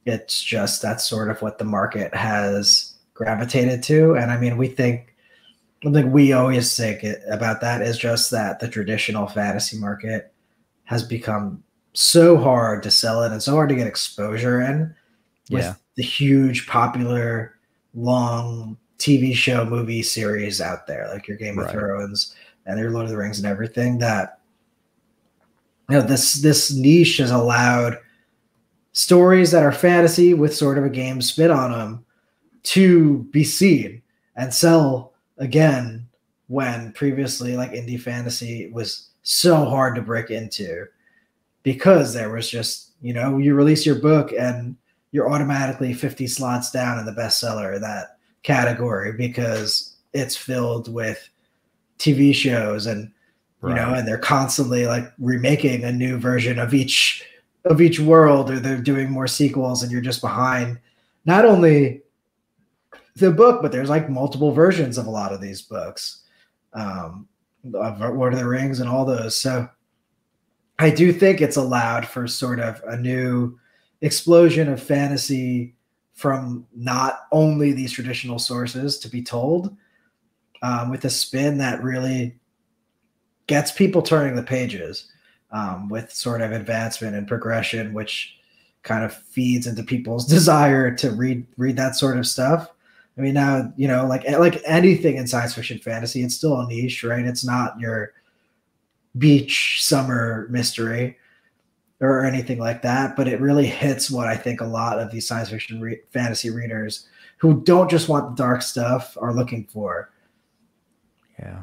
[0.09, 4.15] It's just that's sort of what the market has gravitated to.
[4.15, 5.15] And I mean, we think,
[5.85, 10.33] I think we always think about that is just that the traditional fantasy market
[10.85, 11.63] has become
[11.93, 14.95] so hard to sell it and so hard to get exposure in
[15.51, 15.75] with yeah.
[15.97, 17.59] the huge popular
[17.95, 21.71] long TV show movie series out there, like your Game of.
[21.71, 22.35] Thrones
[22.67, 24.41] and your Lord of the Rings and everything, that
[25.89, 27.99] you know this this niche has allowed
[28.99, 32.05] stories that are fantasy with sort of a game spin on them
[32.65, 34.03] to be seen
[34.35, 36.05] and sell again
[36.49, 40.85] when previously like indie fantasy was so hard to break into
[41.63, 44.77] because there was just you know you release your book and
[45.13, 51.29] you're automatically 50 slots down in the bestseller that category because it's filled with
[52.01, 53.13] TV shows and
[53.63, 53.77] you right.
[53.77, 57.25] know and they're constantly like remaking a new version of each
[57.69, 60.79] of each world or they're doing more sequels and you're just behind.
[61.25, 62.03] Not only
[63.17, 66.23] the book but there's like multiple versions of a lot of these books
[66.73, 67.29] um
[67.75, 69.39] of Lord of the Rings and all those.
[69.39, 69.69] So
[70.79, 73.59] I do think it's allowed for sort of a new
[74.01, 75.75] explosion of fantasy
[76.15, 79.77] from not only these traditional sources to be told
[80.63, 82.39] um, with a spin that really
[83.47, 85.11] gets people turning the pages
[85.51, 88.37] um, with sort of advancement and progression, which
[88.83, 92.71] kind of feeds into people's desire to read read that sort of stuff.
[93.17, 96.67] I mean, now you know, like like anything in science fiction fantasy, it's still a
[96.69, 97.25] niche, right?
[97.25, 98.13] It's not your
[99.17, 101.17] beach summer mystery
[102.01, 105.27] or anything like that, but it really hits what I think a lot of these
[105.27, 107.09] science fiction re- fantasy readers
[107.39, 110.11] who don't just want the dark stuff are looking for.
[111.39, 111.63] Yeah.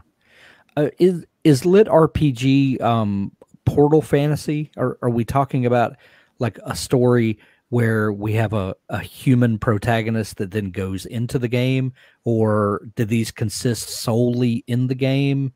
[0.78, 3.32] Uh, is is lit RPG um,
[3.66, 4.72] Portal Fantasy?
[4.78, 5.98] Or are we talking about
[6.40, 7.40] like a story
[7.70, 11.94] where we have a, a human protagonist that then goes into the game,
[12.24, 15.52] or do these consist solely in the game?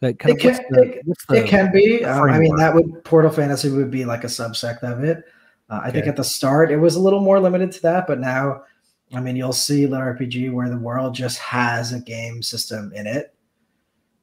[0.00, 2.04] That kind it of can, the, it, it, can be.
[2.04, 5.24] Uh, I mean, that would Portal Fantasy would be like a subsect of it.
[5.70, 5.92] Uh, I okay.
[5.92, 8.62] think at the start it was a little more limited to that, but now,
[9.14, 13.06] I mean, you'll see lit RPG where the world just has a game system in
[13.06, 13.34] it,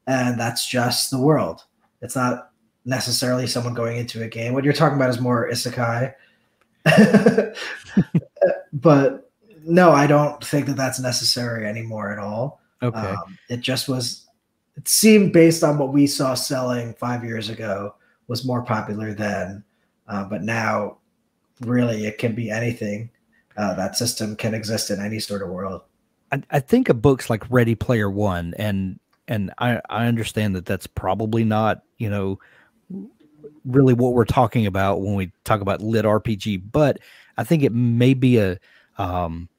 [0.06, 1.66] and that's just the world.
[2.02, 2.53] It's not
[2.86, 4.54] necessarily someone going into a game.
[4.54, 6.14] What you're talking about is more isekai.
[8.74, 9.32] but
[9.66, 12.62] no, I don't think that that's necessary anymore at all.
[12.82, 12.98] Okay.
[12.98, 14.28] Um, it just was,
[14.76, 17.96] it seemed based on what we saw selling five years ago
[18.28, 19.64] was more popular then.
[20.08, 20.98] Uh, but now,
[21.62, 23.10] really, it can be anything.
[23.56, 25.84] Uh, that system can exist in any sort of world.
[26.32, 30.66] I, I think of books like Ready Player One, and and I, I understand that
[30.66, 32.40] that's probably not you know
[33.66, 37.00] really what we're talking about when we talk about lit RPG, but
[37.38, 38.60] I think it may be a
[38.98, 39.50] um,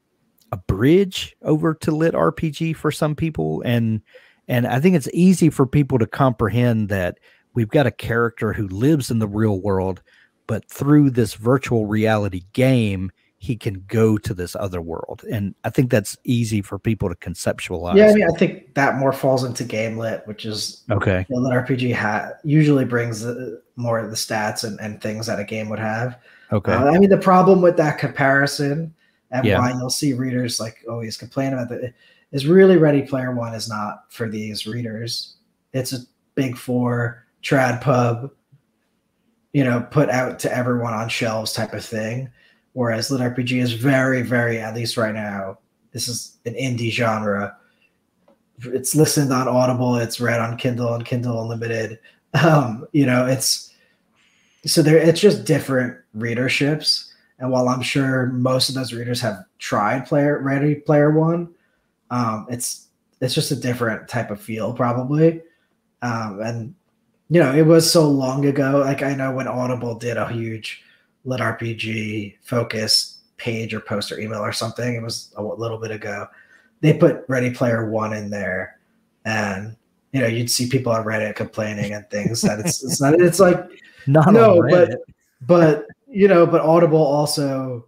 [0.53, 4.01] a bridge over to lit RPG for some people, and
[4.49, 7.19] and I think it's easy for people to comprehend that
[7.55, 10.03] we've got a character who lives in the real world,
[10.47, 13.11] but through this virtual reality game,
[13.45, 15.23] he can go to this other world.
[15.31, 17.95] And I think that's easy for people to conceptualize.
[17.95, 21.27] Yeah, I mean, I think that more falls into game lit, which is okay.
[21.29, 25.27] You know, that RPG ha- usually brings the, more of the stats and, and things
[25.27, 26.19] that a game would have.
[26.53, 26.73] Okay.
[26.73, 28.95] Uh, I mean, the problem with that comparison
[29.31, 29.59] and yeah.
[29.59, 31.93] why you'll see readers like always complain about that
[32.33, 35.37] is really Ready Player One is not for these readers.
[35.75, 35.99] It's a
[36.35, 38.31] big four trad pub,
[39.53, 42.31] you know, put out to everyone on shelves type of thing
[42.75, 45.59] whereas lit RPG is very, very at least right now.
[45.93, 47.57] This is an indie genre.
[48.63, 49.97] It's listened on Audible.
[49.97, 51.99] It's read on Kindle and Kindle Unlimited.
[52.35, 53.73] Um, you know, it's
[54.67, 54.99] so there.
[54.99, 57.13] It's just different readerships.
[57.39, 61.55] And while I'm sure most of those readers have tried Player Ready Player One,
[62.11, 62.89] um, it's
[63.21, 65.43] it's just a different type of feel probably.
[66.03, 66.75] Um, and
[67.31, 68.83] you know, it was so long ago.
[68.85, 70.84] Like I know when Audible did a huge
[71.25, 74.95] lit RPG focus page or post or email or something.
[74.95, 76.27] It was a little bit ago.
[76.81, 78.79] They put Ready Player One in there,
[79.25, 79.77] and
[80.13, 83.15] you know you'd see people on Reddit complaining and things that it's it's not.
[83.21, 83.59] It's like
[84.07, 84.91] not no, but
[85.43, 87.87] but you know, but Audible also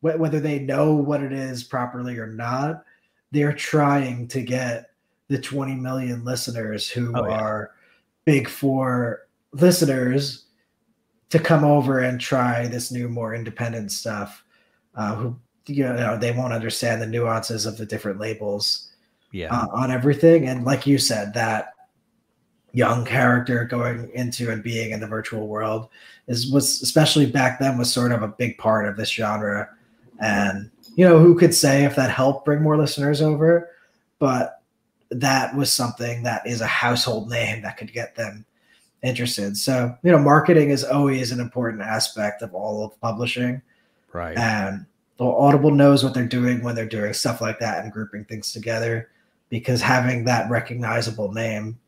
[0.00, 2.84] whether they know what it is properly or not,
[3.32, 4.90] they're trying to get
[5.28, 7.40] the 20 million listeners who oh, yeah.
[7.40, 7.70] are
[8.26, 10.43] big four listeners
[11.34, 14.44] to come over and try this new, more independent stuff.
[14.94, 15.36] Uh, who
[15.66, 18.92] you know they won't understand the nuances of the different labels,
[19.32, 20.46] yeah, uh, on everything.
[20.46, 21.70] And like you said, that
[22.70, 25.88] young character going into and being in the virtual world
[26.28, 29.68] is was especially back then was sort of a big part of this genre.
[30.20, 33.70] And you know who could say if that helped bring more listeners over,
[34.20, 34.62] but
[35.10, 38.46] that was something that is a household name that could get them
[39.04, 39.56] interested.
[39.56, 43.62] So, you know, marketing is always an important aspect of all of publishing.
[44.12, 44.36] Right.
[44.36, 44.86] And
[45.18, 48.52] the Audible knows what they're doing when they're doing stuff like that and grouping things
[48.52, 49.10] together
[49.50, 51.78] because having that recognizable name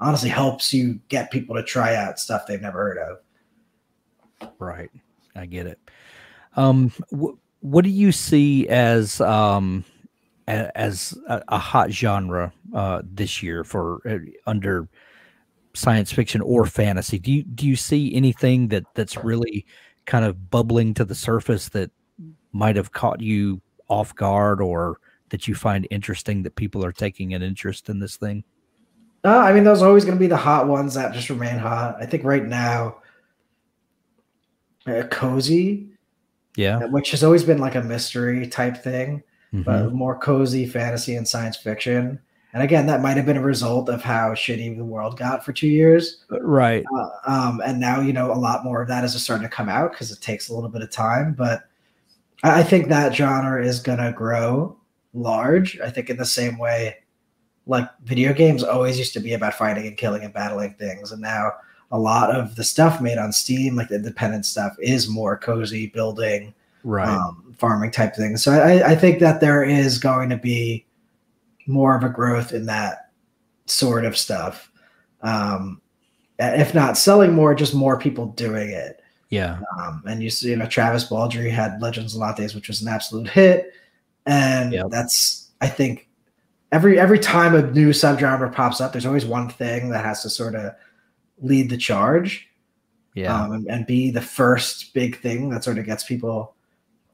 [0.00, 4.52] honestly helps you get people to try out stuff they've never heard of.
[4.58, 4.90] Right.
[5.36, 5.78] I get it.
[6.56, 9.84] Um, wh- what do you see as um,
[10.48, 14.88] a- as a, a, hot genre uh, this year for uh, under
[15.74, 17.18] science fiction or fantasy.
[17.18, 19.66] Do you do you see anything that that's really
[20.06, 21.90] kind of bubbling to the surface that
[22.52, 24.98] might have caught you off guard or
[25.30, 28.44] that you find interesting that people are taking an interest in this thing?
[29.24, 31.58] Uh, I mean, those are always going to be the hot ones that just remain
[31.58, 31.96] hot.
[31.98, 32.98] I think right now,
[34.86, 35.88] uh, cozy,
[36.56, 39.22] yeah, which has always been like a mystery type thing,
[39.52, 39.62] mm-hmm.
[39.62, 42.20] but more cozy fantasy and science fiction.
[42.54, 45.52] And again, that might have been a result of how shitty the world got for
[45.52, 46.24] two years.
[46.30, 46.84] Right.
[46.96, 49.68] Uh, um, and now, you know, a lot more of that is starting to come
[49.68, 51.34] out because it takes a little bit of time.
[51.34, 51.64] But
[52.44, 54.76] I think that genre is going to grow
[55.14, 55.80] large.
[55.80, 56.98] I think in the same way,
[57.66, 61.10] like video games always used to be about fighting and killing and battling things.
[61.10, 61.54] And now
[61.90, 65.88] a lot of the stuff made on Steam, like the independent stuff, is more cozy
[65.88, 66.54] building,
[66.84, 67.08] right.
[67.08, 68.44] Um, farming type things.
[68.44, 70.84] So I, I think that there is going to be
[71.66, 73.10] more of a growth in that
[73.66, 74.70] sort of stuff.
[75.22, 75.80] Um,
[76.38, 79.00] if not selling more, just more people doing it.
[79.30, 79.60] Yeah.
[79.78, 82.88] Um, and you see, you know, Travis Baldree had Legends and Lattes, which was an
[82.88, 83.72] absolute hit.
[84.26, 84.86] And yep.
[84.90, 86.08] that's, I think,
[86.72, 90.30] every every time a new subgenre pops up, there's always one thing that has to
[90.30, 90.74] sort of
[91.38, 92.48] lead the charge.
[93.14, 93.34] Yeah.
[93.34, 96.56] Um, and, and be the first big thing that sort of gets people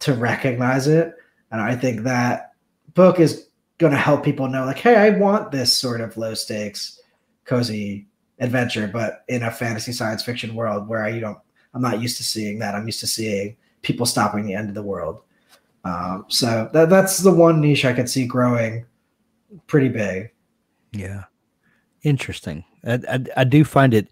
[0.01, 1.15] to recognize it.
[1.53, 2.55] And I think that
[2.95, 3.50] book is
[3.81, 7.01] going to help people know, like, hey, I want this sort of low stakes,
[7.47, 8.07] cozy
[8.39, 11.39] adventure, but in a fantasy science fiction world where I you don't,
[11.75, 12.75] I'm not used to seeing that.
[12.75, 15.23] I'm used to seeing people stopping the end of the world.
[15.85, 18.85] Um, so that, that's the one niche I could see growing
[19.67, 20.31] pretty big.
[20.93, 21.25] Yeah.
[22.03, 22.65] Interesting.
[22.85, 24.09] I, I, I do find it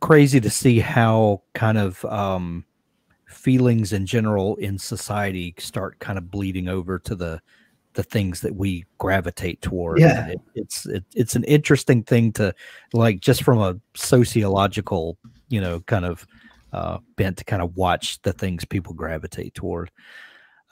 [0.00, 2.64] crazy to see how kind of um,
[3.26, 7.40] feelings in general in society start kind of bleeding over to the
[7.96, 9.98] the things that we gravitate toward.
[9.98, 10.28] Yeah.
[10.28, 12.54] It, it's it, it's an interesting thing to
[12.92, 15.18] like just from a sociological,
[15.48, 16.26] you know, kind of
[16.72, 19.90] uh, bent to kind of watch the things people gravitate toward.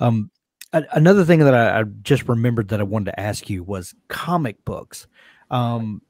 [0.00, 0.30] Um,
[0.74, 3.94] a- another thing that I, I just remembered that I wanted to ask you was
[4.08, 5.06] comic books.
[5.50, 6.02] Um,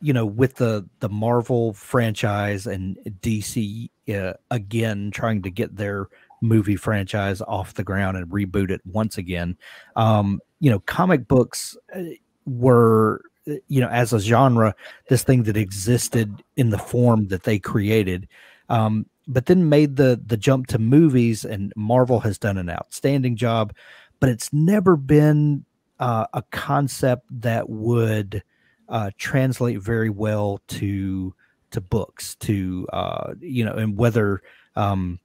[0.00, 6.08] you know, with the the Marvel franchise and DC uh, again trying to get their
[6.42, 9.56] movie franchise off the ground and reboot it once again.
[9.96, 12.02] Um, you know, comic books uh,
[12.46, 13.20] were
[13.66, 14.72] you know as a genre
[15.08, 18.28] this thing that existed in the form that they created
[18.68, 23.34] um, but then made the the jump to movies and marvel has done an outstanding
[23.34, 23.74] job
[24.20, 25.64] but it's never been
[25.98, 28.44] uh, a concept that would
[28.88, 31.34] uh, translate very well to
[31.72, 34.40] to books to uh, you know and whether
[34.76, 35.18] um,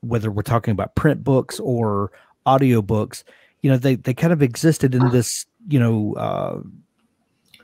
[0.00, 2.12] whether we're talking about print books or
[2.44, 3.24] audio books
[3.64, 6.60] you know they they kind of existed in this you know uh,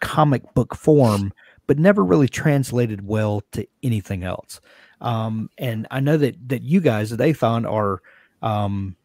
[0.01, 1.31] comic book form
[1.67, 4.61] but never really translated well to anything else.
[5.03, 8.01] Um, and i know that that you guys at Aethon are
[8.41, 8.97] um,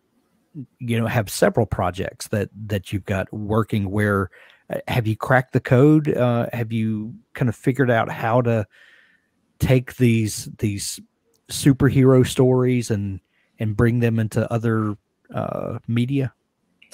[0.79, 4.29] you know have several projects that that you've got working where
[4.69, 6.07] uh, have you cracked the code?
[6.07, 8.65] Uh, have you kind of figured out how to
[9.59, 11.01] take these these
[11.49, 13.19] superhero stories and
[13.59, 14.95] and bring them into other
[15.33, 16.33] uh, media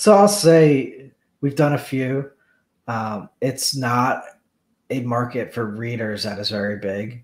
[0.02, 1.12] So I'll say
[1.42, 2.32] we've done a few.
[2.88, 4.24] Um, it's not
[4.90, 7.24] a market for readers that is very big.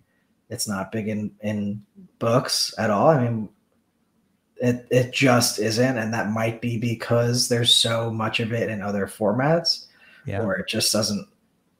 [0.51, 1.81] It's not big in in
[2.19, 3.07] books at all.
[3.07, 3.49] I mean,
[4.57, 8.83] it it just isn't, and that might be because there's so much of it in
[8.83, 9.87] other formats,
[10.27, 11.27] yeah or it just doesn't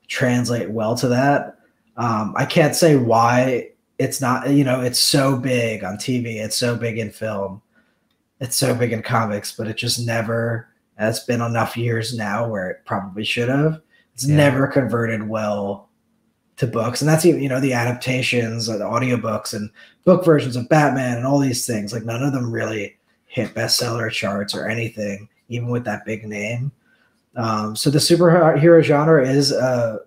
[0.07, 1.59] translate well to that.
[1.97, 3.69] Um, I can't say why
[3.99, 4.49] it's not.
[4.49, 6.43] You know, it's so big on TV.
[6.43, 7.61] It's so big in film.
[8.41, 12.69] It's so big in comics, but it just never has been enough years now where
[12.69, 13.81] it probably should have.
[14.13, 14.35] It's Yeah.
[14.35, 15.89] never converted well
[16.57, 19.69] to books, and that's even you know the adaptations, the audiobooks, and
[20.05, 21.93] book versions of Batman, and all these things.
[21.93, 22.97] Like none of them really
[23.27, 26.71] hit bestseller charts or anything, even with that big name.
[27.35, 29.99] Um, so the superhero genre is a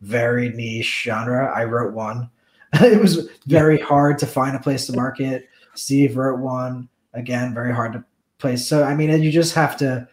[0.00, 1.52] very niche genre.
[1.52, 2.30] I wrote one.
[2.74, 5.48] it was very hard to find a place to market.
[5.74, 8.04] Steve wrote one again, very hard to
[8.38, 8.64] place.
[8.64, 10.06] So I mean, you just have to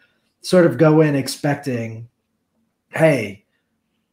[0.44, 2.08] sort of go in expecting,
[2.90, 3.44] hey,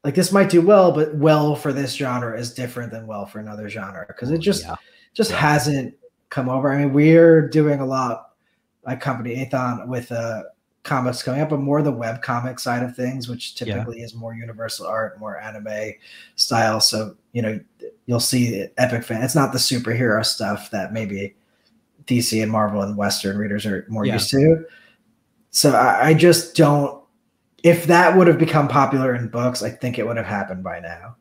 [0.04, 3.40] like this might do well, but well for this genre is different than well for
[3.40, 4.76] another genre because it just yeah
[5.14, 5.38] just Yeah.
[5.38, 5.94] hasn't
[6.30, 6.72] come over.
[6.72, 8.32] I mean, we're doing a lot
[8.86, 10.44] like company Aethon with uh
[10.84, 13.76] comics coming up, but more the web comic side of things, which Yeah.
[13.76, 15.92] typically is more universal art, more anime
[16.36, 16.80] style.
[16.80, 17.60] So, you know,
[18.08, 19.22] you'll see epic fan.
[19.22, 21.36] It's not the superhero stuff that maybe
[22.08, 24.14] DC and Marvel and Western readers are more Yeah.
[24.14, 24.66] used to.
[25.52, 27.02] So I, I just don't
[27.64, 30.80] if that would have become popular in books, I think it would have happened by
[30.80, 31.16] now.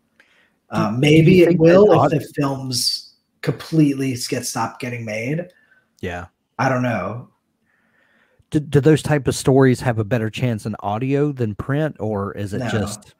[0.70, 5.48] Um, maybe it will if the films completely get stopped getting made.
[6.00, 6.26] yeah
[6.58, 7.28] I don't know.
[8.50, 12.32] do, do those type of stories have a better chance in audio than print or
[12.36, 12.68] is it No.
[12.68, 13.14] just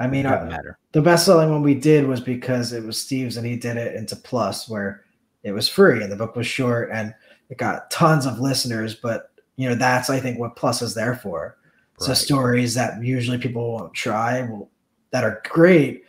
[0.00, 3.00] I mean, doesn't uh, matter The best selling one we did was because it was
[3.00, 5.04] Steve's and he did it into Plus where
[5.44, 7.14] it was free and the book was short and
[7.48, 8.96] it got tons of listeners.
[8.96, 11.56] But you know, that's I think what Plus is there for.
[11.98, 14.70] So stories that usually people won't try will,
[15.12, 16.04] that are great,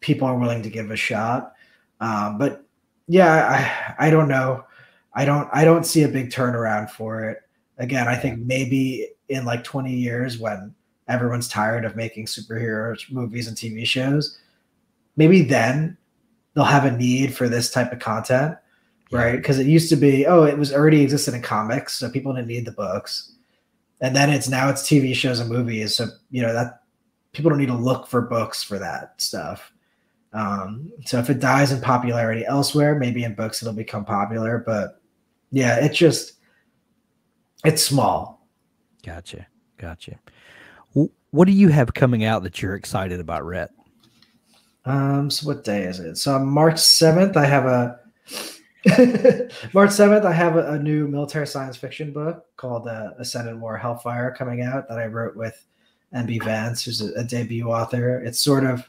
[0.00, 1.52] people are willing to give a shot.
[2.00, 2.64] Um, but
[3.06, 4.64] yeah, I I don't know.
[5.14, 7.42] I don't I don't see a big turnaround for it.
[7.78, 10.74] Again, I think maybe in like 20 years when
[11.08, 14.38] everyone's tired of making superhero movies and TV shows,
[15.16, 15.96] maybe then
[16.54, 18.56] they'll have a need for this type of content.
[19.14, 19.36] Right?
[19.36, 22.48] Because it used to be, oh, it was already existed in comics, so people didn't
[22.48, 23.32] need the books.
[24.00, 25.94] And then it's now it's TV shows and movies.
[25.94, 26.82] So, you know, that
[27.32, 29.72] people don't need to look for books for that stuff.
[30.32, 34.58] Um, so if it dies in popularity elsewhere, maybe in books it'll become popular.
[34.58, 35.00] But
[35.52, 36.34] yeah, it's just
[37.64, 38.46] it's small.
[39.04, 39.46] Gotcha.
[39.78, 40.18] Gotcha.
[41.30, 43.70] What do you have coming out that you're excited about, Rhett?
[44.84, 46.16] Um, so what day is it?
[46.16, 47.98] So on March 7th, I have a
[49.72, 53.78] March 7th, I have a, a, new military science fiction book called uh, Ascendant War
[53.78, 55.64] Hellfire coming out that I wrote with
[56.14, 58.22] MB Vance, who's a, a, debut author.
[58.22, 58.86] It's sort of,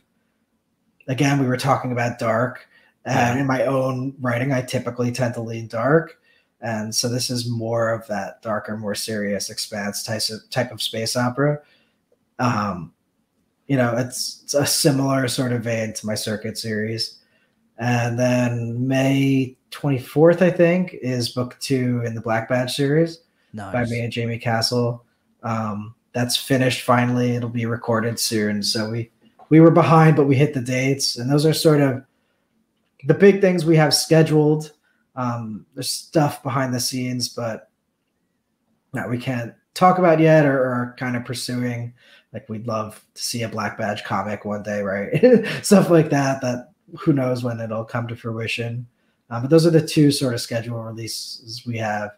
[1.08, 2.68] again, we were talking about dark.
[3.06, 6.18] And in my own writing, I typically tend to lean dark.
[6.60, 10.82] And so this is more of that darker, more serious, expanse type of, type of
[10.82, 11.62] space opera.
[12.40, 12.92] Um,
[13.68, 17.20] you know, it's, it's a similar sort of vein to my Circuit series.
[17.78, 23.20] And then May 24th, I think, is book two in the Black Badge series
[23.54, 23.74] nice.
[23.74, 25.04] by me and Jaime Castle.
[25.44, 27.36] Um, that's finished finally.
[27.36, 28.64] It'll be recorded soon.
[28.64, 29.12] So we
[29.50, 32.04] we were behind, but we hit the dates, and those are sort of
[33.04, 34.72] the big things we have scheduled.
[35.16, 37.70] Um, there's stuff behind the scenes, but
[38.94, 41.94] that we can't talk about yet, or, or kind of pursuing.
[42.34, 45.46] Like we'd love to see a Black Badge comic one day, right?
[45.64, 46.42] stuff like that.
[46.42, 48.88] That who knows when it'll come to fruition.
[49.30, 52.12] Um, but those are the two sort of schedule releases we have.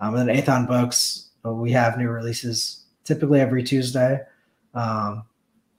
[0.00, 4.20] Um, and then Aethon Books, we have new releases typically every Tuesday,
[4.74, 5.24] um,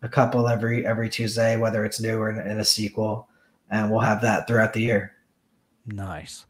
[0.01, 3.27] a couple every every Tuesday, whether it's new or in, in, a sequel,
[3.69, 5.14] and we'll have that throughout the year.
[5.85, 6.45] Nice.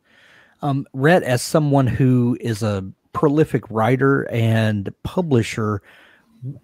[0.62, 5.82] Um, Rhett, as someone who is a prolific writer and publisher,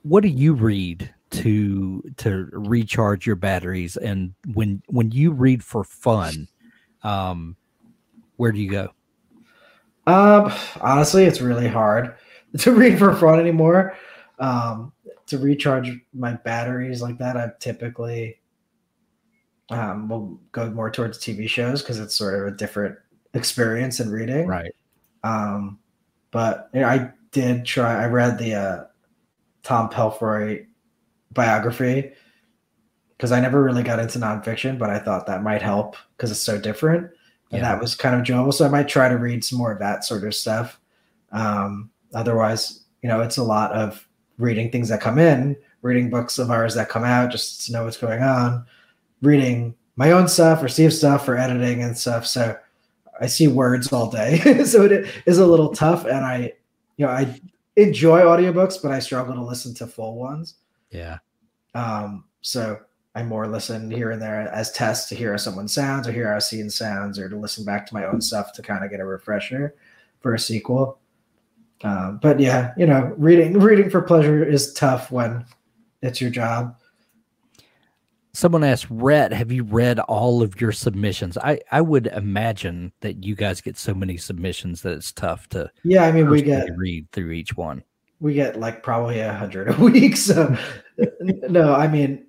[0.03, 3.97] what do you read to to recharge your batteries?
[3.97, 6.47] And when when you read for fun,
[7.03, 7.55] um,
[8.38, 8.89] where do you go?
[10.05, 10.51] Um,
[10.81, 12.15] honestly, it's really hard
[12.60, 13.97] to read for fun anymore.
[14.39, 14.91] Um,
[15.27, 18.39] to recharge my batteries like that, I typically
[19.69, 22.97] um, will go more towards TV shows because it's sort of a different
[23.34, 24.47] experience in reading.
[24.47, 24.76] Right.
[25.23, 25.80] Um,
[26.31, 28.03] but you know, I did try.
[28.03, 28.84] I read the uh,
[29.64, 30.65] Tom Pelphrey
[31.34, 32.11] biography
[33.18, 36.39] because I never really got into nonfiction, but I thought that might help because it's
[36.39, 37.11] so different.
[37.51, 37.73] And yeah.
[37.73, 38.51] that was kind of enjoyable.
[38.51, 40.80] So I might try to read some more of that sort of stuff.
[41.31, 44.07] Um, otherwise, you know, it's a lot of
[44.38, 47.85] reading things that come in, reading books of ours that come out just to know
[47.85, 48.65] what's going on,
[49.22, 52.26] reading my own stuff or Steve's stuff for editing and stuff.
[52.26, 52.57] So
[53.19, 54.64] I see words all day.
[54.65, 56.05] so it is a little tough.
[56.05, 56.53] And I,
[56.97, 57.39] you know, I
[57.76, 60.55] enjoy audiobooks, but I struggle to listen to full ones.
[60.94, 61.18] Yeah.
[61.74, 62.80] Um, so
[63.15, 66.32] I more listen here and there as tests to hear how someone sounds or hear
[66.32, 68.91] how a scene sounds or to listen back to my own stuff to kind of
[68.91, 69.76] get a refresher
[70.20, 70.99] for a sequel.
[71.84, 75.45] Um, but yeah, you know, reading reading for pleasure is tough when
[76.02, 76.76] it's your job.
[78.36, 81.38] Someone asked, Rhett, have you read all of your submissions?
[81.38, 85.70] I, I would imagine that you guys get so many submissions that it's tough to
[85.84, 86.06] yeah.
[86.06, 87.84] I mean, we get read through each one.
[88.23, 90.15] We get like probably a hundred a week.
[90.15, 90.57] So
[91.19, 92.25] no, I mean,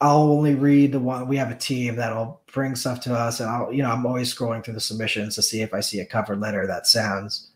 [0.00, 1.26] I'll only read the one.
[1.26, 4.32] We have a team that'll bring stuff to us, and I'll, you know, I'm always
[4.32, 7.50] scrolling through the submissions to see if I see a cover letter that sounds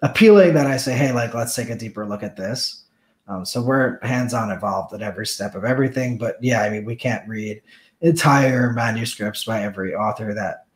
[0.00, 0.54] appealing.
[0.54, 2.84] That I say, hey, like, let's take a deeper look at this.
[3.28, 6.16] Um, so we're hands-on involved at every step of everything.
[6.16, 7.60] But yeah, I mean, we can't read
[8.00, 10.66] entire manuscripts by every author that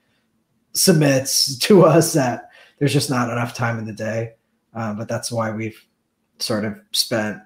[0.74, 2.12] submits to us.
[2.12, 4.34] That there's just not enough time in the day.
[4.74, 5.82] Um, but that's why we've
[6.38, 7.38] sort of spent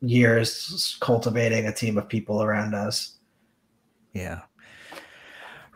[0.00, 3.18] years cultivating a team of people around us.
[4.12, 4.40] Yeah.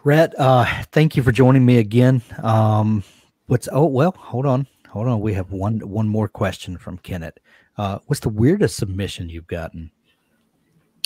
[0.05, 2.23] Rhett, uh, thank you for joining me again.
[2.43, 3.05] Um,
[3.47, 5.20] what's oh well, hold on, hold on.
[5.20, 7.39] We have one one more question from Kenneth.
[7.78, 9.93] Uh, what's the weirdest submission you've gotten?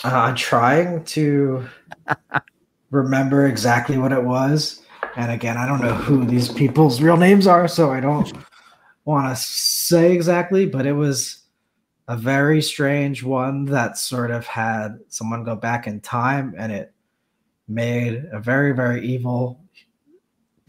[0.02, 1.66] Uh, I'm trying to
[2.90, 4.82] remember exactly what it was,
[5.16, 8.32] and again, I don't know who these people's real names are, so I don't
[9.06, 10.66] want to say exactly.
[10.66, 11.38] But it was
[12.08, 16.92] a very strange one that sort of had someone go back in time and it
[17.68, 19.60] made a very very evil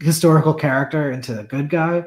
[0.00, 2.04] historical character into a good guy.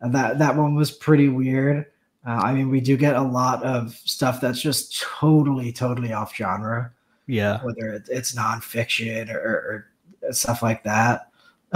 [0.00, 1.86] And that that one was pretty weird.
[2.26, 6.34] Uh, i mean we do get a lot of stuff that's just totally totally off
[6.34, 6.92] genre.
[7.26, 7.62] Yeah.
[7.64, 9.86] Whether it, it's nonfiction or, or,
[10.32, 11.28] stuff like that.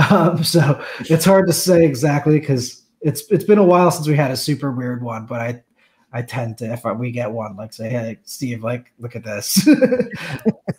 [0.09, 4.17] Um, so it's hard to say exactly because it's it's been a while since we
[4.17, 5.63] had a super weird one but i
[6.13, 9.69] I tend to if we get one like say hey Steve like look at this.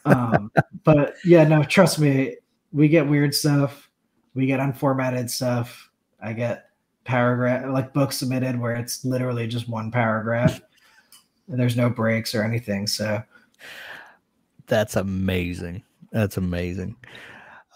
[0.03, 0.52] Um,
[0.84, 2.38] but yeah no trust me
[2.72, 3.88] we get weird stuff
[4.34, 6.69] we get unformatted stuff I get
[7.03, 10.60] paragraph like books submitted where it's literally just one paragraph
[11.48, 13.22] and there's no breaks or anything so.
[14.65, 15.84] That's amazing.
[16.11, 16.95] That's amazing.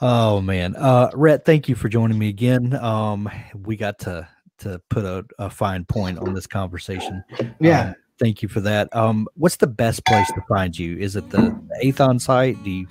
[0.02, 0.76] Oh man.
[0.76, 2.76] Uh Rhett thank you for joining me again.
[2.76, 4.28] Um we got to
[4.60, 7.24] to put a, a fine point on this conversation.
[7.60, 7.90] Yeah.
[7.90, 8.96] Um, Thank you for that.
[8.96, 10.98] Um, what's the best place to find you?
[10.98, 11.38] Is it the,
[11.68, 12.64] the Aethon site?
[12.64, 12.88] Do you?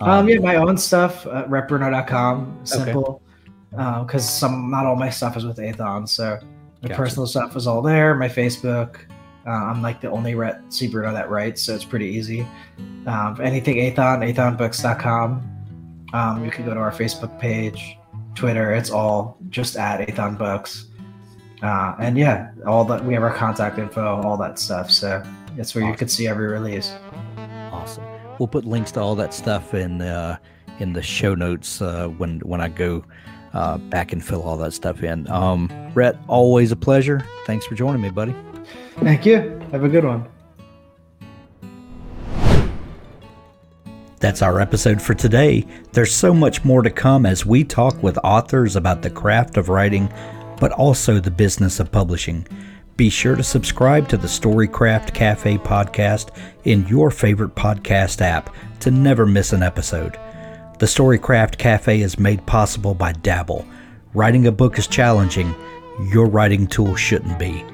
[0.00, 2.60] Um, yeah, my own stuff at rhettbruno.com.
[2.64, 3.22] Simple.
[3.70, 4.18] Because okay.
[4.18, 6.06] some, not all my stuff is with Aethon.
[6.06, 6.38] So
[6.82, 7.00] my gotcha.
[7.00, 8.14] personal stuff is all there.
[8.14, 8.96] My Facebook.
[9.46, 10.36] Uh, I'm like the only
[10.68, 10.88] C.
[10.88, 12.46] Bruno that writes, so it's pretty easy.
[13.06, 15.46] Um, anything Aethon, aethonbooks.com.
[16.12, 17.96] Um, you can go to our Facebook page,
[18.34, 18.72] Twitter.
[18.74, 20.89] It's all just at Aethon Books.
[21.62, 24.90] Uh, and yeah, all that we have our contact info, all that stuff.
[24.90, 25.22] So
[25.56, 25.92] that's where awesome.
[25.92, 26.92] you could see every release.
[27.70, 28.04] Awesome.
[28.38, 30.38] We'll put links to all that stuff in uh,
[30.78, 33.04] in the show notes uh, when when I go
[33.52, 35.28] uh, back and fill all that stuff in.
[35.30, 37.26] Um, Rhett, always a pleasure.
[37.46, 38.34] Thanks for joining me, buddy.
[39.00, 39.60] Thank you.
[39.72, 40.26] Have a good one.
[44.20, 45.66] That's our episode for today.
[45.92, 49.70] There's so much more to come as we talk with authors about the craft of
[49.70, 50.12] writing,
[50.60, 52.46] but also the business of publishing.
[52.96, 58.90] Be sure to subscribe to the Storycraft Cafe podcast in your favorite podcast app to
[58.90, 60.18] never miss an episode.
[60.78, 63.66] The Storycraft Cafe is made possible by Dabble.
[64.12, 65.54] Writing a book is challenging,
[66.12, 67.64] your writing tool shouldn't be.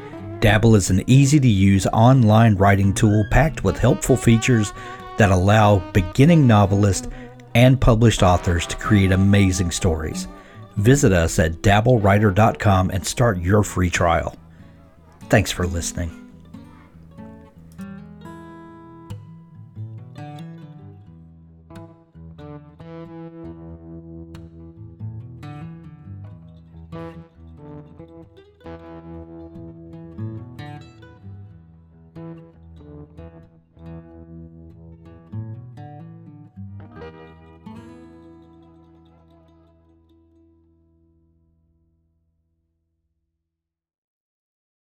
[0.40, 4.72] Dabble is an easy to use online writing tool packed with helpful features
[5.18, 7.08] that allow beginning novelists
[7.54, 10.28] and published authors to create amazing stories.
[10.76, 14.36] Visit us at dabblewriter.com and start your free trial.
[15.28, 16.25] Thanks for listening.